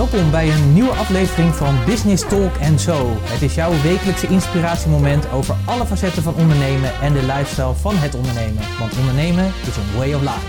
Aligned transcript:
Welkom 0.00 0.30
bij 0.30 0.50
een 0.50 0.72
nieuwe 0.72 0.90
aflevering 0.90 1.54
van 1.54 1.74
Business 1.86 2.28
Talk 2.28 2.52
So. 2.76 3.16
Het 3.20 3.42
is 3.42 3.54
jouw 3.54 3.72
wekelijkse 3.82 4.26
inspiratiemoment 4.26 5.30
over 5.30 5.54
alle 5.64 5.86
facetten 5.86 6.22
van 6.22 6.34
ondernemen 6.34 7.00
en 7.00 7.12
de 7.12 7.22
lifestyle 7.22 7.74
van 7.74 7.96
het 7.96 8.14
ondernemen. 8.14 8.62
Want 8.78 8.98
ondernemen 8.98 9.44
is 9.44 9.76
een 9.76 9.96
way 9.96 10.14
of 10.14 10.20
life. 10.20 10.46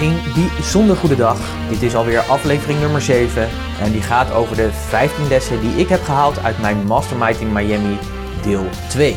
Een 0.00 0.18
bijzonder 0.54 0.96
goede 0.96 1.16
dag. 1.16 1.38
Dit 1.68 1.82
is 1.82 1.94
alweer 1.94 2.20
aflevering 2.20 2.80
nummer 2.80 3.00
7 3.00 3.48
en 3.80 3.92
die 3.92 4.02
gaat 4.02 4.32
over 4.32 4.56
de 4.56 4.70
15 4.72 5.28
lessen 5.28 5.60
die 5.60 5.74
ik 5.74 5.88
heb 5.88 6.02
gehaald 6.02 6.38
uit 6.38 6.60
mijn 6.60 6.86
Mastermind 6.86 7.40
in 7.40 7.52
Miami 7.52 7.98
deel 8.42 8.64
2. 8.88 9.16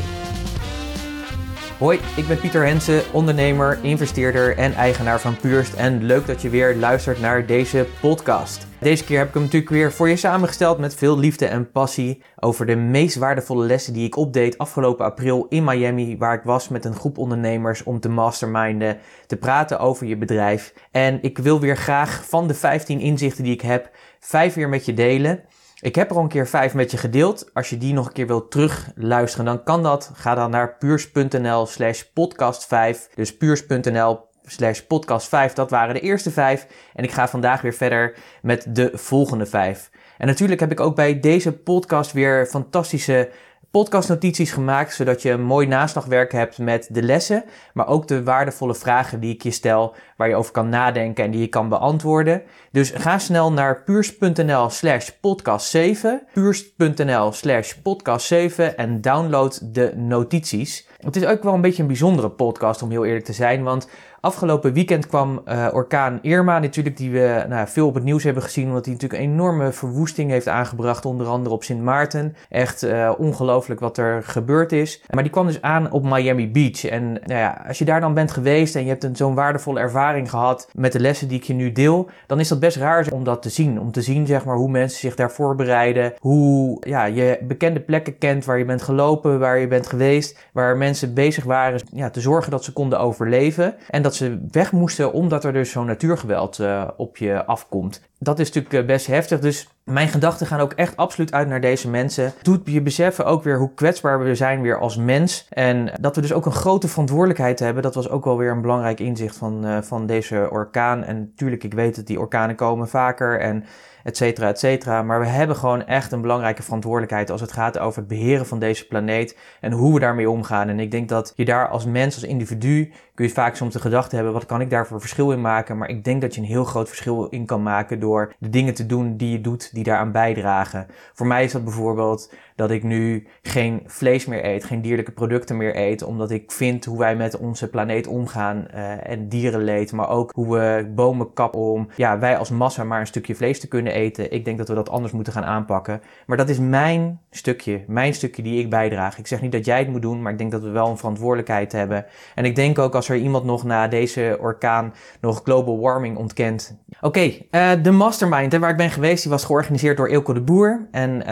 Hoi, 1.78 2.00
ik 2.16 2.28
ben 2.28 2.40
Pieter 2.40 2.66
Hensen, 2.66 3.02
ondernemer, 3.12 3.80
investeerder 3.82 4.58
en 4.58 4.74
eigenaar 4.74 5.20
van 5.20 5.38
Purst. 5.38 5.74
En 5.74 6.04
leuk 6.04 6.28
dat 6.28 6.42
je 6.42 6.50
weer 6.50 6.76
luistert 6.76 7.20
naar 7.20 7.46
deze 7.46 7.88
podcast. 8.00 8.67
Deze 8.80 9.04
keer 9.04 9.18
heb 9.18 9.28
ik 9.28 9.34
hem 9.34 9.44
natuurlijk 9.44 9.72
weer 9.72 9.92
voor 9.92 10.10
je 10.10 10.16
samengesteld 10.16 10.78
met 10.78 10.96
veel 10.96 11.18
liefde 11.18 11.46
en 11.46 11.72
passie 11.72 12.24
over 12.40 12.66
de 12.66 12.76
meest 12.76 13.16
waardevolle 13.16 13.66
lessen 13.66 13.94
die 13.94 14.06
ik 14.06 14.16
opdeed 14.16 14.58
afgelopen 14.58 15.06
april 15.06 15.46
in 15.50 15.64
Miami, 15.64 16.18
waar 16.18 16.34
ik 16.34 16.44
was 16.44 16.68
met 16.68 16.86
een 16.86 16.96
groep 16.96 17.18
ondernemers 17.18 17.84
om 17.84 18.00
te 18.00 18.10
masterminden, 18.10 18.98
te 19.28 19.38
praten 19.38 19.80
over 19.80 20.08
je 20.08 20.18
bedrijf. 20.18 20.74
En 20.92 21.20
ik 21.22 21.38
wil 21.38 21.60
weer 21.60 21.78
graag 21.78 22.26
van 22.28 22.48
de 22.48 22.54
15 22.54 23.00
inzichten 23.00 23.44
die 23.44 23.54
ik 23.54 23.62
heb, 23.62 23.90
vijf 24.20 24.54
weer 24.54 24.70
met 24.70 24.86
je 24.86 24.94
delen. 24.94 25.44
Ik 25.82 25.96
heb 25.96 26.10
er 26.10 26.16
al 26.16 26.24
een 26.24 26.30
keer 26.30 26.48
vijf 26.48 26.74
met 26.74 26.92
je 26.92 26.98
gedeeld. 26.98 27.50
Als 27.54 27.70
je 27.70 27.78
die 27.78 27.94
nog 27.94 28.08
een 28.08 28.14
keer 28.14 28.28
wilt 28.28 28.52
terugluisteren, 28.52 29.46
dan 29.46 29.64
kan 29.64 29.84
dat. 29.84 30.12
Ga 30.14 30.36
dan 30.36 30.52
naar 30.52 30.78
puurs.nl 30.78 31.66
slash 31.66 32.04
podcast 32.14 32.66
5. 32.66 33.10
Dus 33.16 33.38
puurs.nl 33.38 34.27
slash 34.48 34.80
podcast 34.80 35.28
5. 35.28 35.54
Dat 35.54 35.70
waren 35.70 35.94
de 35.94 36.00
eerste 36.00 36.32
vijf. 36.32 36.68
En 36.94 37.04
ik 37.04 37.12
ga 37.12 37.28
vandaag 37.28 37.62
weer 37.62 37.74
verder 37.74 38.16
met 38.42 38.66
de 38.70 38.92
volgende 38.94 39.46
vijf. 39.46 39.90
En 40.18 40.28
natuurlijk 40.28 40.60
heb 40.60 40.72
ik 40.72 40.80
ook 40.80 40.96
bij 40.96 41.20
deze 41.20 41.52
podcast 41.52 42.12
weer 42.12 42.46
fantastische 42.46 43.30
podcastnotities 43.72 44.52
gemaakt, 44.52 44.94
zodat 44.94 45.22
je 45.22 45.32
een 45.32 45.44
mooi 45.44 45.68
naslagwerk 45.68 46.32
hebt 46.32 46.58
met 46.58 46.88
de 46.92 47.02
lessen, 47.02 47.44
maar 47.74 47.88
ook 47.88 48.08
de 48.08 48.24
waardevolle 48.24 48.76
vragen 48.76 49.20
die 49.20 49.34
ik 49.34 49.44
je 49.44 49.52
stel, 49.52 49.96
waar 50.18 50.30
je 50.30 50.36
over 50.36 50.52
kan 50.52 50.70
nadenken 50.70 51.24
en 51.24 51.32
die 51.32 51.42
je 51.42 51.48
kan 51.48 51.70
beantwoorden. 51.70 52.42
Dus 52.72 52.92
ga 52.96 53.18
snel 53.20 53.52
naar 53.52 53.84
puurs.nl 53.84 54.70
slash 54.70 55.10
podcast 55.10 55.70
7, 55.70 56.22
puurs.nl 56.34 57.32
slash 57.32 57.74
podcast 57.74 58.26
7 58.26 58.78
en 58.78 59.02
download 59.02 59.74
de 59.74 59.94
notities. 59.96 60.88
Het 60.98 61.16
is 61.16 61.26
ook 61.26 61.44
wel 61.44 61.54
een 61.54 61.62
beetje 61.62 61.82
een 61.82 61.88
bijzondere 61.88 62.30
podcast 62.30 62.82
om 62.82 62.90
heel 62.90 63.06
eerlijk 63.06 63.26
te 63.26 63.34
zijn, 63.34 63.64
want 63.64 63.90
Afgelopen 64.20 64.74
weekend 64.74 65.08
kwam 65.08 65.42
uh, 65.46 65.68
orkaan 65.72 66.20
Irma, 66.22 66.60
natuurlijk, 66.60 66.98
die 66.98 67.12
we 67.12 67.46
nou, 67.50 67.68
veel 67.68 67.88
op 67.88 67.94
het 67.94 68.04
nieuws 68.04 68.24
hebben 68.24 68.44
gezien, 68.44 68.68
omdat 68.68 68.84
die 68.84 68.94
natuurlijk 68.94 69.22
enorme 69.22 69.72
verwoesting 69.72 70.32
heeft 70.32 70.48
aangebracht, 70.48 71.06
onder 71.06 71.28
andere 71.28 71.56
op 71.56 71.64
Sint 71.64 71.82
Maarten. 71.82 72.36
Echt 72.50 72.84
uh, 72.84 73.12
ongelooflijk 73.18 73.80
wat 73.80 73.98
er 73.98 74.24
gebeurd 74.24 74.72
is. 74.72 75.04
Maar 75.10 75.24
die 75.24 75.32
kwam 75.32 75.46
dus 75.46 75.62
aan 75.62 75.92
op 75.92 76.04
Miami 76.04 76.52
Beach. 76.52 76.86
En 76.86 77.12
nou 77.12 77.40
ja, 77.40 77.64
als 77.68 77.78
je 77.78 77.86
daar 77.86 78.02
dan 78.02 78.14
bent 78.14 78.32
geweest 78.32 78.76
en 78.76 78.84
je 78.84 78.90
hebt 78.90 79.04
een 79.04 79.16
zo'n 79.16 79.36
waardevolle 79.36 79.80
ervaring 79.80 80.30
gehad 80.30 80.70
met 80.74 80.92
de 80.92 81.00
lessen 81.00 81.28
die 81.28 81.38
ik 81.38 81.44
je 81.44 81.54
nu 81.54 81.72
deel, 81.72 82.10
dan 82.28 82.40
is 82.40 82.48
dat 82.48 82.60
best 82.60 82.78
raar 82.78 83.08
om 83.12 83.24
dat 83.24 83.42
te 83.42 83.50
zien. 83.50 83.80
Om 83.80 83.92
te 83.92 84.02
zien, 84.02 84.28
zeg 84.28 84.46
maar, 84.46 84.56
hoe 84.56 84.70
mensen 84.70 85.00
zich 85.00 85.16
daar 85.16 85.32
voorbereiden, 85.32 86.14
hoe 86.20 86.78
ja, 86.80 87.06
je 87.06 87.40
bekende 87.42 87.80
plekken 87.80 88.18
kent 88.18 88.46
waar 88.46 88.58
je 88.58 88.66
bent 88.66 88.82
gelopen, 88.82 89.40
waar 89.40 89.60
je 89.60 89.68
bent 89.68 89.88
geweest, 89.88 90.38
waar 90.52 90.78
mensen 90.78 91.14
bezig 91.14 91.44
waren 91.44 91.82
ja, 91.94 92.10
te 92.10 92.22
zorgen 92.22 92.52
dat 92.52 92.64
ze 92.64 92.74
konden 92.74 93.00
overleven. 93.00 93.76
En 93.90 94.02
dat 94.08 94.16
ze 94.16 94.40
weg 94.52 94.72
moesten 94.72 95.14
omdat 95.14 95.44
er 95.44 95.54
dus 95.54 95.72
zo'n 95.72 95.86
natuurgeweld 95.86 96.60
uh, 96.60 96.88
op 96.98 97.18
je 97.18 97.46
afkomt. 97.46 98.02
Dat 98.20 98.40
is 98.40 98.48
natuurlijk 98.48 98.74
eh, 98.74 98.86
best 98.86 99.08
heftig, 99.08 99.40
dus 99.40 99.68
mijn 99.84 100.08
gedachten 100.08 100.48
gaan 100.48 100.60
ook 100.60 100.74
echt 100.74 100.98
absoluut 100.98 101.34
uit 101.34 101.48
naar 101.48 101.62
deze 101.62 101.90
mensen. 101.90 102.34
Doet 102.42 102.62
je 102.66 102.82
beseffen 102.82 103.26
ook 103.26 103.44
weer 103.44 103.58
hoe 103.58 103.74
kwetsbaar 103.74 104.24
we 104.24 104.36
zijn 104.36 104.62
weer 104.62 104.80
als 104.80 104.98
mens. 104.98 105.48
En 105.50 105.92
dat 106.00 106.16
we 106.16 106.22
dus 106.22 106.34
ook 106.34 106.46
een 106.46 106.52
grote 106.52 106.88
verantwoordelijkheid 106.88 107.60
hebben. 107.60 107.84
Dat 107.84 107.96
was 107.96 108.10
ook 108.10 108.26
wel 108.26 108.38
weer 108.38 108.52
een 108.52 108.62
belangrijk 108.62 109.00
inzicht 109.00 109.36
van, 109.36 109.66
uh, 109.66 109.82
van 109.82 110.06
deze 110.06 110.48
orkaan. 110.52 111.04
En 111.04 111.20
natuurlijk, 111.20 111.64
ik 111.64 111.74
weet 111.74 111.96
dat 111.96 112.08
die 112.08 112.20
orkanen 112.20 112.56
komen 112.56 112.88
vaker 112.88 113.40
en 113.40 113.64
et 114.08 114.18
cetera, 114.18 114.48
et 114.48 114.60
cetera. 114.60 115.04
Maar 115.04 115.20
we 115.20 115.26
hebben 115.26 115.56
gewoon 115.56 115.86
echt 115.86 116.12
een 116.12 116.22
belangrijke 116.22 116.64
verantwoordelijkheid 116.64 117.30
als 117.30 117.42
het 117.42 117.52
gaat 117.52 117.80
over 117.80 118.00
het 118.00 118.08
beheren 118.08 118.46
van 118.46 118.60
deze 118.60 118.88
planeet 118.88 119.38
en 119.62 119.72
hoe 119.72 119.94
we 119.94 120.00
daarmee 120.00 120.30
omgaan. 120.30 120.70
En 120.70 120.80
ik 120.80 120.92
denk 120.92 121.10
dat 121.10 121.34
je 121.36 121.46
daar 121.46 121.68
als 121.68 121.86
mens, 121.86 122.16
als 122.16 122.24
individu, 122.24 122.92
kun 123.14 123.26
je 123.26 123.32
vaak 123.32 123.56
soms 123.56 123.74
de 123.74 123.80
gedachte 123.80 124.16
hebben, 124.16 124.34
wat 124.34 124.46
kan 124.46 124.62
ik 124.62 124.70
daar 124.70 124.88
voor 124.88 125.00
verschil 125.00 125.32
in 125.32 125.42
maken? 125.42 125.78
Maar 125.78 125.90
ik 125.90 126.04
denk 126.04 126.22
dat 126.22 126.36
je 126.36 126.42
een 126.42 126.48
heel 126.48 126.64
groot 126.64 126.88
verschil 126.88 127.28
in 127.30 127.46
kan 127.46 127.64
maken 127.64 128.00
door 128.00 128.34
de 128.40 128.50
dingen 128.50 128.74
te 128.74 128.86
doen 128.86 129.18
die 129.18 129.32
je 129.32 129.42
doet, 129.42 129.74
die 129.74 129.84
daaraan 129.84 130.12
bijdragen. 130.12 130.88
Voor 131.14 131.28
mij 131.28 131.44
is 131.44 131.52
dat 131.52 131.64
bijvoorbeeld 131.64 132.34
dat 132.58 132.72
ik 132.72 132.84
nu 132.84 133.28
geen 133.42 133.84
vlees 133.86 134.26
meer 134.26 134.46
eet, 134.46 134.64
geen 134.64 134.82
dierlijke 134.82 135.12
producten 135.12 135.58
meer 135.58 135.78
eet, 135.78 136.04
omdat 136.04 136.32
ik 136.32 136.52
vind 136.52 136.86
hoe 136.86 136.98
wij 136.98 137.16
met 137.16 137.38
onze 137.38 137.70
planeet 137.70 138.08
omgaan 138.08 138.68
uh, 138.74 139.10
en 139.10 139.30
dierenleed, 139.30 139.92
maar 139.92 140.10
ook 140.10 140.32
hoe 140.34 140.58
we 140.58 140.92
bomen 140.96 141.34
kappen 141.34 141.60
om 141.60 141.88
ja, 141.96 142.20
wij 142.20 142.38
als 142.38 142.50
massa 142.50 142.84
maar 142.84 143.00
een 143.00 143.08
stukje 143.08 143.36
vlees 143.36 143.60
te 143.60 143.68
kunnen 143.68 143.94
eten. 143.94 144.32
Ik 144.32 144.46
denk 144.46 144.58
dat 144.58 144.68
we 144.68 144.74
dat 144.74 144.90
anders 144.90 145.14
moeten 145.14 145.34
gaan 145.34 145.44
aanpakken. 145.44 146.02
Maar 146.26 146.38
dat 146.38 146.50
is 146.50 146.60
mijn 146.60 147.20
stukje, 147.30 147.84
mijn 147.88 148.14
stukje 148.14 148.44
die 148.44 148.60
ik 148.60 148.70
bijdraag. 148.70 149.18
Ik 149.18 149.28
zeg 149.28 149.42
niet 149.42 149.52
dat 149.52 149.66
jij 149.66 149.80
het 149.80 149.88
moet 149.88 150.02
doen, 150.02 150.22
maar 150.22 150.32
ik 150.32 150.38
denk 150.38 150.52
dat 150.52 150.62
we 150.62 150.70
wel 150.70 150.88
een 150.88 150.98
verantwoordelijkheid 150.98 151.72
hebben. 151.72 152.06
En 152.36 152.46
ik 152.46 152.56
denk 152.56 152.80
ook 152.80 152.96
als 152.96 153.10
er 153.10 153.18
iemand 153.18 153.44
nog 153.44 153.64
na 153.64 153.88
deze 153.88 154.38
orkaan 154.42 154.94
nog 155.22 155.42
global 155.44 155.80
warming 155.80 156.18
ontkent. 156.18 156.78
Oké, 157.02 157.32
uh, 157.52 157.72
de 157.84 157.92
mastermind 157.92 158.58
waar 158.58 158.70
ik 158.70 158.78
ben 158.78 158.90
geweest, 158.90 159.22
die 159.22 159.32
was 159.32 159.44
georganiseerd 159.44 159.98
door 159.98 160.08
Eelco 160.08 160.34
de 160.34 160.42
Boer. 160.42 160.88
En 160.92 161.10
uh, 161.20 161.26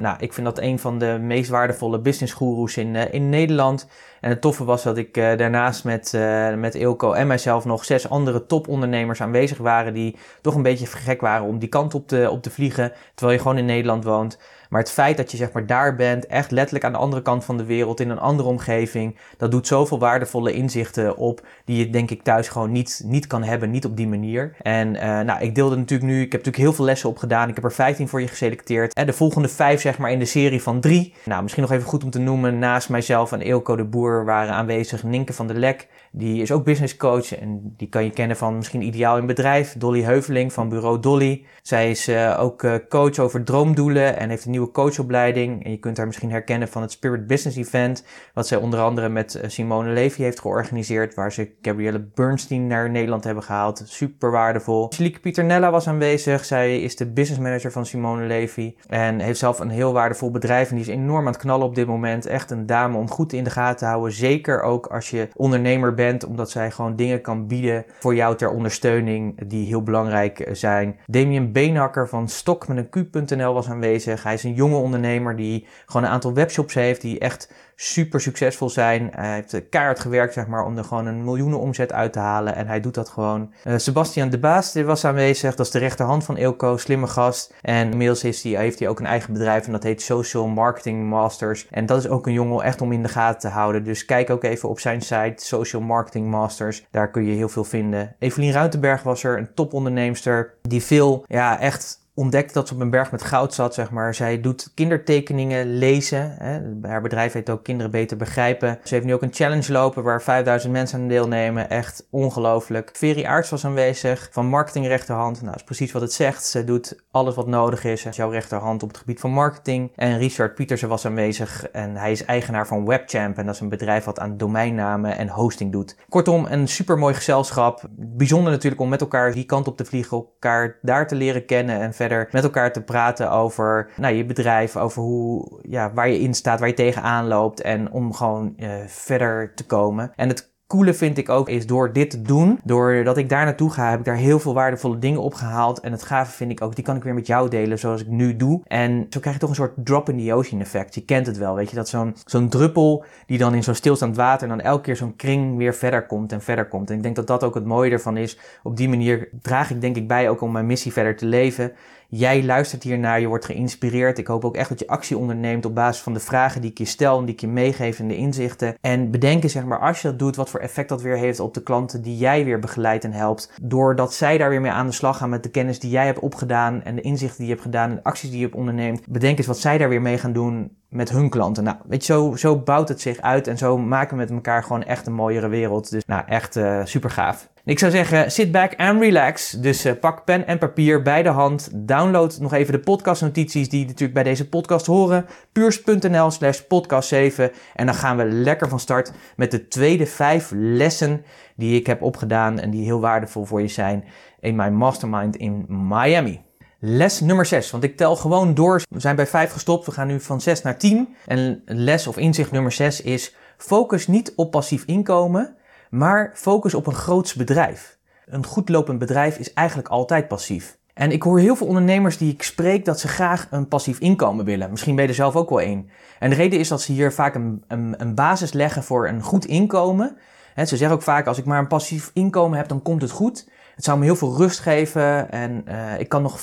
nou, 0.00 0.16
ik 0.18 0.32
vind 0.32 0.46
dat 0.46 0.58
een 0.58 0.67
van 0.76 0.98
de 0.98 1.18
meest 1.20 1.50
waardevolle 1.50 1.98
business 1.98 2.32
gurus 2.32 2.76
in, 2.76 2.94
uh, 2.94 3.14
in 3.14 3.28
Nederland. 3.28 3.86
En 4.20 4.30
het 4.30 4.40
toffe 4.40 4.64
was 4.64 4.82
dat 4.82 4.96
ik 4.96 5.16
uh, 5.16 5.36
daarnaast 5.36 5.84
met, 5.84 6.12
uh, 6.14 6.54
met 6.54 6.74
Ilko 6.74 7.12
en 7.12 7.26
mijzelf 7.26 7.64
nog 7.64 7.84
zes 7.84 8.08
andere 8.08 8.46
topondernemers 8.46 9.20
aanwezig 9.20 9.58
waren. 9.58 9.94
Die 9.94 10.16
toch 10.40 10.54
een 10.54 10.62
beetje 10.62 10.86
gek 10.86 11.20
waren 11.20 11.46
om 11.46 11.58
die 11.58 11.68
kant 11.68 11.94
op 11.94 12.08
te, 12.08 12.28
op 12.30 12.42
te 12.42 12.50
vliegen. 12.50 12.92
Terwijl 13.14 13.36
je 13.36 13.42
gewoon 13.42 13.58
in 13.58 13.64
Nederland 13.64 14.04
woont. 14.04 14.38
Maar 14.68 14.80
het 14.80 14.90
feit 14.90 15.16
dat 15.16 15.30
je 15.30 15.36
zeg 15.36 15.52
maar 15.52 15.66
daar 15.66 15.96
bent, 15.96 16.26
echt 16.26 16.50
letterlijk 16.50 16.84
aan 16.84 16.92
de 16.92 16.98
andere 16.98 17.22
kant 17.22 17.44
van 17.44 17.56
de 17.56 17.64
wereld, 17.64 18.00
in 18.00 18.10
een 18.10 18.18
andere 18.18 18.48
omgeving, 18.48 19.16
dat 19.36 19.50
doet 19.50 19.66
zoveel 19.66 19.98
waardevolle 19.98 20.52
inzichten 20.52 21.16
op 21.16 21.46
die 21.64 21.78
je 21.78 21.90
denk 21.90 22.10
ik 22.10 22.22
thuis 22.22 22.48
gewoon 22.48 22.72
niet, 22.72 23.02
niet 23.04 23.26
kan 23.26 23.42
hebben, 23.42 23.70
niet 23.70 23.84
op 23.84 23.96
die 23.96 24.08
manier. 24.08 24.54
En 24.62 24.94
uh, 24.94 25.00
nou, 25.20 25.40
ik 25.40 25.54
deelde 25.54 25.76
natuurlijk 25.76 26.10
nu, 26.10 26.16
ik 26.16 26.32
heb 26.32 26.44
natuurlijk 26.44 26.56
heel 26.56 26.72
veel 26.72 26.84
lessen 26.84 27.08
opgedaan. 27.08 27.48
Ik 27.48 27.54
heb 27.54 27.64
er 27.64 27.72
15 27.72 28.08
voor 28.08 28.20
je 28.20 28.28
geselecteerd. 28.28 28.92
En 28.94 29.06
de 29.06 29.12
volgende 29.12 29.48
vijf 29.48 29.80
zeg 29.80 29.98
maar 29.98 30.10
in 30.10 30.18
de 30.18 30.24
serie 30.24 30.62
van 30.62 30.80
drie. 30.80 31.14
Nou, 31.24 31.42
misschien 31.42 31.62
nog 31.62 31.72
even 31.72 31.88
goed 31.88 32.04
om 32.04 32.10
te 32.10 32.18
noemen, 32.18 32.58
naast 32.58 32.88
mijzelf 32.88 33.32
en 33.32 33.40
Eelco 33.40 33.76
de 33.76 33.84
Boer 33.84 34.24
waren 34.24 34.54
aanwezig 34.54 35.02
Ninke 35.02 35.32
van 35.32 35.46
der 35.46 35.56
Lek. 35.56 35.88
Die 36.12 36.42
is 36.42 36.52
ook 36.52 36.64
business 36.64 36.96
coach 36.96 37.38
en 37.38 37.74
die 37.76 37.88
kan 37.88 38.04
je 38.04 38.10
kennen 38.10 38.36
van 38.36 38.56
misschien 38.56 38.82
Ideaal 38.82 39.18
in 39.18 39.26
Bedrijf. 39.26 39.74
Dolly 39.78 40.02
Heuveling 40.02 40.52
van 40.52 40.68
bureau 40.68 41.00
Dolly. 41.00 41.44
Zij 41.62 41.90
is 41.90 42.08
uh, 42.08 42.36
ook 42.40 42.62
uh, 42.62 42.74
coach 42.88 43.18
over 43.18 43.44
droomdoelen 43.44 44.18
en 44.18 44.28
heeft 44.28 44.44
een 44.44 44.50
nieuwe 44.50 44.70
coachopleiding. 44.70 45.64
En 45.64 45.70
je 45.70 45.76
kunt 45.76 45.96
haar 45.96 46.06
misschien 46.06 46.30
herkennen 46.30 46.68
van 46.68 46.82
het 46.82 46.92
Spirit 46.92 47.26
Business 47.26 47.56
Event. 47.58 48.04
Wat 48.34 48.46
zij 48.46 48.58
onder 48.58 48.80
andere 48.80 49.08
met 49.08 49.34
uh, 49.34 49.42
Simone 49.46 49.90
Levy 49.90 50.22
heeft 50.22 50.40
georganiseerd. 50.40 51.14
Waar 51.14 51.32
ze 51.32 51.50
Gabrielle 51.62 52.08
Bernstein 52.14 52.66
naar 52.66 52.90
Nederland 52.90 53.24
hebben 53.24 53.42
gehaald. 53.42 53.82
Super 53.84 54.30
waardevol. 54.30 54.82
Angelique 54.82 55.20
Pieternella 55.20 55.70
was 55.70 55.88
aanwezig. 55.88 56.44
Zij 56.44 56.80
is 56.80 56.96
de 56.96 57.06
business 57.06 57.42
manager 57.42 57.72
van 57.72 57.86
Simone 57.86 58.26
Levy. 58.26 58.74
En 58.86 59.20
heeft 59.20 59.38
zelf 59.38 59.60
een 59.60 59.70
heel 59.70 59.92
waardevol 59.92 60.30
bedrijf. 60.30 60.68
En 60.68 60.76
die 60.76 60.84
is 60.84 60.92
enorm 60.92 61.26
aan 61.26 61.32
het 61.32 61.42
knallen 61.42 61.66
op 61.66 61.74
dit 61.74 61.86
moment. 61.86 62.26
Echt 62.26 62.50
een 62.50 62.66
dame 62.66 62.96
om 62.96 63.10
goed 63.10 63.32
in 63.32 63.44
de 63.44 63.50
gaten 63.50 63.78
te 63.78 63.84
houden. 63.84 64.12
Zeker 64.12 64.62
ook 64.62 64.86
als 64.86 65.10
je 65.10 65.28
ondernemer 65.36 65.94
bent. 65.98 66.24
Omdat 66.24 66.50
zij 66.50 66.70
gewoon 66.70 66.96
dingen 66.96 67.20
kan 67.20 67.46
bieden 67.46 67.84
voor 67.98 68.14
jou 68.14 68.36
ter 68.36 68.50
ondersteuning. 68.50 69.48
Die 69.48 69.66
heel 69.66 69.82
belangrijk 69.82 70.48
zijn. 70.52 70.98
Damien 71.06 71.52
Beenhakker 71.52 72.08
van 72.08 72.28
Stok 72.28 72.68
met 72.68 72.76
een 72.76 73.10
Q.nl 73.10 73.54
was 73.54 73.68
aanwezig. 73.68 74.22
Hij 74.22 74.34
is 74.34 74.44
een 74.44 74.54
jonge 74.54 74.76
ondernemer 74.76 75.36
die 75.36 75.66
gewoon 75.86 76.04
een 76.04 76.12
aantal 76.12 76.34
webshops 76.34 76.74
heeft. 76.74 77.00
Die 77.00 77.18
echt 77.18 77.52
super 77.80 78.20
succesvol 78.20 78.70
zijn. 78.70 79.10
Hij 79.14 79.34
heeft 79.34 79.68
keihard 79.68 80.00
gewerkt 80.00 80.32
zeg 80.32 80.46
maar, 80.46 80.64
om 80.64 80.76
er 80.76 80.84
gewoon 80.84 81.06
een 81.06 81.24
miljoenen 81.24 81.58
omzet 81.58 81.92
uit 81.92 82.12
te 82.12 82.18
halen. 82.18 82.54
En 82.54 82.66
hij 82.66 82.80
doet 82.80 82.94
dat 82.94 83.08
gewoon. 83.08 83.52
Uh, 83.64 83.76
Sebastian 83.76 84.30
de 84.30 84.38
Baas 84.38 84.74
was 84.74 85.04
aanwezig. 85.04 85.54
Dat 85.54 85.66
is 85.66 85.72
de 85.72 85.78
rechterhand 85.78 86.24
van 86.24 86.36
Ilko. 86.36 86.76
Slimme 86.76 87.06
gast. 87.06 87.54
En 87.62 87.90
inmiddels 87.90 88.22
heeft 88.22 88.42
hij, 88.42 88.52
heeft 88.52 88.78
hij 88.78 88.88
ook 88.88 89.00
een 89.00 89.06
eigen 89.06 89.32
bedrijf. 89.32 89.66
En 89.66 89.72
dat 89.72 89.82
heet 89.82 90.02
Social 90.02 90.46
Marketing 90.46 91.08
Masters. 91.08 91.66
En 91.70 91.86
dat 91.86 91.98
is 91.98 92.08
ook 92.08 92.26
een 92.26 92.32
jongen 92.32 92.64
echt 92.64 92.80
om 92.80 92.92
in 92.92 93.02
de 93.02 93.08
gaten 93.08 93.40
te 93.40 93.48
houden. 93.48 93.84
Dus 93.84 94.04
kijk 94.04 94.30
ook 94.30 94.44
even 94.44 94.68
op 94.68 94.80
zijn 94.80 95.00
site 95.00 95.44
Social 95.44 95.82
Marketing 95.82 96.30
Masters. 96.30 96.86
Daar 96.90 97.10
kun 97.10 97.24
je 97.24 97.34
heel 97.34 97.48
veel 97.48 97.64
vinden. 97.64 98.16
Evelien 98.18 98.52
Ruitenberg 98.52 99.02
was 99.02 99.24
er. 99.24 99.38
Een 99.38 99.54
toponderneemster. 99.54 100.54
Die 100.62 100.82
veel, 100.82 101.24
ja, 101.28 101.60
echt 101.60 102.06
ontdekte 102.18 102.52
dat 102.52 102.68
ze 102.68 102.74
op 102.74 102.80
een 102.80 102.90
berg 102.90 103.10
met 103.10 103.22
goud 103.22 103.54
zat, 103.54 103.74
zeg 103.74 103.90
maar. 103.90 104.14
Zij 104.14 104.40
doet 104.40 104.70
kindertekeningen 104.74 105.78
lezen. 105.78 106.34
Hè. 106.38 106.60
Haar 106.88 107.02
bedrijf 107.02 107.32
heet 107.32 107.50
ook 107.50 107.64
Kinderen 107.64 107.90
Beter 107.90 108.16
Begrijpen. 108.16 108.78
Ze 108.84 108.94
heeft 108.94 109.06
nu 109.06 109.14
ook 109.14 109.22
een 109.22 109.32
challenge 109.32 109.72
lopen 109.72 110.02
waar 110.02 110.22
5000 110.22 110.72
mensen 110.72 111.00
aan 111.00 111.08
deelnemen. 111.08 111.70
Echt 111.70 112.06
ongelooflijk. 112.10 112.90
Veri 112.92 113.22
Aarts 113.24 113.50
was 113.50 113.64
aanwezig 113.64 114.28
van 114.32 114.46
marketing 114.46 114.86
rechterhand. 114.86 115.34
Nou, 115.34 115.46
dat 115.46 115.56
is 115.56 115.64
precies 115.64 115.92
wat 115.92 116.02
het 116.02 116.12
zegt. 116.12 116.44
Ze 116.44 116.64
doet 116.64 117.02
alles 117.10 117.34
wat 117.34 117.46
nodig 117.46 117.84
is. 117.84 118.00
Ze 118.00 118.10
jouw 118.10 118.30
rechterhand 118.30 118.82
op 118.82 118.88
het 118.88 118.98
gebied 118.98 119.20
van 119.20 119.30
marketing. 119.30 119.92
En 119.96 120.18
Richard 120.18 120.54
Pietersen 120.54 120.88
was 120.88 121.06
aanwezig 121.06 121.70
en 121.70 121.96
hij 121.96 122.12
is 122.12 122.24
eigenaar 122.24 122.66
van 122.66 122.86
Webchamp. 122.86 123.38
En 123.38 123.46
dat 123.46 123.54
is 123.54 123.60
een 123.60 123.68
bedrijf 123.68 124.04
wat 124.04 124.18
aan 124.18 124.36
domeinnamen 124.36 125.16
en 125.16 125.28
hosting 125.28 125.72
doet. 125.72 125.96
Kortom, 126.08 126.46
een 126.46 126.68
super 126.68 126.98
mooi 126.98 127.14
gezelschap. 127.14 127.82
Bijzonder 127.96 128.52
natuurlijk 128.52 128.82
om 128.82 128.88
met 128.88 129.00
elkaar 129.00 129.32
die 129.32 129.44
kant 129.44 129.66
op 129.66 129.76
te 129.76 129.84
vliegen, 129.84 130.16
elkaar 130.16 130.78
daar 130.82 131.06
te 131.06 131.14
leren 131.14 131.44
kennen 131.44 131.80
en 131.80 131.94
verder 131.94 132.07
met 132.30 132.44
elkaar 132.44 132.72
te 132.72 132.82
praten 132.82 133.30
over 133.30 133.90
nou, 133.96 134.14
je 134.14 134.24
bedrijf, 134.24 134.76
over 134.76 135.02
hoe, 135.02 135.60
ja, 135.62 135.92
waar 135.92 136.08
je 136.08 136.20
in 136.20 136.34
staat, 136.34 136.58
waar 136.58 136.68
je 136.68 136.74
tegenaan 136.74 137.26
loopt 137.26 137.60
en 137.60 137.92
om 137.92 138.14
gewoon 138.14 138.54
uh, 138.56 138.68
verder 138.86 139.54
te 139.54 139.66
komen. 139.66 140.12
En 140.16 140.28
het 140.28 140.56
coole 140.68 140.94
vind 140.94 141.18
ik 141.18 141.28
ook 141.28 141.48
is 141.48 141.66
door 141.66 141.92
dit 141.92 142.10
te 142.10 142.22
doen, 142.22 142.60
doordat 142.64 143.16
ik 143.16 143.28
daar 143.28 143.44
naartoe 143.44 143.70
ga, 143.70 143.90
heb 143.90 143.98
ik 143.98 144.04
daar 144.04 144.16
heel 144.16 144.38
veel 144.38 144.54
waardevolle 144.54 144.98
dingen 144.98 145.20
opgehaald. 145.20 145.80
En 145.80 145.92
het 145.92 146.02
gave 146.02 146.32
vind 146.32 146.50
ik 146.50 146.62
ook, 146.62 146.74
die 146.74 146.84
kan 146.84 146.96
ik 146.96 147.02
weer 147.02 147.14
met 147.14 147.26
jou 147.26 147.48
delen 147.48 147.78
zoals 147.78 148.00
ik 148.00 148.06
nu 148.06 148.36
doe. 148.36 148.60
En 148.64 149.06
zo 149.10 149.20
krijg 149.20 149.34
je 149.34 149.40
toch 149.40 149.50
een 149.50 149.56
soort 149.56 149.74
drop 149.76 150.08
in 150.08 150.24
the 150.24 150.34
ocean 150.34 150.60
effect. 150.60 150.94
Je 150.94 151.04
kent 151.04 151.26
het 151.26 151.38
wel, 151.38 151.54
weet 151.54 151.70
je, 151.70 151.76
dat 151.76 151.88
zo'n 151.88 152.16
zo'n 152.24 152.48
druppel 152.48 153.04
die 153.26 153.38
dan 153.38 153.54
in 153.54 153.62
zo'n 153.62 153.74
stilstaand 153.74 154.16
water 154.16 154.48
en 154.48 154.56
dan 154.56 154.66
elke 154.66 154.82
keer 154.82 154.96
zo'n 154.96 155.16
kring 155.16 155.56
weer 155.56 155.74
verder 155.74 156.06
komt 156.06 156.32
en 156.32 156.40
verder 156.40 156.68
komt. 156.68 156.90
En 156.90 156.96
ik 156.96 157.02
denk 157.02 157.16
dat 157.16 157.26
dat 157.26 157.44
ook 157.44 157.54
het 157.54 157.64
mooie 157.64 157.90
ervan 157.90 158.16
is. 158.16 158.38
Op 158.62 158.76
die 158.76 158.88
manier 158.88 159.28
draag 159.42 159.70
ik 159.70 159.80
denk 159.80 159.96
ik 159.96 160.08
bij 160.08 160.28
ook 160.28 160.40
om 160.40 160.52
mijn 160.52 160.66
missie 160.66 160.92
verder 160.92 161.16
te 161.16 161.26
leven. 161.26 161.72
Jij 162.10 162.44
luistert 162.44 162.82
hiernaar, 162.82 163.20
je 163.20 163.26
wordt 163.26 163.44
geïnspireerd. 163.44 164.18
Ik 164.18 164.26
hoop 164.26 164.44
ook 164.44 164.56
echt 164.56 164.68
dat 164.68 164.78
je 164.78 164.86
actie 164.86 165.18
onderneemt 165.18 165.64
op 165.64 165.74
basis 165.74 166.02
van 166.02 166.12
de 166.12 166.20
vragen 166.20 166.60
die 166.60 166.70
ik 166.70 166.78
je 166.78 166.84
stel 166.84 167.18
en 167.18 167.24
die 167.24 167.34
ik 167.34 167.40
je 167.40 167.46
meegeef 167.46 167.98
en 167.98 168.08
de 168.08 168.16
inzichten. 168.16 168.76
En 168.80 169.10
bedenken, 169.10 169.50
zeg 169.50 169.64
maar, 169.64 169.78
als 169.78 170.02
je 170.02 170.08
dat 170.08 170.18
doet, 170.18 170.36
wat 170.36 170.50
voor 170.50 170.60
effect 170.60 170.88
dat 170.88 171.02
weer 171.02 171.16
heeft 171.16 171.40
op 171.40 171.54
de 171.54 171.62
klanten 171.62 172.02
die 172.02 172.16
jij 172.16 172.44
weer 172.44 172.58
begeleidt 172.58 173.04
en 173.04 173.12
helpt. 173.12 173.52
Doordat 173.62 174.14
zij 174.14 174.38
daar 174.38 174.48
weer 174.48 174.60
mee 174.60 174.70
aan 174.70 174.86
de 174.86 174.92
slag 174.92 175.16
gaan 175.16 175.30
met 175.30 175.42
de 175.42 175.50
kennis 175.50 175.78
die 175.78 175.90
jij 175.90 176.06
hebt 176.06 176.18
opgedaan 176.18 176.82
en 176.82 176.94
de 176.94 177.00
inzichten 177.00 177.38
die 177.38 177.46
je 177.46 177.52
hebt 177.52 177.64
gedaan 177.64 177.90
en 177.90 177.96
de 177.96 178.04
acties 178.04 178.30
die 178.30 178.38
je 178.38 178.44
hebt 178.44 178.56
onderneemt. 178.56 179.06
Bedenk 179.06 179.38
eens 179.38 179.46
wat 179.46 179.58
zij 179.58 179.78
daar 179.78 179.88
weer 179.88 180.02
mee 180.02 180.18
gaan 180.18 180.32
doen 180.32 180.76
met 180.88 181.10
hun 181.10 181.28
klanten. 181.28 181.64
Nou, 181.64 181.76
weet 181.86 182.06
je, 182.06 182.12
zo, 182.12 182.36
zo 182.36 182.58
bouwt 182.58 182.88
het 182.88 183.00
zich 183.00 183.20
uit 183.20 183.46
en 183.46 183.58
zo 183.58 183.78
maken 183.78 184.16
we 184.16 184.22
met 184.22 184.30
elkaar 184.30 184.62
gewoon 184.62 184.82
echt 184.82 185.06
een 185.06 185.12
mooiere 185.12 185.48
wereld. 185.48 185.90
Dus 185.90 186.04
nou, 186.06 186.22
echt 186.26 186.56
uh, 186.56 186.84
super 186.84 187.10
gaaf. 187.10 187.48
Ik 187.64 187.78
zou 187.78 187.92
zeggen, 187.92 188.30
sit 188.30 188.52
back 188.52 188.74
and 188.76 189.00
relax. 189.00 189.50
Dus 189.50 189.86
uh, 189.86 189.92
pak 190.00 190.24
pen 190.24 190.46
en 190.46 190.58
papier 190.58 191.02
bij 191.02 191.22
de 191.22 191.28
hand. 191.28 191.70
Download 191.74 192.38
nog 192.40 192.52
even 192.52 192.72
de 192.72 192.78
podcastnotities 192.78 193.68
die 193.68 193.86
natuurlijk 193.86 194.14
bij 194.14 194.22
deze 194.22 194.48
podcast 194.48 194.86
horen. 194.86 195.26
puurs.nl 195.52 196.30
slash 196.30 196.60
podcast 196.60 197.08
7. 197.08 197.50
En 197.74 197.86
dan 197.86 197.94
gaan 197.94 198.16
we 198.16 198.24
lekker 198.24 198.68
van 198.68 198.80
start 198.80 199.12
met 199.36 199.50
de 199.50 199.68
tweede 199.68 200.06
vijf 200.06 200.52
lessen 200.54 201.24
die 201.56 201.80
ik 201.80 201.86
heb 201.86 202.02
opgedaan 202.02 202.58
en 202.58 202.70
die 202.70 202.84
heel 202.84 203.00
waardevol 203.00 203.44
voor 203.44 203.60
je 203.60 203.68
zijn 203.68 204.04
in 204.40 204.56
mijn 204.56 204.74
mastermind 204.74 205.36
in 205.36 205.64
Miami. 205.68 206.46
Les 206.80 207.20
nummer 207.20 207.46
6, 207.46 207.70
want 207.70 207.84
ik 207.84 207.96
tel 207.96 208.16
gewoon 208.16 208.54
door. 208.54 208.82
We 208.90 209.00
zijn 209.00 209.16
bij 209.16 209.26
5 209.26 209.52
gestopt, 209.52 209.86
we 209.86 209.92
gaan 209.92 210.06
nu 210.06 210.20
van 210.20 210.40
6 210.40 210.62
naar 210.62 210.78
10. 210.78 211.16
En 211.26 211.62
les 211.64 212.06
of 212.06 212.16
inzicht 212.16 212.50
nummer 212.50 212.72
6 212.72 213.00
is: 213.00 213.34
focus 213.56 214.06
niet 214.06 214.32
op 214.36 214.50
passief 214.50 214.84
inkomen, 214.84 215.56
maar 215.90 216.32
focus 216.34 216.74
op 216.74 216.86
een 216.86 216.94
groots 216.94 217.34
bedrijf. 217.34 217.98
Een 218.26 218.44
goed 218.44 218.68
lopend 218.68 218.98
bedrijf 218.98 219.38
is 219.38 219.52
eigenlijk 219.52 219.88
altijd 219.88 220.28
passief. 220.28 220.78
En 220.94 221.12
ik 221.12 221.22
hoor 221.22 221.38
heel 221.38 221.56
veel 221.56 221.66
ondernemers 221.66 222.18
die 222.18 222.32
ik 222.32 222.42
spreek 222.42 222.84
dat 222.84 223.00
ze 223.00 223.08
graag 223.08 223.46
een 223.50 223.68
passief 223.68 223.98
inkomen 223.98 224.44
willen. 224.44 224.70
Misschien 224.70 224.94
ben 224.94 225.04
je 225.04 225.10
er 225.10 225.16
zelf 225.16 225.36
ook 225.36 225.48
wel 225.48 225.60
één. 225.60 225.90
En 226.18 226.30
de 226.30 226.36
reden 226.36 226.58
is 226.58 226.68
dat 226.68 226.82
ze 226.82 226.92
hier 226.92 227.12
vaak 227.12 227.34
een, 227.34 227.64
een, 227.68 227.94
een 227.98 228.14
basis 228.14 228.52
leggen 228.52 228.82
voor 228.82 229.08
een 229.08 229.22
goed 229.22 229.44
inkomen. 229.44 230.16
He, 230.54 230.64
ze 230.64 230.76
zeggen 230.76 230.96
ook 230.96 231.02
vaak, 231.02 231.26
als 231.26 231.38
ik 231.38 231.44
maar 231.44 231.58
een 231.58 231.66
passief 231.66 232.10
inkomen 232.14 232.58
heb, 232.58 232.68
dan 232.68 232.82
komt 232.82 233.02
het 233.02 233.10
goed. 233.10 233.48
Het 233.78 233.86
zou 233.86 233.98
me 233.98 234.04
heel 234.04 234.16
veel 234.16 234.36
rust 234.36 234.58
geven 234.58 235.30
en 235.30 235.64
uh, 235.68 236.00
ik 236.00 236.08
kan 236.08 236.22
nog, 236.22 236.40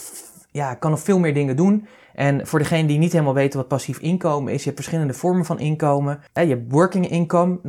ja, 0.52 0.74
kan 0.74 0.92
nog 0.92 1.00
veel 1.00 1.20
meer 1.20 1.34
dingen 1.34 1.56
doen. 1.56 1.88
En 2.14 2.48
voor 2.48 2.60
degene 2.60 2.88
die 2.88 2.98
niet 2.98 3.12
helemaal 3.12 3.34
weten 3.34 3.60
wat 3.60 3.68
passief 3.68 4.00
inkomen 4.00 4.54
is, 4.54 4.60
je 4.60 4.70
hebt 4.70 4.76
verschillende 4.76 5.14
vormen 5.14 5.46
van 5.46 5.60
inkomen. 5.60 6.20
Je 6.34 6.42
hebt 6.42 6.72
working 6.72 7.10
income, 7.10 7.60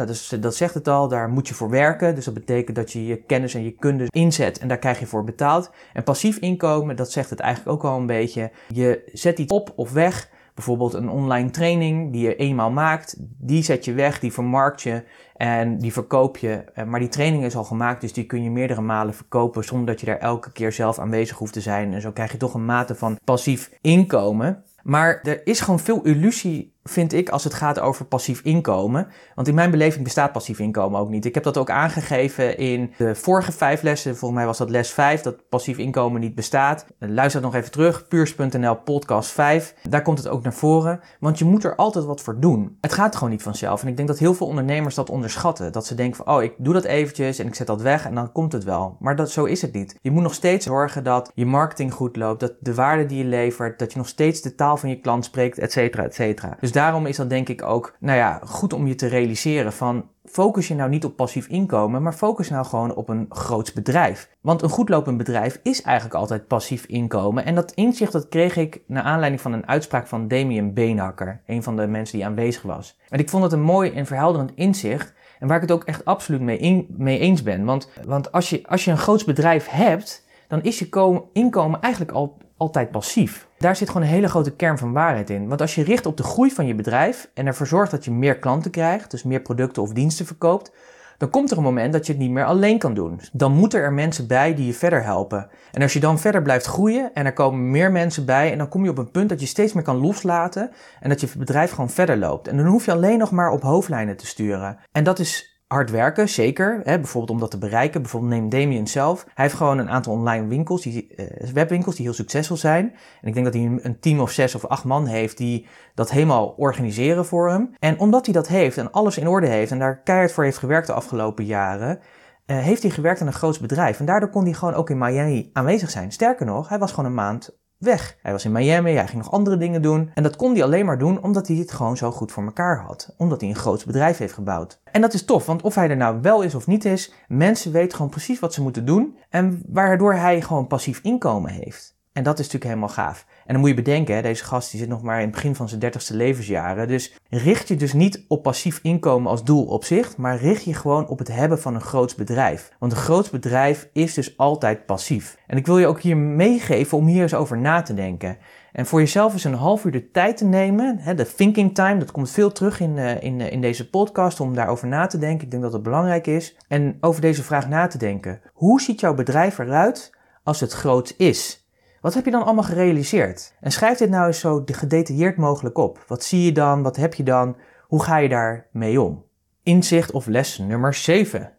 dat 0.40 0.54
zegt 0.54 0.74
het 0.74 0.88
al, 0.88 1.08
daar 1.08 1.28
moet 1.28 1.48
je 1.48 1.54
voor 1.54 1.70
werken. 1.70 2.14
Dus 2.14 2.24
dat 2.24 2.34
betekent 2.34 2.76
dat 2.76 2.92
je 2.92 3.06
je 3.06 3.16
kennis 3.16 3.54
en 3.54 3.64
je 3.64 3.70
kunde 3.70 4.06
inzet 4.08 4.58
en 4.58 4.68
daar 4.68 4.78
krijg 4.78 4.98
je 4.98 5.06
voor 5.06 5.24
betaald. 5.24 5.70
En 5.92 6.02
passief 6.02 6.36
inkomen, 6.36 6.96
dat 6.96 7.12
zegt 7.12 7.30
het 7.30 7.40
eigenlijk 7.40 7.76
ook 7.76 7.90
al 7.90 7.98
een 7.98 8.06
beetje. 8.06 8.50
Je 8.68 9.10
zet 9.12 9.38
iets 9.38 9.52
op 9.52 9.72
of 9.76 9.92
weg 9.92 10.28
Bijvoorbeeld 10.56 10.94
een 10.94 11.08
online 11.08 11.50
training 11.50 12.12
die 12.12 12.22
je 12.22 12.36
eenmaal 12.36 12.70
maakt, 12.70 13.16
die 13.18 13.62
zet 13.62 13.84
je 13.84 13.92
weg, 13.92 14.20
die 14.20 14.32
vermarkt 14.32 14.82
je 14.82 15.04
en 15.34 15.78
die 15.78 15.92
verkoop 15.92 16.36
je. 16.36 16.64
Eh, 16.74 16.84
maar 16.84 17.00
die 17.00 17.08
training 17.08 17.44
is 17.44 17.56
al 17.56 17.64
gemaakt, 17.64 18.00
dus 18.00 18.12
die 18.12 18.24
kun 18.24 18.42
je 18.42 18.50
meerdere 18.50 18.80
malen 18.80 19.14
verkopen 19.14 19.64
zonder 19.64 19.86
dat 19.86 20.00
je 20.00 20.06
daar 20.06 20.18
elke 20.18 20.52
keer 20.52 20.72
zelf 20.72 20.98
aanwezig 20.98 21.38
hoeft 21.38 21.52
te 21.52 21.60
zijn. 21.60 21.94
En 21.94 22.00
zo 22.00 22.12
krijg 22.12 22.32
je 22.32 22.38
toch 22.38 22.54
een 22.54 22.64
mate 22.64 22.94
van 22.94 23.18
passief 23.24 23.70
inkomen. 23.80 24.64
Maar 24.82 25.20
er 25.22 25.46
is 25.46 25.60
gewoon 25.60 25.80
veel 25.80 26.02
illusie 26.02 26.75
vind 26.88 27.12
ik, 27.12 27.28
als 27.28 27.44
het 27.44 27.54
gaat 27.54 27.80
over 27.80 28.04
passief 28.04 28.40
inkomen. 28.40 29.08
Want 29.34 29.48
in 29.48 29.54
mijn 29.54 29.70
beleving 29.70 30.04
bestaat 30.04 30.32
passief 30.32 30.58
inkomen 30.58 31.00
ook 31.00 31.08
niet. 31.08 31.24
Ik 31.24 31.34
heb 31.34 31.42
dat 31.42 31.56
ook 31.56 31.70
aangegeven 31.70 32.58
in 32.58 32.92
de 32.96 33.14
vorige 33.14 33.52
vijf 33.52 33.82
lessen. 33.82 34.16
Volgens 34.16 34.38
mij 34.40 34.46
was 34.46 34.58
dat 34.58 34.70
les 34.70 34.90
5, 34.90 35.20
dat 35.20 35.48
passief 35.48 35.78
inkomen 35.78 36.20
niet 36.20 36.34
bestaat. 36.34 36.86
Luister 36.98 37.40
nog 37.40 37.54
even 37.54 37.70
terug, 37.70 38.08
puurs.nl 38.08 38.74
podcast 38.74 39.30
5. 39.30 39.74
Daar 39.88 40.02
komt 40.02 40.18
het 40.18 40.28
ook 40.28 40.42
naar 40.42 40.54
voren. 40.54 41.00
Want 41.20 41.38
je 41.38 41.44
moet 41.44 41.64
er 41.64 41.76
altijd 41.76 42.04
wat 42.04 42.20
voor 42.20 42.40
doen. 42.40 42.76
Het 42.80 42.92
gaat 42.92 43.14
gewoon 43.16 43.30
niet 43.30 43.42
vanzelf. 43.42 43.82
En 43.82 43.88
ik 43.88 43.96
denk 43.96 44.08
dat 44.08 44.18
heel 44.18 44.34
veel 44.34 44.46
ondernemers 44.46 44.94
dat 44.94 45.10
onderschatten. 45.10 45.72
Dat 45.72 45.86
ze 45.86 45.94
denken 45.94 46.24
van, 46.24 46.34
oh, 46.34 46.42
ik 46.42 46.54
doe 46.58 46.74
dat 46.74 46.84
eventjes 46.84 47.38
en 47.38 47.46
ik 47.46 47.54
zet 47.54 47.66
dat 47.66 47.82
weg 47.82 48.06
en 48.06 48.14
dan 48.14 48.32
komt 48.32 48.52
het 48.52 48.64
wel. 48.64 48.96
Maar 49.00 49.16
dat, 49.16 49.30
zo 49.30 49.44
is 49.44 49.62
het 49.62 49.72
niet. 49.72 49.98
Je 50.02 50.10
moet 50.10 50.22
nog 50.22 50.34
steeds 50.34 50.66
zorgen 50.66 51.04
dat 51.04 51.30
je 51.34 51.46
marketing 51.46 51.92
goed 51.92 52.16
loopt, 52.16 52.40
dat 52.40 52.52
de 52.60 52.74
waarde 52.74 53.06
die 53.06 53.18
je 53.18 53.24
levert, 53.24 53.78
dat 53.78 53.92
je 53.92 53.98
nog 53.98 54.08
steeds 54.08 54.40
de 54.40 54.54
taal 54.54 54.76
van 54.76 54.88
je 54.88 55.00
klant 55.00 55.24
spreekt, 55.24 55.58
et 55.58 55.72
cetera, 55.72 56.04
et 56.04 56.14
cetera. 56.14 56.56
Dus 56.60 56.72
daarom 56.76 57.06
is 57.06 57.16
dat 57.16 57.30
denk 57.30 57.48
ik 57.48 57.62
ook, 57.62 57.96
nou 58.00 58.18
ja, 58.18 58.40
goed 58.44 58.72
om 58.72 58.86
je 58.86 58.94
te 58.94 59.06
realiseren 59.06 59.72
van 59.72 60.08
focus 60.24 60.68
je 60.68 60.74
nou 60.74 60.90
niet 60.90 61.04
op 61.04 61.16
passief 61.16 61.46
inkomen, 61.46 62.02
maar 62.02 62.12
focus 62.12 62.50
nou 62.50 62.66
gewoon 62.66 62.94
op 62.94 63.08
een 63.08 63.26
groots 63.28 63.72
bedrijf. 63.72 64.30
Want 64.40 64.62
een 64.62 64.68
goed 64.68 64.88
lopend 64.88 65.16
bedrijf 65.16 65.60
is 65.62 65.82
eigenlijk 65.82 66.16
altijd 66.16 66.46
passief 66.46 66.84
inkomen. 66.84 67.44
En 67.44 67.54
dat 67.54 67.72
inzicht 67.72 68.12
dat 68.12 68.28
kreeg 68.28 68.56
ik 68.56 68.80
naar 68.86 69.02
aanleiding 69.02 69.42
van 69.42 69.52
een 69.52 69.68
uitspraak 69.68 70.06
van 70.06 70.28
Damien 70.28 70.74
Beenhakker, 70.74 71.40
een 71.46 71.62
van 71.62 71.76
de 71.76 71.86
mensen 71.86 72.16
die 72.16 72.26
aanwezig 72.26 72.62
was. 72.62 72.98
En 73.08 73.18
ik 73.18 73.30
vond 73.30 73.42
het 73.42 73.52
een 73.52 73.62
mooi 73.62 73.90
en 73.90 74.06
verhelderend 74.06 74.52
inzicht. 74.54 75.14
En 75.38 75.48
waar 75.48 75.56
ik 75.56 75.62
het 75.62 75.72
ook 75.72 75.84
echt 75.84 76.04
absoluut 76.04 76.40
mee, 76.40 76.86
mee 76.90 77.18
eens 77.18 77.42
ben. 77.42 77.64
Want, 77.64 77.90
want 78.04 78.32
als, 78.32 78.50
je, 78.50 78.62
als 78.66 78.84
je 78.84 78.90
een 78.90 78.98
groots 78.98 79.24
bedrijf 79.24 79.68
hebt, 79.68 80.24
dan 80.48 80.62
is 80.62 80.78
je 80.78 81.22
inkomen 81.32 81.80
eigenlijk 81.80 82.12
al 82.12 82.38
altijd 82.56 82.90
passief. 82.90 83.48
Daar 83.58 83.76
zit 83.76 83.88
gewoon 83.88 84.02
een 84.02 84.14
hele 84.14 84.28
grote 84.28 84.52
kern 84.52 84.78
van 84.78 84.92
waarheid 84.92 85.30
in. 85.30 85.48
Want 85.48 85.60
als 85.60 85.74
je 85.74 85.82
richt 85.82 86.06
op 86.06 86.16
de 86.16 86.22
groei 86.22 86.50
van 86.50 86.66
je 86.66 86.74
bedrijf 86.74 87.30
en 87.34 87.46
ervoor 87.46 87.66
zorgt 87.66 87.90
dat 87.90 88.04
je 88.04 88.10
meer 88.10 88.38
klanten 88.38 88.70
krijgt, 88.70 89.10
dus 89.10 89.22
meer 89.22 89.40
producten 89.40 89.82
of 89.82 89.92
diensten 89.92 90.26
verkoopt, 90.26 90.72
dan 91.18 91.30
komt 91.30 91.50
er 91.50 91.56
een 91.56 91.62
moment 91.62 91.92
dat 91.92 92.06
je 92.06 92.12
het 92.12 92.20
niet 92.20 92.30
meer 92.30 92.44
alleen 92.44 92.78
kan 92.78 92.94
doen. 92.94 93.20
Dan 93.32 93.52
moeten 93.52 93.80
er 93.80 93.92
mensen 93.92 94.26
bij 94.26 94.54
die 94.54 94.66
je 94.66 94.74
verder 94.74 95.02
helpen. 95.02 95.48
En 95.72 95.82
als 95.82 95.92
je 95.92 96.00
dan 96.00 96.18
verder 96.18 96.42
blijft 96.42 96.66
groeien 96.66 97.10
en 97.14 97.26
er 97.26 97.32
komen 97.32 97.70
meer 97.70 97.92
mensen 97.92 98.24
bij, 98.24 98.52
en 98.52 98.58
dan 98.58 98.68
kom 98.68 98.84
je 98.84 98.90
op 98.90 98.98
een 98.98 99.10
punt 99.10 99.28
dat 99.28 99.40
je 99.40 99.46
steeds 99.46 99.72
meer 99.72 99.82
kan 99.82 99.96
loslaten 99.96 100.70
en 101.00 101.08
dat 101.08 101.20
je 101.20 101.28
bedrijf 101.38 101.70
gewoon 101.70 101.90
verder 101.90 102.16
loopt. 102.16 102.48
En 102.48 102.56
dan 102.56 102.66
hoef 102.66 102.84
je 102.84 102.92
alleen 102.92 103.18
nog 103.18 103.30
maar 103.30 103.50
op 103.50 103.62
hoofdlijnen 103.62 104.16
te 104.16 104.26
sturen. 104.26 104.78
En 104.92 105.04
dat 105.04 105.18
is 105.18 105.55
hard 105.66 105.90
werken, 105.90 106.28
zeker. 106.28 106.80
Hè, 106.84 106.98
bijvoorbeeld 106.98 107.30
om 107.30 107.38
dat 107.38 107.50
te 107.50 107.58
bereiken. 107.58 108.02
Bijvoorbeeld 108.02 108.32
neem 108.32 108.48
Damien 108.48 108.86
zelf. 108.86 109.24
Hij 109.24 109.44
heeft 109.44 109.56
gewoon 109.56 109.78
een 109.78 109.90
aantal 109.90 110.12
online 110.12 110.46
winkels, 110.46 110.82
die, 110.82 111.14
uh, 111.16 111.50
webwinkels, 111.50 111.94
die 111.96 112.04
heel 112.04 112.14
succesvol 112.14 112.56
zijn. 112.56 112.94
En 113.20 113.28
ik 113.28 113.34
denk 113.34 113.44
dat 113.44 113.54
hij 113.54 113.78
een 113.82 114.00
team 114.00 114.20
of 114.20 114.30
zes 114.30 114.54
of 114.54 114.64
acht 114.64 114.84
man 114.84 115.06
heeft 115.06 115.36
die 115.36 115.66
dat 115.94 116.10
helemaal 116.10 116.48
organiseren 116.48 117.26
voor 117.26 117.50
hem. 117.50 117.74
En 117.78 117.98
omdat 117.98 118.24
hij 118.24 118.34
dat 118.34 118.48
heeft 118.48 118.78
en 118.78 118.90
alles 118.90 119.18
in 119.18 119.28
orde 119.28 119.48
heeft 119.48 119.70
en 119.70 119.78
daar 119.78 120.02
keihard 120.02 120.32
voor 120.32 120.44
heeft 120.44 120.58
gewerkt 120.58 120.86
de 120.86 120.92
afgelopen 120.92 121.44
jaren, 121.44 121.98
uh, 122.46 122.58
heeft 122.58 122.82
hij 122.82 122.90
gewerkt 122.90 123.20
aan 123.20 123.26
een 123.26 123.32
groot 123.32 123.60
bedrijf. 123.60 123.98
En 123.98 124.06
daardoor 124.06 124.30
kon 124.30 124.44
hij 124.44 124.52
gewoon 124.52 124.74
ook 124.74 124.90
in 124.90 124.98
Miami 124.98 125.50
aanwezig 125.52 125.90
zijn. 125.90 126.12
Sterker 126.12 126.46
nog, 126.46 126.68
hij 126.68 126.78
was 126.78 126.90
gewoon 126.90 127.04
een 127.04 127.14
maand 127.14 127.58
weg. 127.78 128.16
Hij 128.22 128.32
was 128.32 128.44
in 128.44 128.52
Miami, 128.52 128.92
hij 128.92 129.06
ging 129.06 129.22
nog 129.22 129.32
andere 129.32 129.56
dingen 129.56 129.82
doen. 129.82 130.10
En 130.14 130.22
dat 130.22 130.36
kon 130.36 130.52
hij 130.52 130.62
alleen 130.62 130.86
maar 130.86 130.98
doen 130.98 131.22
omdat 131.22 131.48
hij 131.48 131.56
het 131.56 131.72
gewoon 131.72 131.96
zo 131.96 132.10
goed 132.10 132.32
voor 132.32 132.44
elkaar 132.44 132.80
had. 132.80 133.14
Omdat 133.16 133.40
hij 133.40 133.50
een 133.50 133.56
groot 133.56 133.86
bedrijf 133.86 134.18
heeft 134.18 134.34
gebouwd. 134.34 134.80
En 134.84 135.00
dat 135.00 135.14
is 135.14 135.24
tof, 135.24 135.46
want 135.46 135.62
of 135.62 135.74
hij 135.74 135.90
er 135.90 135.96
nou 135.96 136.20
wel 136.22 136.42
is 136.42 136.54
of 136.54 136.66
niet 136.66 136.84
is, 136.84 137.12
mensen 137.28 137.72
weten 137.72 137.96
gewoon 137.96 138.10
precies 138.10 138.38
wat 138.38 138.54
ze 138.54 138.62
moeten 138.62 138.84
doen. 138.84 139.16
En 139.30 139.62
waardoor 139.66 140.14
hij 140.14 140.40
gewoon 140.40 140.66
passief 140.66 141.00
inkomen 141.02 141.50
heeft. 141.50 141.95
En 142.16 142.22
dat 142.22 142.38
is 142.38 142.44
natuurlijk 142.44 142.64
helemaal 142.64 142.94
gaaf. 142.94 143.26
En 143.46 143.52
dan 143.52 143.60
moet 143.60 143.68
je 143.68 143.74
bedenken, 143.74 144.22
deze 144.22 144.44
gast 144.44 144.70
die 144.70 144.80
zit 144.80 144.88
nog 144.88 145.02
maar 145.02 145.16
in 145.16 145.22
het 145.22 145.34
begin 145.34 145.54
van 145.54 145.68
zijn 145.68 145.80
dertigste 145.80 146.16
levensjaren. 146.16 146.88
Dus 146.88 147.18
richt 147.28 147.68
je 147.68 147.76
dus 147.76 147.92
niet 147.92 148.24
op 148.28 148.42
passief 148.42 148.78
inkomen 148.82 149.30
als 149.30 149.44
doel 149.44 149.64
op 149.64 149.84
zich, 149.84 150.16
maar 150.16 150.36
richt 150.36 150.64
je 150.64 150.74
gewoon 150.74 151.08
op 151.08 151.18
het 151.18 151.28
hebben 151.28 151.60
van 151.60 151.74
een 151.74 151.80
groot 151.80 152.16
bedrijf. 152.16 152.72
Want 152.78 152.92
een 152.92 152.98
groot 152.98 153.30
bedrijf 153.30 153.88
is 153.92 154.14
dus 154.14 154.36
altijd 154.36 154.86
passief. 154.86 155.38
En 155.46 155.56
ik 155.56 155.66
wil 155.66 155.78
je 155.78 155.86
ook 155.86 156.00
hier 156.00 156.16
meegeven 156.16 156.98
om 156.98 157.06
hier 157.06 157.22
eens 157.22 157.34
over 157.34 157.58
na 157.58 157.82
te 157.82 157.94
denken. 157.94 158.36
En 158.72 158.86
voor 158.86 159.00
jezelf 159.00 159.32
eens 159.32 159.44
een 159.44 159.54
half 159.54 159.84
uur 159.84 159.92
de 159.92 160.10
tijd 160.10 160.36
te 160.36 160.44
nemen, 160.44 160.98
hè, 160.98 161.14
de 161.14 161.34
thinking 161.34 161.74
time, 161.74 161.98
dat 161.98 162.10
komt 162.10 162.30
veel 162.30 162.52
terug 162.52 162.80
in, 162.80 162.96
uh, 162.96 163.22
in, 163.22 163.40
uh, 163.40 163.52
in 163.52 163.60
deze 163.60 163.90
podcast 163.90 164.40
om 164.40 164.54
daarover 164.54 164.88
na 164.88 165.06
te 165.06 165.18
denken. 165.18 165.44
Ik 165.44 165.50
denk 165.50 165.62
dat 165.62 165.72
het 165.72 165.82
belangrijk 165.82 166.26
is. 166.26 166.56
En 166.68 166.96
over 167.00 167.20
deze 167.20 167.42
vraag 167.42 167.68
na 167.68 167.86
te 167.86 167.98
denken. 167.98 168.40
Hoe 168.52 168.80
ziet 168.80 169.00
jouw 169.00 169.14
bedrijf 169.14 169.58
eruit 169.58 170.12
als 170.42 170.60
het 170.60 170.72
groot 170.72 171.14
is? 171.16 171.65
Wat 172.06 172.14
heb 172.14 172.24
je 172.24 172.30
dan 172.30 172.44
allemaal 172.44 172.64
gerealiseerd? 172.64 173.54
En 173.60 173.72
schrijf 173.72 173.98
dit 173.98 174.10
nou 174.10 174.26
eens 174.26 174.40
zo 174.40 174.62
gedetailleerd 174.66 175.36
mogelijk 175.36 175.78
op. 175.78 176.04
Wat 176.06 176.24
zie 176.24 176.42
je 176.42 176.52
dan? 176.52 176.82
Wat 176.82 176.96
heb 176.96 177.14
je 177.14 177.22
dan? 177.22 177.56
Hoe 177.82 178.02
ga 178.02 178.16
je 178.16 178.28
daar 178.28 178.66
mee 178.72 179.00
om? 179.00 179.24
Inzicht 179.62 180.10
of 180.10 180.26
les 180.26 180.58
nummer 180.58 180.94
7. 180.94 181.52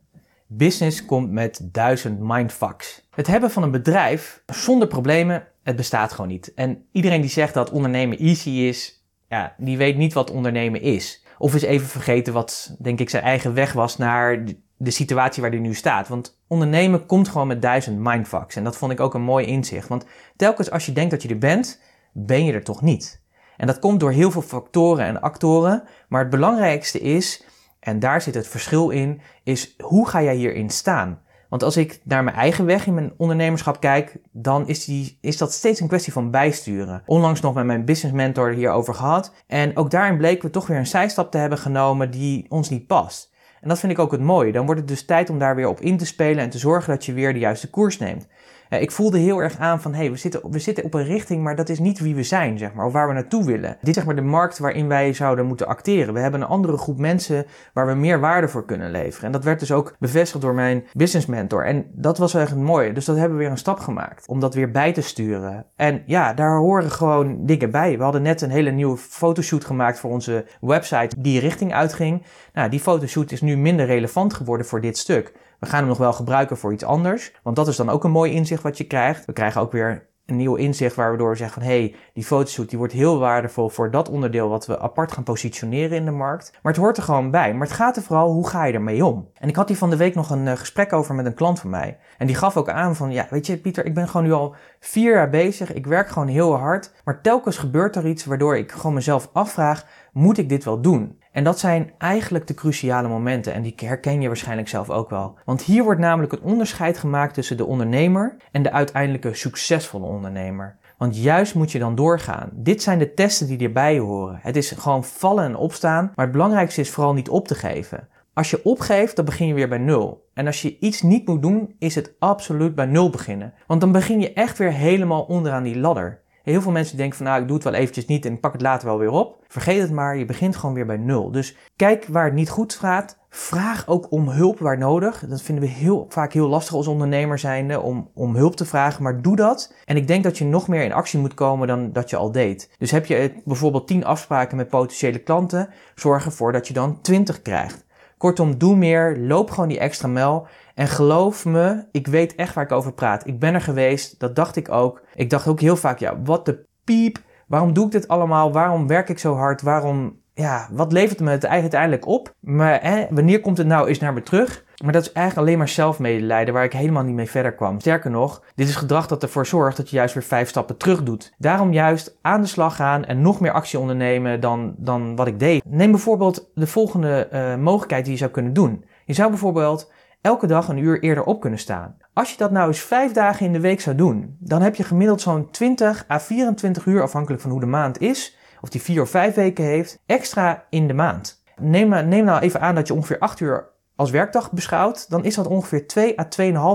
Business 0.45 1.05
komt 1.05 1.31
met 1.31 1.59
duizend 1.71 2.19
mindfucks. 2.19 3.07
Het 3.09 3.27
hebben 3.27 3.51
van 3.51 3.63
een 3.63 3.71
bedrijf 3.71 4.43
zonder 4.45 4.87
problemen, 4.87 5.47
het 5.63 5.75
bestaat 5.75 6.11
gewoon 6.11 6.31
niet. 6.31 6.53
En 6.53 6.85
iedereen 6.91 7.21
die 7.21 7.29
zegt 7.29 7.53
dat 7.53 7.71
ondernemen 7.71 8.17
easy 8.17 8.49
is, 8.49 9.05
ja, 9.29 9.55
die 9.57 9.77
weet 9.77 9.97
niet 9.97 10.13
wat 10.13 10.31
ondernemen 10.31 10.81
is. 10.81 11.25
Of 11.37 11.55
is 11.55 11.61
even 11.61 11.87
vergeten 11.87 12.33
wat, 12.33 12.75
denk 12.79 12.99
ik, 12.99 13.09
zijn 13.09 13.23
eigen 13.23 13.53
weg 13.53 13.73
was 13.73 13.97
naar 13.97 14.43
de 14.77 14.91
situatie 14.91 15.41
waar 15.41 15.51
hij 15.51 15.59
nu 15.59 15.73
staat. 15.73 16.07
Want 16.07 16.39
ondernemen 16.47 17.05
komt 17.05 17.27
gewoon 17.27 17.47
met 17.47 17.61
duizend 17.61 17.99
mindfucks. 17.99 18.55
En 18.55 18.63
dat 18.63 18.77
vond 18.77 18.91
ik 18.91 18.99
ook 18.99 19.13
een 19.13 19.21
mooi 19.21 19.45
inzicht. 19.45 19.87
Want 19.87 20.05
telkens 20.35 20.71
als 20.71 20.85
je 20.85 20.93
denkt 20.93 21.11
dat 21.11 21.21
je 21.21 21.29
er 21.29 21.37
bent, 21.37 21.81
ben 22.11 22.45
je 22.45 22.53
er 22.53 22.63
toch 22.63 22.81
niet. 22.81 23.21
En 23.57 23.67
dat 23.67 23.79
komt 23.79 23.99
door 23.99 24.11
heel 24.11 24.31
veel 24.31 24.41
factoren 24.41 25.05
en 25.05 25.21
actoren. 25.21 25.83
Maar 26.07 26.21
het 26.21 26.29
belangrijkste 26.29 26.99
is, 26.99 27.45
en 27.79 27.99
daar 27.99 28.21
zit 28.21 28.33
het 28.33 28.47
verschil 28.47 28.89
in, 28.89 29.21
is 29.43 29.75
hoe 29.77 30.07
ga 30.07 30.23
jij 30.23 30.35
hierin 30.35 30.69
staan? 30.69 31.21
Want 31.49 31.63
als 31.63 31.77
ik 31.77 31.99
naar 32.03 32.23
mijn 32.23 32.35
eigen 32.35 32.65
weg 32.65 32.85
in 32.87 32.93
mijn 32.93 33.13
ondernemerschap 33.17 33.79
kijk, 33.79 34.17
dan 34.31 34.67
is, 34.67 34.85
die, 34.85 35.17
is 35.21 35.37
dat 35.37 35.53
steeds 35.53 35.79
een 35.79 35.87
kwestie 35.87 36.13
van 36.13 36.31
bijsturen. 36.31 37.03
Onlangs 37.05 37.41
nog 37.41 37.53
met 37.53 37.65
mijn 37.65 37.85
business 37.85 38.15
mentor 38.15 38.51
hierover 38.51 38.93
gehad. 38.93 39.33
En 39.47 39.77
ook 39.77 39.91
daarin 39.91 40.17
bleken 40.17 40.45
we 40.45 40.49
toch 40.49 40.67
weer 40.67 40.77
een 40.77 40.87
zijstap 40.87 41.31
te 41.31 41.37
hebben 41.37 41.57
genomen 41.57 42.11
die 42.11 42.45
ons 42.49 42.69
niet 42.69 42.87
past. 42.87 43.35
En 43.67 43.73
dat 43.73 43.81
vind 43.81 43.91
ik 43.91 43.99
ook 43.99 44.11
het 44.11 44.21
mooie. 44.21 44.51
Dan 44.51 44.65
wordt 44.65 44.79
het 44.79 44.89
dus 44.89 45.05
tijd 45.05 45.29
om 45.29 45.39
daar 45.39 45.55
weer 45.55 45.67
op 45.67 45.81
in 45.81 45.97
te 45.97 46.05
spelen 46.05 46.43
en 46.43 46.49
te 46.49 46.57
zorgen 46.57 46.93
dat 46.93 47.05
je 47.05 47.13
weer 47.13 47.33
de 47.33 47.39
juiste 47.39 47.69
koers 47.69 47.97
neemt. 47.97 48.27
Eh, 48.69 48.81
ik 48.81 48.91
voelde 48.91 49.17
heel 49.17 49.39
erg 49.39 49.57
aan 49.57 49.81
van, 49.81 49.93
hé, 49.93 49.97
hey, 49.97 50.11
we, 50.11 50.17
zitten, 50.17 50.51
we 50.51 50.59
zitten 50.59 50.83
op 50.83 50.93
een 50.93 51.03
richting, 51.03 51.43
maar 51.43 51.55
dat 51.55 51.69
is 51.69 51.79
niet 51.79 51.99
wie 51.99 52.15
we 52.15 52.23
zijn, 52.23 52.57
zeg 52.57 52.73
maar, 52.73 52.85
of 52.85 52.93
waar 52.93 53.07
we 53.07 53.13
naartoe 53.13 53.45
willen. 53.45 53.77
Dit 53.79 53.87
is 53.87 53.93
zeg 53.93 54.05
maar 54.05 54.15
de 54.15 54.21
markt 54.21 54.57
waarin 54.57 54.87
wij 54.87 55.13
zouden 55.13 55.45
moeten 55.45 55.67
acteren. 55.67 56.13
We 56.13 56.19
hebben 56.19 56.41
een 56.41 56.47
andere 56.47 56.77
groep 56.77 56.99
mensen 56.99 57.45
waar 57.73 57.87
we 57.87 57.93
meer 57.93 58.19
waarde 58.19 58.47
voor 58.47 58.65
kunnen 58.65 58.91
leveren. 58.91 59.25
En 59.25 59.31
dat 59.31 59.43
werd 59.43 59.59
dus 59.59 59.71
ook 59.71 59.95
bevestigd 59.99 60.41
door 60.41 60.53
mijn 60.53 60.83
business 60.93 61.25
mentor. 61.25 61.65
En 61.65 61.85
dat 61.91 62.17
was 62.17 62.33
echt 62.33 62.55
mooi. 62.55 62.93
Dus 62.93 63.05
dat 63.05 63.15
hebben 63.15 63.37
we 63.37 63.43
weer 63.43 63.51
een 63.51 63.57
stap 63.57 63.79
gemaakt, 63.79 64.27
om 64.27 64.39
dat 64.39 64.53
weer 64.53 64.71
bij 64.71 64.93
te 64.93 65.01
sturen. 65.01 65.65
En 65.75 66.03
ja, 66.05 66.33
daar 66.33 66.57
horen 66.57 66.91
gewoon 66.91 67.45
dingen 67.45 67.71
bij. 67.71 67.97
We 67.97 68.03
hadden 68.03 68.21
net 68.21 68.41
een 68.41 68.49
hele 68.49 68.71
nieuwe 68.71 68.97
fotoshoot 68.97 69.65
gemaakt 69.65 69.99
voor 69.99 70.11
onze 70.11 70.45
website 70.61 71.15
die 71.19 71.39
richting 71.39 71.73
uitging. 71.73 72.23
Nou, 72.53 72.69
die 72.69 72.79
fotoshoot 72.79 73.31
is 73.31 73.41
nu 73.41 73.57
minder 73.57 73.85
relevant 73.85 74.33
geworden 74.33 74.65
voor 74.65 74.81
dit 74.81 74.97
stuk. 74.97 75.33
We 75.59 75.65
gaan 75.65 75.79
hem 75.79 75.87
nog 75.87 75.97
wel 75.97 76.13
gebruiken 76.13 76.57
voor 76.57 76.73
iets 76.73 76.83
anders, 76.83 77.33
want 77.43 77.55
dat 77.55 77.67
is 77.67 77.75
dan 77.75 77.89
ook 77.89 78.03
een 78.03 78.11
mooi 78.11 78.31
inzicht 78.31 78.63
wat 78.63 78.77
je 78.77 78.83
krijgt. 78.83 79.25
We 79.25 79.33
krijgen 79.33 79.61
ook 79.61 79.71
weer 79.71 80.07
een 80.27 80.35
nieuw 80.35 80.55
inzicht 80.55 80.95
waardoor 80.95 81.29
we 81.29 81.35
zeggen 81.35 81.61
van 81.61 81.71
hé, 81.71 81.79
hey, 81.79 81.95
die 82.13 82.23
fotoshoot 82.23 82.69
die 82.69 82.77
wordt 82.77 82.93
heel 82.93 83.19
waardevol 83.19 83.69
voor 83.69 83.91
dat 83.91 84.09
onderdeel 84.09 84.49
wat 84.49 84.65
we 84.65 84.79
apart 84.79 85.11
gaan 85.11 85.23
positioneren 85.23 85.97
in 85.97 86.05
de 86.05 86.11
markt. 86.11 86.51
Maar 86.61 86.71
het 86.71 86.81
hoort 86.81 86.97
er 86.97 87.03
gewoon 87.03 87.31
bij. 87.31 87.53
Maar 87.53 87.67
het 87.67 87.75
gaat 87.75 87.95
er 87.95 88.01
vooral 88.01 88.31
hoe 88.31 88.47
ga 88.47 88.65
je 88.65 88.73
ermee 88.73 89.05
om? 89.05 89.29
En 89.33 89.49
ik 89.49 89.55
had 89.55 89.67
hier 89.67 89.77
van 89.77 89.89
de 89.89 89.97
week 89.97 90.15
nog 90.15 90.29
een 90.29 90.45
uh, 90.45 90.53
gesprek 90.53 90.93
over 90.93 91.15
met 91.15 91.25
een 91.25 91.33
klant 91.33 91.59
van 91.59 91.69
mij. 91.69 91.97
En 92.17 92.27
die 92.27 92.35
gaf 92.35 92.57
ook 92.57 92.69
aan 92.69 92.95
van 92.95 93.11
ja, 93.11 93.27
weet 93.29 93.45
je 93.45 93.57
Pieter, 93.57 93.85
ik 93.85 93.93
ben 93.93 94.07
gewoon 94.07 94.25
nu 94.25 94.31
al 94.31 94.55
vier 94.79 95.13
jaar 95.13 95.29
bezig. 95.29 95.73
Ik 95.73 95.87
werk 95.87 96.09
gewoon 96.09 96.27
heel 96.27 96.55
hard. 96.55 96.93
Maar 97.03 97.21
telkens 97.21 97.57
gebeurt 97.57 97.95
er 97.95 98.07
iets 98.07 98.25
waardoor 98.25 98.57
ik 98.57 98.71
gewoon 98.71 98.93
mezelf 98.93 99.29
afvraag, 99.33 99.85
moet 100.11 100.37
ik 100.37 100.49
dit 100.49 100.63
wel 100.63 100.81
doen? 100.81 101.16
En 101.37 101.43
dat 101.43 101.59
zijn 101.59 101.91
eigenlijk 101.97 102.47
de 102.47 102.53
cruciale 102.53 103.07
momenten 103.07 103.53
en 103.53 103.61
die 103.61 103.73
herken 103.75 104.21
je 104.21 104.27
waarschijnlijk 104.27 104.67
zelf 104.67 104.89
ook 104.89 105.09
wel. 105.09 105.37
Want 105.45 105.61
hier 105.61 105.83
wordt 105.83 105.99
namelijk 105.99 106.31
het 106.31 106.41
onderscheid 106.41 106.97
gemaakt 106.97 107.33
tussen 107.33 107.57
de 107.57 107.65
ondernemer 107.65 108.35
en 108.51 108.63
de 108.63 108.71
uiteindelijke 108.71 109.33
succesvolle 109.33 110.05
ondernemer. 110.05 110.77
Want 110.97 111.17
juist 111.17 111.55
moet 111.55 111.71
je 111.71 111.79
dan 111.79 111.95
doorgaan. 111.95 112.49
Dit 112.53 112.81
zijn 112.83 112.99
de 112.99 113.13
testen 113.13 113.47
die 113.47 113.59
erbij 113.59 113.99
horen. 113.99 114.39
Het 114.41 114.55
is 114.55 114.71
gewoon 114.71 115.03
vallen 115.03 115.43
en 115.43 115.55
opstaan, 115.55 116.11
maar 116.15 116.25
het 116.25 116.33
belangrijkste 116.33 116.81
is 116.81 116.89
vooral 116.89 117.13
niet 117.13 117.29
op 117.29 117.47
te 117.47 117.55
geven. 117.55 118.07
Als 118.33 118.49
je 118.49 118.63
opgeeft, 118.63 119.15
dan 119.15 119.25
begin 119.25 119.47
je 119.47 119.53
weer 119.53 119.69
bij 119.69 119.77
nul. 119.77 120.29
En 120.33 120.45
als 120.45 120.61
je 120.61 120.79
iets 120.79 121.01
niet 121.01 121.27
moet 121.27 121.41
doen, 121.41 121.75
is 121.79 121.95
het 121.95 122.13
absoluut 122.19 122.75
bij 122.75 122.85
nul 122.85 123.09
beginnen. 123.09 123.53
Want 123.67 123.81
dan 123.81 123.91
begin 123.91 124.19
je 124.19 124.33
echt 124.33 124.57
weer 124.57 124.73
helemaal 124.73 125.23
onderaan 125.23 125.63
die 125.63 125.79
ladder. 125.79 126.21
Heel 126.47 126.61
veel 126.61 126.71
mensen 126.71 126.97
denken 126.97 127.17
van 127.17 127.25
nou, 127.25 127.41
ik 127.41 127.47
doe 127.47 127.55
het 127.55 127.65
wel 127.65 127.73
eventjes 127.73 128.05
niet 128.05 128.25
en 128.25 128.33
ik 128.33 128.39
pak 128.39 128.53
het 128.53 128.61
later 128.61 128.87
wel 128.87 128.97
weer 128.97 129.09
op. 129.09 129.43
Vergeet 129.47 129.81
het 129.81 129.91
maar, 129.91 130.17
je 130.17 130.25
begint 130.25 130.55
gewoon 130.55 130.75
weer 130.75 130.85
bij 130.85 130.97
nul. 130.97 131.31
Dus 131.31 131.57
kijk 131.75 132.05
waar 132.09 132.25
het 132.25 132.33
niet 132.33 132.49
goed 132.49 132.73
gaat. 132.73 133.17
Vraag 133.29 133.87
ook 133.87 134.11
om 134.11 134.29
hulp 134.29 134.59
waar 134.59 134.77
nodig. 134.77 135.25
Dat 135.27 135.41
vinden 135.41 135.63
we 135.63 135.69
heel, 135.69 136.05
vaak 136.09 136.33
heel 136.33 136.47
lastig 136.47 136.75
als 136.75 136.87
ondernemer 136.87 137.39
zijnde 137.39 137.81
om, 137.81 138.09
om 138.13 138.35
hulp 138.35 138.55
te 138.55 138.65
vragen, 138.65 139.03
maar 139.03 139.21
doe 139.21 139.35
dat. 139.35 139.73
En 139.85 139.95
ik 139.95 140.07
denk 140.07 140.23
dat 140.23 140.37
je 140.37 140.45
nog 140.45 140.67
meer 140.67 140.83
in 140.83 140.93
actie 140.93 141.19
moet 141.19 141.33
komen 141.33 141.67
dan 141.67 141.91
dat 141.91 142.09
je 142.09 142.15
al 142.15 142.31
deed. 142.31 142.69
Dus 142.77 142.91
heb 142.91 143.05
je 143.05 143.33
bijvoorbeeld 143.45 143.87
10 143.87 144.05
afspraken 144.05 144.57
met 144.57 144.69
potentiële 144.69 145.19
klanten, 145.19 145.69
zorg 145.95 146.25
ervoor 146.25 146.51
dat 146.51 146.67
je 146.67 146.73
dan 146.73 147.01
20 147.01 147.41
krijgt. 147.41 147.85
Kortom, 148.17 148.57
doe 148.57 148.75
meer, 148.75 149.17
loop 149.17 149.51
gewoon 149.51 149.69
die 149.69 149.79
extra 149.79 150.07
mijl. 150.07 150.47
En 150.77 150.87
geloof 150.87 151.45
me, 151.45 151.85
ik 151.91 152.07
weet 152.07 152.35
echt 152.35 152.53
waar 152.53 152.63
ik 152.63 152.71
over 152.71 152.93
praat. 152.93 153.27
Ik 153.27 153.39
ben 153.39 153.53
er 153.53 153.61
geweest, 153.61 154.19
dat 154.19 154.35
dacht 154.35 154.55
ik 154.55 154.71
ook. 154.71 155.01
Ik 155.15 155.29
dacht 155.29 155.47
ook 155.47 155.59
heel 155.59 155.75
vaak, 155.75 155.99
ja, 155.99 156.21
wat 156.23 156.45
de 156.45 156.65
piep. 156.83 157.17
Waarom 157.47 157.73
doe 157.73 157.85
ik 157.85 157.91
dit 157.91 158.07
allemaal? 158.07 158.51
Waarom 158.51 158.87
werk 158.87 159.09
ik 159.09 159.19
zo 159.19 159.35
hard? 159.35 159.61
Waarom, 159.61 160.19
ja, 160.33 160.67
wat 160.71 160.91
levert 160.91 161.19
me 161.19 161.31
het 161.31 161.45
uiteindelijk 161.45 162.07
op? 162.07 162.33
Maar 162.39 162.79
hè, 162.81 163.05
wanneer 163.09 163.41
komt 163.41 163.57
het 163.57 163.67
nou 163.67 163.87
eens 163.87 163.99
naar 163.99 164.13
me 164.13 164.21
terug? 164.21 164.65
Maar 164.83 164.93
dat 164.93 165.01
is 165.01 165.11
eigenlijk 165.11 165.47
alleen 165.47 165.57
maar 165.57 165.69
zelfmedelijden 165.69 166.53
waar 166.53 166.63
ik 166.63 166.73
helemaal 166.73 167.03
niet 167.03 167.15
mee 167.15 167.29
verder 167.29 167.53
kwam. 167.53 167.79
Sterker 167.79 168.11
nog, 168.11 168.43
dit 168.55 168.67
is 168.67 168.75
gedrag 168.75 169.07
dat 169.07 169.23
ervoor 169.23 169.45
zorgt 169.45 169.77
dat 169.77 169.89
je 169.89 169.95
juist 169.95 170.13
weer 170.13 170.23
vijf 170.23 170.49
stappen 170.49 170.77
terug 170.77 171.03
doet. 171.03 171.33
Daarom 171.37 171.73
juist 171.73 172.17
aan 172.21 172.41
de 172.41 172.47
slag 172.47 172.75
gaan 172.75 173.05
en 173.05 173.21
nog 173.21 173.39
meer 173.39 173.51
actie 173.51 173.79
ondernemen 173.79 174.39
dan, 174.39 174.75
dan 174.77 175.15
wat 175.15 175.27
ik 175.27 175.39
deed. 175.39 175.63
Neem 175.65 175.91
bijvoorbeeld 175.91 176.51
de 176.53 176.67
volgende 176.67 177.29
uh, 177.33 177.55
mogelijkheid 177.55 178.03
die 178.03 178.13
je 178.13 178.19
zou 178.19 178.31
kunnen 178.31 178.53
doen. 178.53 178.85
Je 179.05 179.13
zou 179.13 179.29
bijvoorbeeld 179.29 179.91
elke 180.27 180.47
dag 180.47 180.67
een 180.67 180.77
uur 180.77 180.99
eerder 180.99 181.23
op 181.23 181.41
kunnen 181.41 181.59
staan. 181.59 181.97
Als 182.13 182.31
je 182.31 182.37
dat 182.37 182.51
nou 182.51 182.67
eens 182.67 182.81
vijf 182.81 183.11
dagen 183.11 183.45
in 183.45 183.53
de 183.53 183.59
week 183.59 183.81
zou 183.81 183.95
doen, 183.95 184.37
dan 184.39 184.61
heb 184.61 184.75
je 184.75 184.83
gemiddeld 184.83 185.21
zo'n 185.21 185.51
20 185.51 186.05
à 186.09 186.19
24 186.19 186.85
uur, 186.85 187.01
afhankelijk 187.01 187.41
van 187.41 187.51
hoe 187.51 187.59
de 187.59 187.65
maand 187.65 187.99
is, 187.99 188.37
of 188.61 188.69
die 188.69 188.81
vier 188.81 189.01
of 189.01 189.09
vijf 189.09 189.35
weken 189.35 189.63
heeft, 189.63 189.99
extra 190.05 190.63
in 190.69 190.87
de 190.87 190.93
maand. 190.93 191.43
Neem, 191.55 192.07
neem 192.07 192.25
nou 192.25 192.41
even 192.41 192.61
aan 192.61 192.75
dat 192.75 192.87
je 192.87 192.93
ongeveer 192.93 193.19
8 193.19 193.39
uur 193.39 193.69
als 193.95 194.09
werkdag 194.09 194.51
beschouwt, 194.51 195.09
dan 195.09 195.23
is 195.23 195.35
dat 195.35 195.47
ongeveer 195.47 195.87
2 195.87 196.19
à 196.19 196.27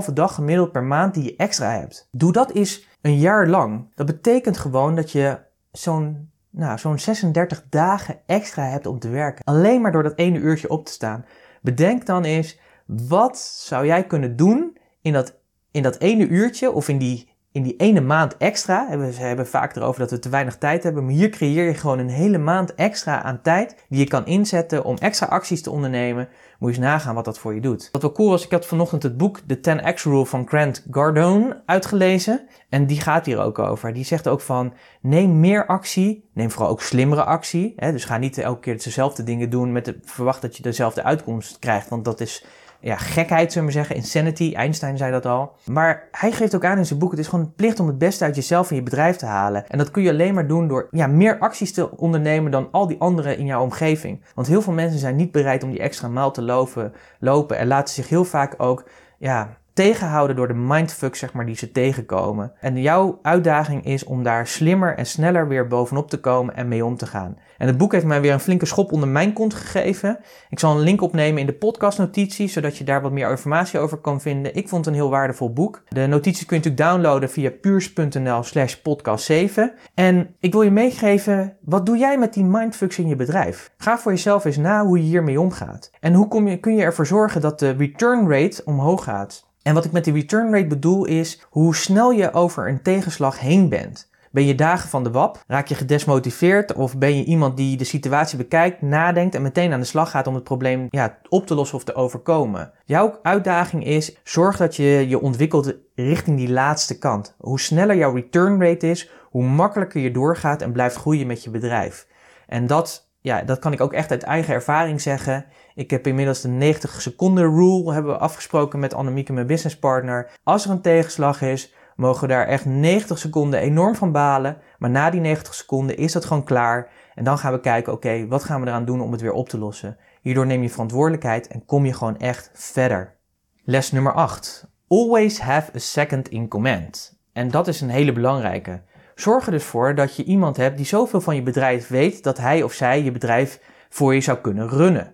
2,5 0.07 0.13
dag 0.13 0.35
gemiddeld 0.35 0.71
per 0.71 0.83
maand 0.83 1.13
die 1.13 1.23
je 1.23 1.35
extra 1.35 1.71
hebt. 1.71 2.07
Doe 2.11 2.31
dat 2.31 2.51
eens 2.51 2.87
een 3.01 3.17
jaar 3.17 3.47
lang. 3.47 3.91
Dat 3.95 4.05
betekent 4.05 4.57
gewoon 4.57 4.95
dat 4.95 5.11
je 5.11 5.39
zo'n 5.71 6.31
nou, 6.49 6.77
zo'n 6.77 6.99
36 6.99 7.63
dagen 7.69 8.19
extra 8.25 8.63
hebt 8.63 8.85
om 8.85 8.99
te 8.99 9.09
werken. 9.09 9.43
Alleen 9.43 9.81
maar 9.81 9.91
door 9.91 10.03
dat 10.03 10.17
ene 10.17 10.39
uurtje 10.39 10.69
op 10.69 10.85
te 10.85 10.91
staan. 10.91 11.25
Bedenk 11.61 12.05
dan 12.05 12.23
eens, 12.23 12.59
wat 12.85 13.37
zou 13.37 13.85
jij 13.85 14.03
kunnen 14.03 14.35
doen 14.35 14.77
in 15.01 15.13
dat, 15.13 15.39
in 15.71 15.83
dat 15.83 15.99
ene 15.99 16.27
uurtje 16.27 16.71
of 16.71 16.87
in 16.89 16.97
die, 16.97 17.29
in 17.51 17.63
die 17.63 17.75
ene 17.75 18.01
maand 18.01 18.37
extra? 18.37 18.97
We 18.97 19.05
hebben 19.05 19.47
vaak 19.47 19.75
erover 19.75 19.99
dat 19.99 20.11
we 20.11 20.19
te 20.19 20.29
weinig 20.29 20.57
tijd 20.57 20.83
hebben, 20.83 21.05
maar 21.05 21.13
hier 21.13 21.29
creëer 21.29 21.65
je 21.65 21.73
gewoon 21.73 21.99
een 21.99 22.09
hele 22.09 22.37
maand 22.37 22.75
extra 22.75 23.23
aan 23.23 23.41
tijd 23.41 23.85
die 23.89 23.99
je 23.99 24.07
kan 24.07 24.25
inzetten 24.25 24.83
om 24.83 24.97
extra 24.97 25.27
acties 25.27 25.61
te 25.61 25.71
ondernemen. 25.71 26.27
Moet 26.59 26.75
je 26.75 26.77
eens 26.77 26.87
nagaan 26.87 27.15
wat 27.15 27.25
dat 27.25 27.39
voor 27.39 27.53
je 27.53 27.61
doet. 27.61 27.89
Wat 27.91 28.01
wel 28.01 28.11
cool 28.11 28.29
was, 28.29 28.45
ik 28.45 28.51
had 28.51 28.65
vanochtend 28.65 29.03
het 29.03 29.17
boek 29.17 29.39
The 29.47 29.57
10X 29.57 30.01
Rule 30.03 30.25
van 30.25 30.47
Grant 30.47 30.85
Cardone 30.91 31.61
uitgelezen. 31.65 32.47
En 32.69 32.87
die 32.87 33.01
gaat 33.01 33.25
hier 33.25 33.39
ook 33.39 33.59
over. 33.59 33.93
Die 33.93 34.05
zegt 34.05 34.27
ook 34.27 34.41
van, 34.41 34.73
neem 35.01 35.39
meer 35.39 35.65
actie, 35.65 36.29
neem 36.33 36.51
vooral 36.51 36.69
ook 36.69 36.81
slimmere 36.81 37.23
actie. 37.23 37.73
Hè? 37.75 37.91
Dus 37.91 38.05
ga 38.05 38.17
niet 38.17 38.37
elke 38.37 38.59
keer 38.59 38.83
dezelfde 38.83 39.23
dingen 39.23 39.49
doen 39.49 39.71
met 39.71 39.85
de 39.85 39.99
verwacht 40.03 40.41
dat 40.41 40.57
je 40.57 40.63
dezelfde 40.63 41.03
uitkomst 41.03 41.59
krijgt, 41.59 41.89
want 41.89 42.05
dat 42.05 42.19
is 42.19 42.45
ja, 42.83 42.97
gekheid, 42.97 43.51
zullen 43.51 43.67
we 43.67 43.73
zeggen. 43.73 43.95
Insanity, 43.95 44.53
Einstein 44.55 44.97
zei 44.97 45.11
dat 45.11 45.25
al. 45.25 45.55
Maar 45.65 46.07
hij 46.11 46.31
geeft 46.31 46.55
ook 46.55 46.65
aan 46.65 46.77
in 46.77 46.85
zijn 46.85 46.99
boek, 46.99 47.11
het 47.11 47.19
is 47.19 47.27
gewoon 47.27 47.45
een 47.45 47.53
plicht 47.53 47.79
om 47.79 47.87
het 47.87 47.97
beste 47.97 48.23
uit 48.23 48.35
jezelf 48.35 48.69
en 48.69 48.75
je 48.75 48.83
bedrijf 48.83 49.15
te 49.15 49.25
halen. 49.25 49.69
En 49.69 49.77
dat 49.77 49.91
kun 49.91 50.03
je 50.03 50.09
alleen 50.09 50.33
maar 50.33 50.47
doen 50.47 50.67
door 50.67 50.87
ja, 50.91 51.07
meer 51.07 51.39
acties 51.39 51.73
te 51.73 51.97
ondernemen 51.97 52.51
dan 52.51 52.67
al 52.71 52.87
die 52.87 52.99
anderen 52.99 53.37
in 53.37 53.45
jouw 53.45 53.61
omgeving. 53.61 54.23
Want 54.35 54.47
heel 54.47 54.61
veel 54.61 54.73
mensen 54.73 54.99
zijn 54.99 55.15
niet 55.15 55.31
bereid 55.31 55.63
om 55.63 55.69
die 55.69 55.79
extra 55.79 56.07
maal 56.07 56.31
te 56.31 56.41
lopen, 56.41 56.93
lopen 57.19 57.57
en 57.57 57.67
laten 57.67 57.93
zich 57.93 58.09
heel 58.09 58.25
vaak 58.25 58.53
ook 58.57 58.89
ja, 59.17 59.57
tegenhouden 59.73 60.35
door 60.35 60.47
de 60.47 60.53
mindfuck 60.53 61.15
zeg 61.15 61.33
maar, 61.33 61.45
die 61.45 61.55
ze 61.55 61.71
tegenkomen. 61.71 62.51
En 62.59 62.81
jouw 62.81 63.19
uitdaging 63.21 63.85
is 63.85 64.03
om 64.03 64.23
daar 64.23 64.47
slimmer 64.47 64.97
en 64.97 65.05
sneller 65.05 65.47
weer 65.47 65.67
bovenop 65.67 66.09
te 66.09 66.19
komen 66.19 66.55
en 66.55 66.67
mee 66.67 66.85
om 66.85 66.97
te 66.97 67.05
gaan. 67.05 67.37
En 67.57 67.67
het 67.67 67.77
boek 67.77 67.91
heeft 67.91 68.05
mij 68.05 68.21
weer 68.21 68.33
een 68.33 68.39
flinke 68.39 68.65
schop 68.65 68.91
onder 68.91 69.09
mijn 69.09 69.33
kont 69.33 69.53
gegeven. 69.53 70.19
Ik 70.49 70.59
zal 70.59 70.71
een 70.71 70.83
link 70.83 71.01
opnemen 71.01 71.39
in 71.39 71.45
de 71.45 71.53
podcastnotities, 71.53 72.53
zodat 72.53 72.77
je 72.77 72.83
daar 72.83 73.01
wat 73.01 73.11
meer 73.11 73.29
informatie 73.29 73.79
over 73.79 73.97
kan 73.97 74.21
vinden. 74.21 74.55
Ik 74.55 74.69
vond 74.69 74.85
het 74.85 74.93
een 74.93 75.01
heel 75.01 75.09
waardevol 75.09 75.53
boek. 75.53 75.83
De 75.87 76.07
notities 76.07 76.45
kun 76.45 76.57
je 76.57 76.63
natuurlijk 76.63 76.91
downloaden 76.91 77.29
via 77.29 77.51
puurs.nl 77.51 78.43
slash 78.43 78.75
podcast 78.75 79.25
7. 79.25 79.73
En 79.93 80.35
ik 80.39 80.51
wil 80.51 80.61
je 80.61 80.71
meegeven, 80.71 81.57
wat 81.61 81.85
doe 81.85 81.97
jij 81.97 82.17
met 82.17 82.33
die 82.33 82.45
mindfucks 82.45 82.99
in 82.99 83.07
je 83.07 83.15
bedrijf? 83.15 83.71
Ga 83.77 83.97
voor 83.97 84.11
jezelf 84.11 84.45
eens 84.45 84.57
na 84.57 84.85
hoe 84.85 84.97
je 84.97 85.03
hiermee 85.03 85.39
omgaat. 85.39 85.91
En 85.99 86.13
hoe 86.13 86.27
kom 86.27 86.47
je, 86.47 86.57
kun 86.57 86.75
je 86.75 86.83
ervoor 86.83 87.07
zorgen 87.07 87.41
dat 87.41 87.59
de 87.59 87.69
return 87.69 88.29
rate 88.29 88.61
omhoog 88.65 89.03
gaat? 89.03 89.51
En 89.63 89.73
wat 89.73 89.85
ik 89.85 89.91
met 89.91 90.03
die 90.03 90.13
return 90.13 90.53
rate 90.53 90.67
bedoel 90.67 91.05
is 91.05 91.45
hoe 91.49 91.75
snel 91.75 92.11
je 92.11 92.33
over 92.33 92.67
een 92.69 92.81
tegenslag 92.81 93.39
heen 93.39 93.69
bent. 93.69 94.11
Ben 94.31 94.45
je 94.45 94.55
dagen 94.55 94.89
van 94.89 95.03
de 95.03 95.11
wap? 95.11 95.43
Raak 95.47 95.67
je 95.67 95.75
gedesmotiveerd? 95.75 96.73
Of 96.73 96.97
ben 96.97 97.17
je 97.17 97.23
iemand 97.23 97.57
die 97.57 97.77
de 97.77 97.83
situatie 97.83 98.37
bekijkt, 98.37 98.81
nadenkt 98.81 99.35
en 99.35 99.41
meteen 99.41 99.73
aan 99.73 99.79
de 99.79 99.85
slag 99.85 100.09
gaat 100.09 100.27
om 100.27 100.35
het 100.35 100.43
probleem 100.43 100.87
ja, 100.89 101.17
op 101.29 101.47
te 101.47 101.55
lossen 101.55 101.77
of 101.77 101.83
te 101.83 101.95
overkomen? 101.95 102.71
Jouw 102.85 103.19
uitdaging 103.21 103.85
is: 103.85 104.17
zorg 104.23 104.57
dat 104.57 104.75
je 104.75 105.05
je 105.07 105.21
ontwikkelt 105.21 105.73
richting 105.95 106.37
die 106.37 106.51
laatste 106.51 106.97
kant. 106.97 107.35
Hoe 107.37 107.59
sneller 107.59 107.95
jouw 107.95 108.13
return 108.13 108.61
rate 108.61 108.89
is, 108.89 109.09
hoe 109.29 109.43
makkelijker 109.43 110.01
je 110.01 110.11
doorgaat 110.11 110.61
en 110.61 110.71
blijft 110.71 110.95
groeien 110.95 111.27
met 111.27 111.43
je 111.43 111.49
bedrijf. 111.49 112.07
En 112.47 112.67
dat, 112.67 113.09
ja, 113.21 113.41
dat 113.41 113.59
kan 113.59 113.73
ik 113.73 113.81
ook 113.81 113.93
echt 113.93 114.11
uit 114.11 114.23
eigen 114.23 114.53
ervaring 114.53 115.01
zeggen. 115.01 115.45
Ik 115.75 115.89
heb 115.89 116.07
inmiddels 116.07 116.41
de 116.41 116.47
90 116.47 117.01
seconden 117.01 117.43
rule 117.43 117.93
hebben 117.93 118.11
we 118.11 118.17
afgesproken 118.17 118.79
met 118.79 118.93
Annemieke, 118.93 119.33
mijn 119.33 119.47
businesspartner. 119.47 120.31
Als 120.43 120.65
er 120.65 120.71
een 120.71 120.81
tegenslag 120.81 121.41
is, 121.41 121.73
mogen 121.95 122.21
we 122.21 122.27
daar 122.27 122.47
echt 122.47 122.65
90 122.65 123.17
seconden 123.17 123.59
enorm 123.59 123.95
van 123.95 124.11
balen. 124.11 124.57
Maar 124.77 124.89
na 124.89 125.09
die 125.09 125.21
90 125.21 125.53
seconden 125.53 125.97
is 125.97 126.11
dat 126.11 126.25
gewoon 126.25 126.43
klaar. 126.43 126.89
En 127.15 127.23
dan 127.23 127.37
gaan 127.37 127.53
we 127.53 127.59
kijken, 127.59 127.93
oké, 127.93 128.27
wat 128.27 128.43
gaan 128.43 128.61
we 128.61 128.67
eraan 128.67 128.85
doen 128.85 129.01
om 129.01 129.11
het 129.11 129.21
weer 129.21 129.33
op 129.33 129.49
te 129.49 129.57
lossen? 129.57 129.97
Hierdoor 130.21 130.45
neem 130.45 130.61
je 130.61 130.69
verantwoordelijkheid 130.69 131.47
en 131.47 131.65
kom 131.65 131.85
je 131.85 131.93
gewoon 131.93 132.17
echt 132.17 132.49
verder. 132.53 133.15
Les 133.63 133.91
nummer 133.91 134.13
8. 134.13 134.67
Always 134.87 135.39
have 135.39 135.71
a 135.75 135.79
second 135.79 136.29
in 136.29 136.47
command. 136.47 137.19
En 137.33 137.51
dat 137.51 137.67
is 137.67 137.81
een 137.81 137.89
hele 137.89 138.13
belangrijke. 138.13 138.81
Zorg 139.15 139.45
er 139.45 139.51
dus 139.51 139.63
voor 139.63 139.95
dat 139.95 140.15
je 140.15 140.23
iemand 140.23 140.57
hebt 140.57 140.77
die 140.77 140.85
zoveel 140.85 141.21
van 141.21 141.35
je 141.35 141.43
bedrijf 141.43 141.87
weet 141.87 142.23
dat 142.23 142.37
hij 142.37 142.63
of 142.63 142.73
zij 142.73 143.03
je 143.03 143.11
bedrijf 143.11 143.59
voor 143.89 144.13
je 144.13 144.21
zou 144.21 144.37
kunnen 144.37 144.69
runnen. 144.69 145.12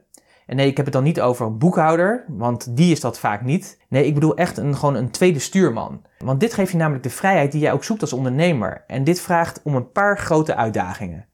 En 0.49 0.55
nee, 0.55 0.67
ik 0.67 0.77
heb 0.77 0.85
het 0.85 0.93
dan 0.93 1.03
niet 1.03 1.21
over 1.21 1.45
een 1.45 1.57
boekhouder, 1.57 2.25
want 2.27 2.77
die 2.77 2.91
is 2.91 2.99
dat 2.99 3.19
vaak 3.19 3.41
niet. 3.41 3.79
Nee, 3.89 4.05
ik 4.05 4.13
bedoel 4.13 4.35
echt 4.35 4.57
een, 4.57 4.75
gewoon 4.75 4.95
een 4.95 5.11
tweede 5.11 5.39
stuurman. 5.39 6.01
Want 6.17 6.39
dit 6.39 6.53
geeft 6.53 6.71
je 6.71 6.77
namelijk 6.77 7.03
de 7.03 7.09
vrijheid 7.09 7.51
die 7.51 7.61
jij 7.61 7.71
ook 7.71 7.83
zoekt 7.83 8.01
als 8.01 8.13
ondernemer. 8.13 8.83
En 8.87 9.03
dit 9.03 9.21
vraagt 9.21 9.61
om 9.63 9.75
een 9.75 9.91
paar 9.91 10.17
grote 10.17 10.55
uitdagingen. 10.55 11.25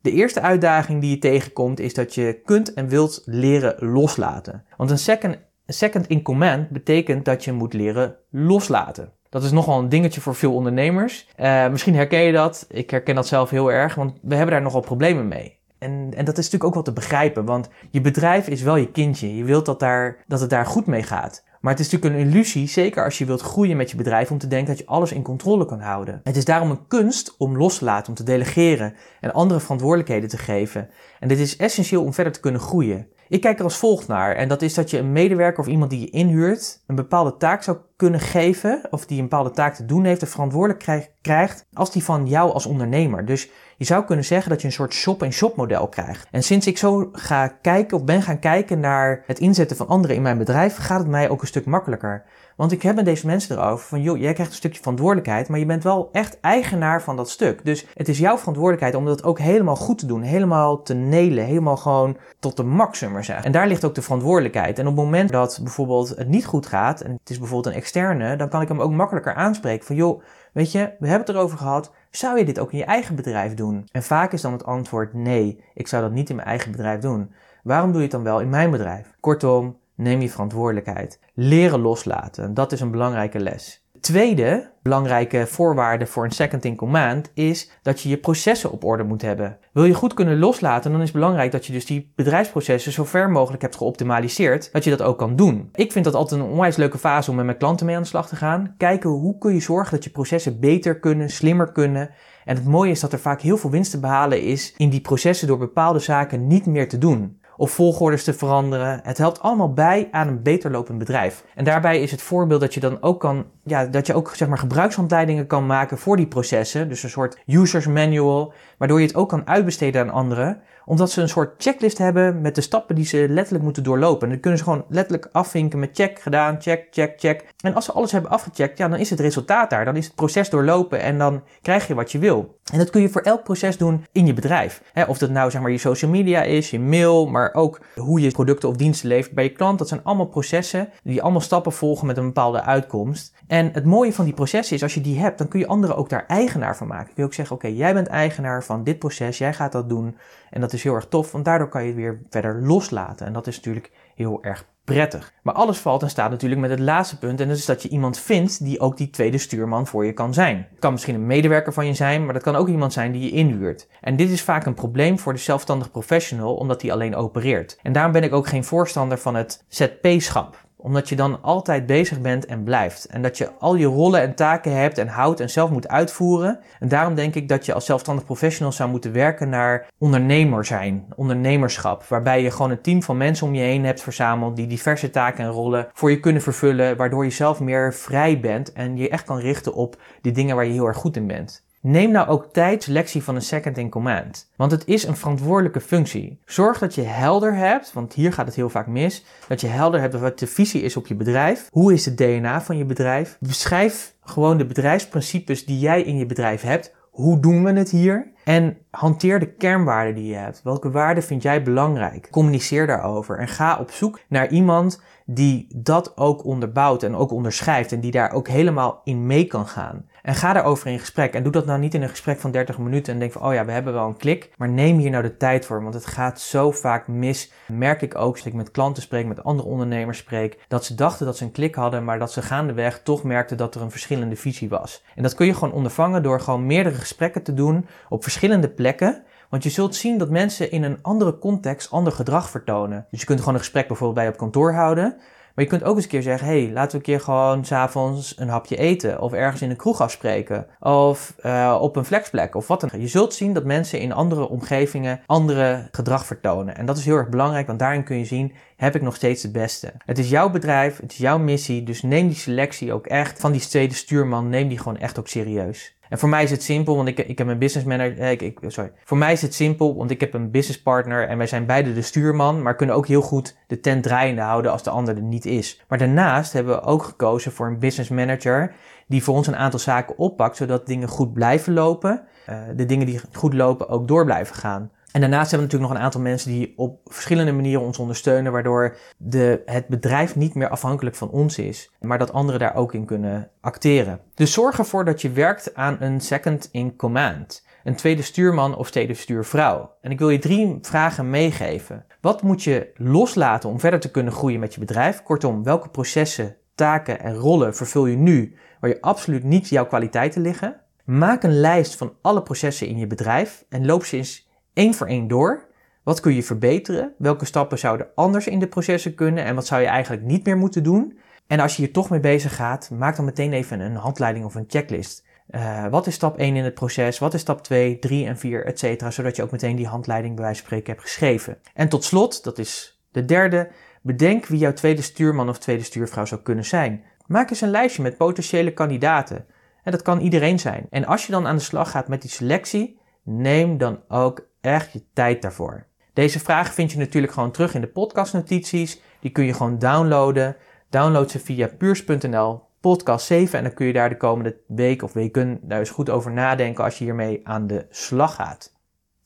De 0.00 0.10
eerste 0.10 0.40
uitdaging 0.40 1.00
die 1.00 1.10
je 1.10 1.18
tegenkomt 1.18 1.80
is 1.80 1.94
dat 1.94 2.14
je 2.14 2.40
kunt 2.44 2.74
en 2.74 2.88
wilt 2.88 3.22
leren 3.24 3.74
loslaten. 3.78 4.64
Want 4.76 4.90
een 4.90 4.98
second, 4.98 5.38
second 5.66 6.06
in 6.06 6.22
command 6.22 6.68
betekent 6.68 7.24
dat 7.24 7.44
je 7.44 7.52
moet 7.52 7.72
leren 7.72 8.16
loslaten. 8.30 9.12
Dat 9.28 9.42
is 9.42 9.50
nogal 9.50 9.78
een 9.78 9.88
dingetje 9.88 10.20
voor 10.20 10.34
veel 10.34 10.54
ondernemers. 10.54 11.28
Uh, 11.40 11.68
misschien 11.68 11.94
herken 11.94 12.20
je 12.20 12.32
dat. 12.32 12.66
Ik 12.68 12.90
herken 12.90 13.14
dat 13.14 13.26
zelf 13.26 13.50
heel 13.50 13.72
erg, 13.72 13.94
want 13.94 14.18
we 14.22 14.34
hebben 14.34 14.54
daar 14.54 14.62
nogal 14.62 14.80
problemen 14.80 15.28
mee. 15.28 15.60
En, 15.82 16.10
en 16.16 16.24
dat 16.24 16.38
is 16.38 16.44
natuurlijk 16.44 16.64
ook 16.64 16.74
wel 16.74 16.82
te 16.82 16.92
begrijpen, 16.92 17.44
want 17.44 17.68
je 17.90 18.00
bedrijf 18.00 18.48
is 18.48 18.62
wel 18.62 18.76
je 18.76 18.90
kindje. 18.90 19.36
Je 19.36 19.44
wilt 19.44 19.66
dat, 19.66 19.80
daar, 19.80 20.16
dat 20.26 20.40
het 20.40 20.50
daar 20.50 20.66
goed 20.66 20.86
mee 20.86 21.02
gaat. 21.02 21.44
Maar 21.60 21.72
het 21.72 21.80
is 21.80 21.90
natuurlijk 21.90 22.20
een 22.20 22.28
illusie, 22.28 22.68
zeker 22.68 23.04
als 23.04 23.18
je 23.18 23.24
wilt 23.24 23.40
groeien 23.40 23.76
met 23.76 23.90
je 23.90 23.96
bedrijf, 23.96 24.30
om 24.30 24.38
te 24.38 24.46
denken 24.46 24.68
dat 24.68 24.78
je 24.78 24.86
alles 24.86 25.12
in 25.12 25.22
controle 25.22 25.64
kan 25.64 25.80
houden. 25.80 26.20
Het 26.24 26.36
is 26.36 26.44
daarom 26.44 26.70
een 26.70 26.86
kunst 26.86 27.34
om 27.38 27.56
los 27.56 27.78
te 27.78 27.84
laten, 27.84 28.08
om 28.08 28.14
te 28.14 28.22
delegeren 28.22 28.94
en 29.20 29.32
andere 29.32 29.60
verantwoordelijkheden 29.60 30.28
te 30.28 30.38
geven. 30.38 30.88
En 31.20 31.28
dit 31.28 31.38
is 31.38 31.56
essentieel 31.56 32.02
om 32.02 32.14
verder 32.14 32.32
te 32.32 32.40
kunnen 32.40 32.60
groeien. 32.60 33.06
Ik 33.28 33.40
kijk 33.40 33.58
er 33.58 33.64
als 33.64 33.76
volgt 33.76 34.08
naar, 34.08 34.34
en 34.34 34.48
dat 34.48 34.62
is 34.62 34.74
dat 34.74 34.90
je 34.90 34.98
een 34.98 35.12
medewerker 35.12 35.60
of 35.60 35.68
iemand 35.68 35.90
die 35.90 36.00
je 36.00 36.10
inhuurt 36.10 36.82
een 36.86 36.94
bepaalde 36.94 37.36
taak 37.36 37.62
zou 37.62 37.76
kunnen 37.96 38.20
geven, 38.20 38.80
of 38.90 39.06
die 39.06 39.16
een 39.16 39.28
bepaalde 39.28 39.50
taak 39.50 39.74
te 39.74 39.84
doen 39.84 40.04
heeft, 40.04 40.20
de 40.20 40.26
verantwoordelijk 40.26 41.02
krijgt, 41.20 41.66
als 41.72 41.92
die 41.92 42.04
van 42.04 42.26
jou 42.26 42.52
als 42.52 42.66
ondernemer. 42.66 43.26
Dus 43.26 43.50
je 43.82 43.88
zou 43.88 44.04
kunnen 44.04 44.24
zeggen 44.24 44.50
dat 44.50 44.60
je 44.60 44.66
een 44.66 44.72
soort 44.72 44.94
shop-en-shop 44.94 45.56
model 45.56 45.88
krijgt. 45.88 46.28
En 46.30 46.42
sinds 46.42 46.66
ik 46.66 46.78
zo 46.78 47.08
ga 47.12 47.48
kijken 47.48 47.96
of 47.96 48.04
ben 48.04 48.22
gaan 48.22 48.38
kijken 48.38 48.80
naar 48.80 49.22
het 49.26 49.38
inzetten 49.38 49.76
van 49.76 49.88
anderen 49.88 50.16
in 50.16 50.22
mijn 50.22 50.38
bedrijf, 50.38 50.76
gaat 50.76 50.98
het 50.98 51.08
mij 51.08 51.28
ook 51.28 51.40
een 51.40 51.46
stuk 51.46 51.66
makkelijker. 51.66 52.24
Want 52.56 52.72
ik 52.72 52.82
heb 52.82 52.94
met 52.94 53.04
deze 53.04 53.26
mensen 53.26 53.58
erover 53.58 53.86
van, 53.86 54.02
joh, 54.02 54.18
jij 54.18 54.32
krijgt 54.32 54.52
een 54.52 54.58
stukje 54.58 54.78
verantwoordelijkheid, 54.78 55.48
maar 55.48 55.58
je 55.58 55.66
bent 55.66 55.82
wel 55.82 56.08
echt 56.12 56.40
eigenaar 56.40 57.02
van 57.02 57.16
dat 57.16 57.30
stuk. 57.30 57.64
Dus 57.64 57.86
het 57.94 58.08
is 58.08 58.18
jouw 58.18 58.38
verantwoordelijkheid 58.38 58.94
om 58.94 59.04
dat 59.04 59.24
ook 59.24 59.38
helemaal 59.38 59.76
goed 59.76 59.98
te 59.98 60.06
doen, 60.06 60.22
helemaal 60.22 60.82
te 60.82 60.94
nelen, 60.94 61.44
helemaal 61.44 61.76
gewoon 61.76 62.16
tot 62.38 62.56
de 62.56 62.62
maximum 62.62 63.22
zeggen. 63.22 63.44
En 63.44 63.52
daar 63.52 63.66
ligt 63.66 63.84
ook 63.84 63.94
de 63.94 64.02
verantwoordelijkheid. 64.02 64.78
En 64.78 64.86
op 64.86 64.96
het 64.96 65.04
moment 65.04 65.30
dat 65.30 65.60
bijvoorbeeld 65.62 66.08
het 66.08 66.28
niet 66.28 66.46
goed 66.46 66.66
gaat, 66.66 67.00
en 67.00 67.10
het 67.10 67.30
is 67.30 67.38
bijvoorbeeld 67.38 67.74
een 67.74 67.80
externe, 67.80 68.36
dan 68.36 68.48
kan 68.48 68.62
ik 68.62 68.68
hem 68.68 68.80
ook 68.80 68.92
makkelijker 68.92 69.34
aanspreken 69.34 69.86
van, 69.86 69.96
joh, 69.96 70.22
weet 70.52 70.72
je, 70.72 70.78
we 70.78 71.08
hebben 71.08 71.26
het 71.26 71.36
erover 71.36 71.58
gehad, 71.58 71.90
zou 72.16 72.38
je 72.38 72.44
dit 72.44 72.58
ook 72.58 72.72
in 72.72 72.78
je 72.78 72.84
eigen 72.84 73.14
bedrijf 73.14 73.54
doen? 73.54 73.88
En 73.92 74.02
vaak 74.02 74.32
is 74.32 74.40
dan 74.40 74.52
het 74.52 74.64
antwoord 74.64 75.14
nee, 75.14 75.64
ik 75.74 75.88
zou 75.88 76.02
dat 76.02 76.12
niet 76.12 76.30
in 76.30 76.36
mijn 76.36 76.48
eigen 76.48 76.70
bedrijf 76.70 77.00
doen. 77.00 77.32
Waarom 77.62 77.88
doe 77.88 77.96
je 77.96 78.02
het 78.02 78.10
dan 78.10 78.22
wel 78.22 78.40
in 78.40 78.48
mijn 78.48 78.70
bedrijf? 78.70 79.14
Kortom, 79.20 79.78
neem 79.94 80.20
je 80.20 80.30
verantwoordelijkheid. 80.30 81.18
Leren 81.34 81.80
loslaten, 81.80 82.54
dat 82.54 82.72
is 82.72 82.80
een 82.80 82.90
belangrijke 82.90 83.40
les. 83.40 83.84
Tweede 84.00 84.71
belangrijke 84.82 85.46
voorwaarde 85.46 86.06
voor 86.06 86.24
een 86.24 86.30
second 86.30 86.64
in 86.64 86.76
command 86.76 87.30
is 87.34 87.70
dat 87.82 88.00
je 88.00 88.08
je 88.08 88.16
processen 88.16 88.70
op 88.70 88.84
orde 88.84 89.02
moet 89.02 89.22
hebben. 89.22 89.58
Wil 89.72 89.84
je 89.84 89.94
goed 89.94 90.14
kunnen 90.14 90.38
loslaten, 90.38 90.90
dan 90.90 91.00
is 91.00 91.08
het 91.08 91.16
belangrijk 91.16 91.52
dat 91.52 91.66
je 91.66 91.72
dus 91.72 91.86
die 91.86 92.12
bedrijfsprocessen 92.14 92.92
zo 92.92 93.04
ver 93.04 93.30
mogelijk 93.30 93.62
hebt 93.62 93.76
geoptimaliseerd, 93.76 94.72
dat 94.72 94.84
je 94.84 94.90
dat 94.90 95.02
ook 95.02 95.18
kan 95.18 95.36
doen. 95.36 95.68
Ik 95.74 95.92
vind 95.92 96.04
dat 96.04 96.14
altijd 96.14 96.40
een 96.40 96.46
onwijs 96.46 96.76
leuke 96.76 96.98
fase 96.98 97.30
om 97.30 97.36
met 97.36 97.44
mijn 97.44 97.58
klanten 97.58 97.86
mee 97.86 97.96
aan 97.96 98.02
de 98.02 98.08
slag 98.08 98.28
te 98.28 98.36
gaan. 98.36 98.74
Kijken 98.76 99.10
hoe 99.10 99.38
kun 99.38 99.54
je 99.54 99.60
zorgen 99.60 99.94
dat 99.94 100.04
je 100.04 100.10
processen 100.10 100.60
beter 100.60 100.98
kunnen, 100.98 101.30
slimmer 101.30 101.72
kunnen. 101.72 102.10
En 102.44 102.56
het 102.56 102.64
mooie 102.64 102.90
is 102.90 103.00
dat 103.00 103.12
er 103.12 103.18
vaak 103.18 103.40
heel 103.40 103.56
veel 103.56 103.70
winst 103.70 103.90
te 103.90 104.00
behalen 104.00 104.42
is 104.42 104.74
in 104.76 104.90
die 104.90 105.00
processen 105.00 105.46
door 105.48 105.58
bepaalde 105.58 105.98
zaken 105.98 106.46
niet 106.46 106.66
meer 106.66 106.88
te 106.88 106.98
doen 106.98 107.40
of 107.62 107.70
volgordes 107.70 108.24
te 108.24 108.34
veranderen. 108.34 109.00
Het 109.02 109.18
helpt 109.18 109.40
allemaal 109.40 109.72
bij 109.72 110.08
aan 110.10 110.28
een 110.28 110.42
beter 110.42 110.70
lopend 110.70 110.98
bedrijf. 110.98 111.44
En 111.54 111.64
daarbij 111.64 112.00
is 112.00 112.10
het 112.10 112.22
voorbeeld 112.22 112.60
dat 112.60 112.74
je 112.74 112.80
dan 112.80 113.02
ook 113.02 113.20
kan, 113.20 113.44
ja, 113.64 113.86
dat 113.86 114.06
je 114.06 114.14
ook 114.14 114.34
zeg 114.34 114.48
maar 114.48 114.58
gebruikshandleidingen 114.58 115.46
kan 115.46 115.66
maken 115.66 115.98
voor 115.98 116.16
die 116.16 116.26
processen. 116.26 116.88
Dus 116.88 117.02
een 117.02 117.10
soort 117.10 117.38
users 117.46 117.86
manual, 117.86 118.52
waardoor 118.78 119.00
je 119.00 119.06
het 119.06 119.14
ook 119.14 119.28
kan 119.28 119.46
uitbesteden 119.46 120.02
aan 120.02 120.10
anderen 120.10 120.60
omdat 120.84 121.10
ze 121.10 121.20
een 121.20 121.28
soort 121.28 121.62
checklist 121.62 121.98
hebben 121.98 122.40
met 122.40 122.54
de 122.54 122.60
stappen 122.60 122.94
die 122.94 123.04
ze 123.04 123.26
letterlijk 123.28 123.64
moeten 123.64 123.82
doorlopen. 123.82 124.22
En 124.22 124.28
dan 124.28 124.40
kunnen 124.40 124.58
ze 124.58 124.64
gewoon 124.64 124.84
letterlijk 124.88 125.28
afvinken 125.32 125.78
met 125.78 125.90
check 125.92 126.20
gedaan, 126.20 126.60
check, 126.60 126.86
check, 126.90 127.20
check. 127.20 127.44
En 127.60 127.74
als 127.74 127.84
ze 127.84 127.92
alles 127.92 128.12
hebben 128.12 128.30
afgecheckt, 128.30 128.78
ja, 128.78 128.88
dan 128.88 128.98
is 128.98 129.10
het 129.10 129.20
resultaat 129.20 129.70
daar. 129.70 129.84
Dan 129.84 129.96
is 129.96 130.04
het 130.04 130.14
proces 130.14 130.50
doorlopen 130.50 131.00
en 131.00 131.18
dan 131.18 131.42
krijg 131.62 131.86
je 131.86 131.94
wat 131.94 132.12
je 132.12 132.18
wil. 132.18 132.60
En 132.72 132.78
dat 132.78 132.90
kun 132.90 133.00
je 133.00 133.08
voor 133.08 133.20
elk 133.20 133.42
proces 133.42 133.76
doen 133.76 134.06
in 134.12 134.26
je 134.26 134.34
bedrijf. 134.34 134.82
of 135.08 135.18
dat 135.18 135.30
nou 135.30 135.50
zeg 135.50 135.60
maar 135.60 135.70
je 135.70 135.78
social 135.78 136.10
media 136.10 136.42
is, 136.42 136.70
je 136.70 136.80
mail, 136.80 137.26
maar 137.26 137.54
ook 137.54 137.80
hoe 137.94 138.20
je 138.20 138.30
producten 138.30 138.68
of 138.68 138.76
diensten 138.76 139.08
levert 139.08 139.34
bij 139.34 139.44
je 139.44 139.52
klant. 139.52 139.78
Dat 139.78 139.88
zijn 139.88 140.00
allemaal 140.02 140.26
processen 140.26 140.88
die 141.02 141.22
allemaal 141.22 141.40
stappen 141.40 141.72
volgen 141.72 142.06
met 142.06 142.16
een 142.16 142.26
bepaalde 142.26 142.62
uitkomst. 142.62 143.34
En 143.46 143.70
het 143.72 143.84
mooie 143.84 144.12
van 144.12 144.24
die 144.24 144.34
processen 144.34 144.76
is, 144.76 144.82
als 144.82 144.94
je 144.94 145.00
die 145.00 145.18
hebt, 145.18 145.38
dan 145.38 145.48
kun 145.48 145.60
je 145.60 145.66
anderen 145.66 145.96
ook 145.96 146.08
daar 146.08 146.24
eigenaar 146.26 146.76
van 146.76 146.86
maken. 146.86 147.06
Kun 147.06 147.14
je 147.16 147.24
ook 147.24 147.34
zeggen, 147.34 147.56
oké, 147.56 147.66
jij 147.66 147.94
bent 147.94 148.06
eigenaar 148.06 148.64
van 148.64 148.84
dit 148.84 148.98
proces, 148.98 149.38
jij 149.38 149.54
gaat 149.54 149.72
dat 149.72 149.88
doen. 149.88 150.16
En 150.52 150.60
dat 150.60 150.72
is 150.72 150.82
heel 150.82 150.94
erg 150.94 151.06
tof, 151.06 151.32
want 151.32 151.44
daardoor 151.44 151.68
kan 151.68 151.80
je 151.80 151.86
het 151.86 151.96
weer 151.96 152.20
verder 152.30 152.62
loslaten. 152.62 153.26
En 153.26 153.32
dat 153.32 153.46
is 153.46 153.56
natuurlijk 153.56 153.90
heel 154.14 154.42
erg 154.42 154.64
prettig. 154.84 155.32
Maar 155.42 155.54
alles 155.54 155.78
valt 155.78 156.02
en 156.02 156.10
staat 156.10 156.30
natuurlijk 156.30 156.60
met 156.60 156.70
het 156.70 156.78
laatste 156.78 157.18
punt. 157.18 157.40
En 157.40 157.48
dat 157.48 157.56
is 157.56 157.64
dat 157.64 157.82
je 157.82 157.88
iemand 157.88 158.18
vindt 158.18 158.64
die 158.64 158.80
ook 158.80 158.96
die 158.96 159.10
tweede 159.10 159.38
stuurman 159.38 159.86
voor 159.86 160.04
je 160.04 160.12
kan 160.12 160.34
zijn. 160.34 160.56
Het 160.56 160.78
kan 160.78 160.92
misschien 160.92 161.14
een 161.14 161.26
medewerker 161.26 161.72
van 161.72 161.86
je 161.86 161.94
zijn, 161.94 162.24
maar 162.24 162.34
dat 162.34 162.42
kan 162.42 162.56
ook 162.56 162.68
iemand 162.68 162.92
zijn 162.92 163.12
die 163.12 163.22
je 163.22 163.30
inhuurt. 163.30 163.88
En 164.00 164.16
dit 164.16 164.30
is 164.30 164.42
vaak 164.42 164.66
een 164.66 164.74
probleem 164.74 165.18
voor 165.18 165.32
de 165.32 165.38
zelfstandig 165.38 165.90
professional, 165.90 166.54
omdat 166.54 166.82
hij 166.82 166.92
alleen 166.92 167.14
opereert. 167.14 167.78
En 167.82 167.92
daarom 167.92 168.12
ben 168.12 168.22
ik 168.22 168.32
ook 168.32 168.46
geen 168.46 168.64
voorstander 168.64 169.18
van 169.18 169.34
het 169.34 169.64
ZP-schap 169.68 170.61
omdat 170.82 171.08
je 171.08 171.16
dan 171.16 171.42
altijd 171.42 171.86
bezig 171.86 172.20
bent 172.20 172.46
en 172.46 172.62
blijft. 172.62 173.04
En 173.04 173.22
dat 173.22 173.38
je 173.38 173.50
al 173.58 173.74
je 173.74 173.86
rollen 173.86 174.20
en 174.20 174.34
taken 174.34 174.76
hebt 174.76 174.98
en 174.98 175.08
houdt 175.08 175.40
en 175.40 175.50
zelf 175.50 175.70
moet 175.70 175.88
uitvoeren. 175.88 176.58
En 176.78 176.88
daarom 176.88 177.14
denk 177.14 177.34
ik 177.34 177.48
dat 177.48 177.66
je 177.66 177.74
als 177.74 177.84
zelfstandig 177.84 178.24
professional 178.24 178.72
zou 178.72 178.90
moeten 178.90 179.12
werken 179.12 179.48
naar 179.48 179.86
ondernemer 179.98 180.64
zijn, 180.64 181.06
ondernemerschap. 181.16 182.04
Waarbij 182.04 182.42
je 182.42 182.50
gewoon 182.50 182.70
een 182.70 182.80
team 182.80 183.02
van 183.02 183.16
mensen 183.16 183.46
om 183.46 183.54
je 183.54 183.62
heen 183.62 183.84
hebt 183.84 184.02
verzameld 184.02 184.56
die 184.56 184.66
diverse 184.66 185.10
taken 185.10 185.44
en 185.44 185.50
rollen 185.50 185.88
voor 185.92 186.10
je 186.10 186.20
kunnen 186.20 186.42
vervullen. 186.42 186.96
Waardoor 186.96 187.24
je 187.24 187.30
zelf 187.30 187.60
meer 187.60 187.94
vrij 187.94 188.40
bent 188.40 188.72
en 188.72 188.96
je 188.96 189.08
echt 189.08 189.24
kan 189.24 189.38
richten 189.38 189.74
op 189.74 189.96
die 190.20 190.32
dingen 190.32 190.56
waar 190.56 190.64
je 190.64 190.72
heel 190.72 190.86
erg 190.86 190.96
goed 190.96 191.16
in 191.16 191.26
bent. 191.26 191.61
Neem 191.84 192.10
nou 192.10 192.28
ook 192.28 192.52
tijd 192.52 192.82
selectie 192.82 193.22
van 193.22 193.34
een 193.34 193.42
second 193.42 193.78
in 193.78 193.90
command. 193.90 194.50
Want 194.56 194.70
het 194.70 194.86
is 194.86 195.04
een 195.04 195.16
verantwoordelijke 195.16 195.80
functie. 195.80 196.40
Zorg 196.44 196.78
dat 196.78 196.94
je 196.94 197.02
helder 197.02 197.54
hebt, 197.54 197.92
want 197.92 198.12
hier 198.12 198.32
gaat 198.32 198.46
het 198.46 198.54
heel 198.54 198.68
vaak 198.70 198.86
mis, 198.86 199.24
dat 199.48 199.60
je 199.60 199.66
helder 199.66 200.00
hebt 200.00 200.18
wat 200.18 200.38
de 200.38 200.46
visie 200.46 200.82
is 200.82 200.96
op 200.96 201.06
je 201.06 201.14
bedrijf. 201.14 201.68
Hoe 201.70 201.92
is 201.92 202.04
het 202.04 202.16
DNA 202.16 202.62
van 202.62 202.76
je 202.76 202.84
bedrijf? 202.84 203.36
Beschrijf 203.40 204.14
gewoon 204.24 204.58
de 204.58 204.66
bedrijfsprincipes 204.66 205.64
die 205.64 205.78
jij 205.78 206.02
in 206.02 206.16
je 206.16 206.26
bedrijf 206.26 206.62
hebt. 206.62 206.94
Hoe 207.10 207.40
doen 207.40 207.64
we 207.64 207.72
het 207.72 207.90
hier? 207.90 208.32
En 208.44 208.78
hanteer 208.90 209.38
de 209.38 209.52
kernwaarden 209.52 210.14
die 210.14 210.26
je 210.26 210.34
hebt. 210.34 210.60
Welke 210.64 210.90
waarden 210.90 211.22
vind 211.22 211.42
jij 211.42 211.62
belangrijk? 211.62 212.28
Communiceer 212.30 212.86
daarover 212.86 213.38
en 213.38 213.48
ga 213.48 213.78
op 213.78 213.90
zoek 213.90 214.20
naar 214.28 214.50
iemand 214.50 215.00
die 215.26 215.66
dat 215.76 216.16
ook 216.16 216.44
onderbouwt 216.44 217.02
en 217.02 217.16
ook 217.16 217.32
onderschrijft 217.32 217.92
en 217.92 218.00
die 218.00 218.10
daar 218.10 218.32
ook 218.32 218.48
helemaal 218.48 219.00
in 219.04 219.26
mee 219.26 219.44
kan 219.44 219.66
gaan. 219.66 220.06
En 220.22 220.34
ga 220.34 220.52
daarover 220.52 220.86
in 220.86 220.98
gesprek. 220.98 221.34
En 221.34 221.42
doe 221.42 221.52
dat 221.52 221.66
nou 221.66 221.78
niet 221.78 221.94
in 221.94 222.02
een 222.02 222.08
gesprek 222.08 222.40
van 222.40 222.50
30 222.50 222.78
minuten 222.78 223.12
en 223.12 223.18
denk 223.18 223.32
van, 223.32 223.42
oh 223.42 223.54
ja, 223.54 223.64
we 223.64 223.72
hebben 223.72 223.92
wel 223.92 224.06
een 224.06 224.16
klik. 224.16 224.50
Maar 224.56 224.68
neem 224.68 224.98
hier 224.98 225.10
nou 225.10 225.22
de 225.22 225.36
tijd 225.36 225.66
voor, 225.66 225.82
want 225.82 225.94
het 225.94 226.06
gaat 226.06 226.40
zo 226.40 226.70
vaak 226.70 227.08
mis. 227.08 227.52
Merk 227.66 228.02
ik 228.02 228.14
ook, 228.14 228.34
als 228.34 228.46
ik 228.46 228.52
met 228.52 228.70
klanten 228.70 229.02
spreek, 229.02 229.26
met 229.26 229.44
andere 229.44 229.68
ondernemers 229.68 230.18
spreek, 230.18 230.58
dat 230.68 230.84
ze 230.84 230.94
dachten 230.94 231.26
dat 231.26 231.36
ze 231.36 231.44
een 231.44 231.52
klik 231.52 231.74
hadden, 231.74 232.04
maar 232.04 232.18
dat 232.18 232.32
ze 232.32 232.42
gaandeweg 232.42 233.02
toch 233.02 233.22
merkten 233.22 233.56
dat 233.56 233.74
er 233.74 233.80
een 233.80 233.90
verschillende 233.90 234.36
visie 234.36 234.68
was. 234.68 235.04
En 235.14 235.22
dat 235.22 235.34
kun 235.34 235.46
je 235.46 235.54
gewoon 235.54 235.74
ondervangen 235.74 236.22
door 236.22 236.40
gewoon 236.40 236.66
meerdere 236.66 236.96
gesprekken 236.96 237.42
te 237.42 237.54
doen 237.54 237.86
op 238.08 238.22
verschillende 238.22 238.68
plekken. 238.68 239.22
Want 239.48 239.64
je 239.64 239.70
zult 239.70 239.94
zien 239.94 240.18
dat 240.18 240.30
mensen 240.30 240.70
in 240.70 240.82
een 240.82 240.98
andere 241.02 241.38
context 241.38 241.90
ander 241.90 242.12
gedrag 242.12 242.50
vertonen. 242.50 243.06
Dus 243.10 243.20
je 243.20 243.26
kunt 243.26 243.38
gewoon 243.38 243.54
een 243.54 243.60
gesprek 243.60 243.86
bijvoorbeeld 243.86 244.18
bij 244.18 244.28
op 244.28 244.36
kantoor 244.36 244.72
houden. 244.72 245.16
Maar 245.54 245.64
je 245.64 245.70
kunt 245.70 245.84
ook 245.84 245.94
eens 245.94 246.04
een 246.04 246.10
keer 246.10 246.22
zeggen: 246.22 246.46
hey, 246.46 246.70
laten 246.72 246.90
we 246.90 246.96
een 246.96 247.02
keer 247.02 247.20
gewoon 247.20 247.64
s'avonds 247.64 248.38
een 248.38 248.48
hapje 248.48 248.76
eten. 248.76 249.20
Of 249.20 249.32
ergens 249.32 249.62
in 249.62 249.70
een 249.70 249.76
kroeg 249.76 250.00
afspreken. 250.00 250.66
Of 250.80 251.34
uh, 251.44 251.78
op 251.80 251.96
een 251.96 252.04
flexplek 252.04 252.54
of 252.54 252.66
wat 252.66 252.80
dan 252.80 252.90
ook. 252.94 253.00
Je 253.00 253.08
zult 253.08 253.34
zien 253.34 253.52
dat 253.52 253.64
mensen 253.64 254.00
in 254.00 254.12
andere 254.12 254.48
omgevingen 254.48 255.20
andere 255.26 255.88
gedrag 255.92 256.26
vertonen. 256.26 256.76
En 256.76 256.86
dat 256.86 256.98
is 256.98 257.04
heel 257.04 257.16
erg 257.16 257.28
belangrijk, 257.28 257.66
want 257.66 257.78
daarin 257.78 258.04
kun 258.04 258.18
je 258.18 258.24
zien: 258.24 258.52
heb 258.76 258.94
ik 258.94 259.02
nog 259.02 259.14
steeds 259.14 259.42
het 259.42 259.52
beste? 259.52 259.92
Het 260.04 260.18
is 260.18 260.30
jouw 260.30 260.50
bedrijf, 260.50 261.00
het 261.00 261.12
is 261.12 261.18
jouw 261.18 261.38
missie. 261.38 261.82
Dus 261.82 262.02
neem 262.02 262.26
die 262.26 262.36
selectie 262.36 262.92
ook 262.92 263.06
echt 263.06 263.40
van 263.40 263.52
die 263.52 263.60
tweede 263.60 263.94
stuurman. 263.94 264.48
Neem 264.48 264.68
die 264.68 264.78
gewoon 264.78 264.98
echt 264.98 265.18
ook 265.18 265.28
serieus. 265.28 265.94
En 266.12 266.18
voor 266.18 266.28
mij 266.28 266.42
is 266.42 266.50
het 266.50 266.62
simpel, 266.62 266.96
want 266.96 267.08
ik, 267.08 267.18
ik 267.18 267.38
heb 267.38 267.46
een 267.46 267.58
business 267.58 267.88
manager. 267.88 268.18
Eh, 268.18 268.30
ik, 268.30 268.58
sorry. 268.66 268.92
Voor 269.04 269.16
mij 269.16 269.32
is 269.32 269.42
het 269.42 269.54
simpel, 269.54 269.96
want 269.96 270.10
ik 270.10 270.20
heb 270.20 270.34
een 270.34 270.50
business 270.50 270.82
partner 270.82 271.28
en 271.28 271.38
wij 271.38 271.46
zijn 271.46 271.66
beide 271.66 271.94
de 271.94 272.02
stuurman, 272.02 272.62
maar 272.62 272.76
kunnen 272.76 272.96
ook 272.96 273.06
heel 273.06 273.20
goed 273.20 273.56
de 273.66 273.80
tent 273.80 274.02
draaiende 274.02 274.42
houden 274.42 274.72
als 274.72 274.82
de 274.82 274.90
ander 274.90 275.16
er 275.16 275.22
niet 275.22 275.46
is. 275.46 275.82
Maar 275.88 275.98
daarnaast 275.98 276.52
hebben 276.52 276.74
we 276.74 276.82
ook 276.82 277.02
gekozen 277.02 277.52
voor 277.52 277.66
een 277.66 277.78
business 277.78 278.10
manager 278.10 278.74
die 279.06 279.22
voor 279.22 279.34
ons 279.34 279.46
een 279.46 279.56
aantal 279.56 279.78
zaken 279.78 280.18
oppakt, 280.18 280.56
zodat 280.56 280.86
dingen 280.86 281.08
goed 281.08 281.32
blijven 281.32 281.72
lopen. 281.72 282.22
Uh, 282.50 282.56
de 282.76 282.86
dingen 282.86 283.06
die 283.06 283.20
goed 283.32 283.54
lopen 283.54 283.88
ook 283.88 284.08
door 284.08 284.24
blijven 284.24 284.56
gaan. 284.56 284.90
En 285.12 285.20
daarnaast 285.20 285.50
hebben 285.50 285.68
we 285.68 285.72
natuurlijk 285.72 285.90
nog 285.90 285.98
een 285.98 286.04
aantal 286.04 286.20
mensen 286.20 286.50
die 286.50 286.72
op 286.76 287.00
verschillende 287.04 287.52
manieren 287.52 287.82
ons 287.82 287.98
ondersteunen, 287.98 288.52
waardoor 288.52 288.96
de, 289.16 289.62
het 289.64 289.86
bedrijf 289.86 290.36
niet 290.36 290.54
meer 290.54 290.68
afhankelijk 290.68 291.16
van 291.16 291.30
ons 291.30 291.58
is, 291.58 291.92
maar 292.00 292.18
dat 292.18 292.32
anderen 292.32 292.60
daar 292.60 292.74
ook 292.74 292.94
in 292.94 293.04
kunnen 293.04 293.50
acteren. 293.60 294.20
Dus 294.34 294.52
zorg 294.52 294.78
ervoor 294.78 295.04
dat 295.04 295.20
je 295.20 295.30
werkt 295.30 295.74
aan 295.74 295.96
een 296.00 296.20
second 296.20 296.68
in 296.72 296.96
command, 296.96 297.66
een 297.84 297.96
tweede 297.96 298.22
stuurman 298.22 298.76
of 298.76 298.90
tweede 298.90 299.14
stuurvrouw. 299.14 299.94
En 300.00 300.10
ik 300.10 300.18
wil 300.18 300.30
je 300.30 300.38
drie 300.38 300.78
vragen 300.82 301.30
meegeven. 301.30 302.04
Wat 302.20 302.42
moet 302.42 302.62
je 302.62 302.90
loslaten 302.96 303.68
om 303.68 303.80
verder 303.80 304.00
te 304.00 304.10
kunnen 304.10 304.32
groeien 304.32 304.60
met 304.60 304.74
je 304.74 304.80
bedrijf? 304.80 305.22
Kortom, 305.22 305.62
welke 305.62 305.88
processen, 305.88 306.56
taken 306.74 307.20
en 307.20 307.34
rollen 307.34 307.74
vervul 307.74 308.06
je 308.06 308.16
nu 308.16 308.56
waar 308.80 308.90
je 308.90 309.00
absoluut 309.00 309.44
niet 309.44 309.68
jouw 309.68 309.86
kwaliteiten 309.86 310.42
liggen? 310.42 310.80
Maak 311.04 311.42
een 311.42 311.60
lijst 311.60 311.96
van 311.96 312.12
alle 312.22 312.42
processen 312.42 312.86
in 312.86 312.98
je 312.98 313.06
bedrijf 313.06 313.64
en 313.68 313.86
loop 313.86 314.04
ze 314.04 314.16
eens 314.16 314.50
één 314.74 314.94
voor 314.94 315.06
één 315.06 315.28
door. 315.28 315.70
Wat 316.02 316.20
kun 316.20 316.34
je 316.34 316.42
verbeteren? 316.42 317.14
Welke 317.18 317.44
stappen 317.44 317.78
zouden 317.78 318.06
anders 318.14 318.46
in 318.46 318.58
de 318.58 318.66
processen 318.66 319.14
kunnen? 319.14 319.44
En 319.44 319.54
wat 319.54 319.66
zou 319.66 319.80
je 319.80 319.86
eigenlijk 319.86 320.22
niet 320.22 320.44
meer 320.46 320.56
moeten 320.56 320.82
doen? 320.82 321.18
En 321.46 321.60
als 321.60 321.76
je 321.76 321.82
hier 321.82 321.92
toch 321.92 322.10
mee 322.10 322.20
bezig 322.20 322.56
gaat, 322.56 322.90
maak 322.90 323.16
dan 323.16 323.24
meteen 323.24 323.52
even 323.52 323.80
een 323.80 323.96
handleiding 323.96 324.44
of 324.44 324.54
een 324.54 324.64
checklist. 324.68 325.24
Uh, 325.50 325.86
wat 325.86 326.06
is 326.06 326.14
stap 326.14 326.38
1 326.38 326.56
in 326.56 326.64
het 326.64 326.74
proces? 326.74 327.18
Wat 327.18 327.34
is 327.34 327.40
stap 327.40 327.62
2, 327.62 327.98
3 327.98 328.26
en 328.26 328.38
4, 328.38 328.66
et 328.66 328.78
cetera? 328.78 329.10
Zodat 329.10 329.36
je 329.36 329.42
ook 329.42 329.50
meteen 329.50 329.76
die 329.76 329.86
handleiding 329.86 330.34
bij 330.34 330.44
wijze 330.44 330.58
van 330.58 330.68
spreken 330.68 330.92
hebt 330.92 331.06
geschreven. 331.06 331.58
En 331.74 331.88
tot 331.88 332.04
slot, 332.04 332.44
dat 332.44 332.58
is 332.58 333.02
de 333.10 333.24
derde, 333.24 333.70
bedenk 334.02 334.46
wie 334.46 334.58
jouw 334.58 334.72
tweede 334.72 335.02
stuurman 335.02 335.48
of 335.48 335.58
tweede 335.58 335.82
stuurvrouw 335.82 336.24
zou 336.24 336.40
kunnen 336.40 336.64
zijn. 336.64 337.04
Maak 337.26 337.50
eens 337.50 337.60
een 337.60 337.70
lijstje 337.70 338.02
met 338.02 338.16
potentiële 338.16 338.72
kandidaten. 338.72 339.46
En 339.82 339.92
dat 339.92 340.02
kan 340.02 340.20
iedereen 340.20 340.58
zijn. 340.58 340.86
En 340.90 341.04
als 341.04 341.26
je 341.26 341.32
dan 341.32 341.46
aan 341.46 341.56
de 341.56 341.62
slag 341.62 341.90
gaat 341.90 342.08
met 342.08 342.22
die 342.22 342.30
selectie, 342.30 343.00
neem 343.22 343.78
dan 343.78 344.00
ook 344.08 344.50
echt 344.62 344.92
je 344.92 345.02
tijd 345.12 345.42
daarvoor. 345.42 345.86
Deze 346.12 346.40
vraag 346.40 346.74
vind 346.74 346.92
je 346.92 346.98
natuurlijk 346.98 347.32
gewoon 347.32 347.50
terug 347.50 347.74
in 347.74 347.80
de 347.80 347.86
podcastnotities. 347.86 349.00
Die 349.20 349.30
kun 349.30 349.44
je 349.44 349.54
gewoon 349.54 349.78
downloaden. 349.78 350.56
Download 350.90 351.30
ze 351.30 351.38
via 351.38 351.66
puurs.nl 351.78 352.62
podcast 352.80 353.26
7 353.26 353.58
en 353.58 353.64
dan 353.64 353.74
kun 353.74 353.86
je 353.86 353.92
daar 353.92 354.08
de 354.08 354.16
komende 354.16 354.56
week 354.66 355.02
of 355.02 355.12
weken 355.12 355.60
daar 355.62 355.78
eens 355.78 355.90
goed 355.90 356.10
over 356.10 356.32
nadenken 356.32 356.84
als 356.84 356.98
je 356.98 357.04
hiermee 357.04 357.40
aan 357.44 357.66
de 357.66 357.86
slag 357.90 358.34
gaat. 358.34 358.72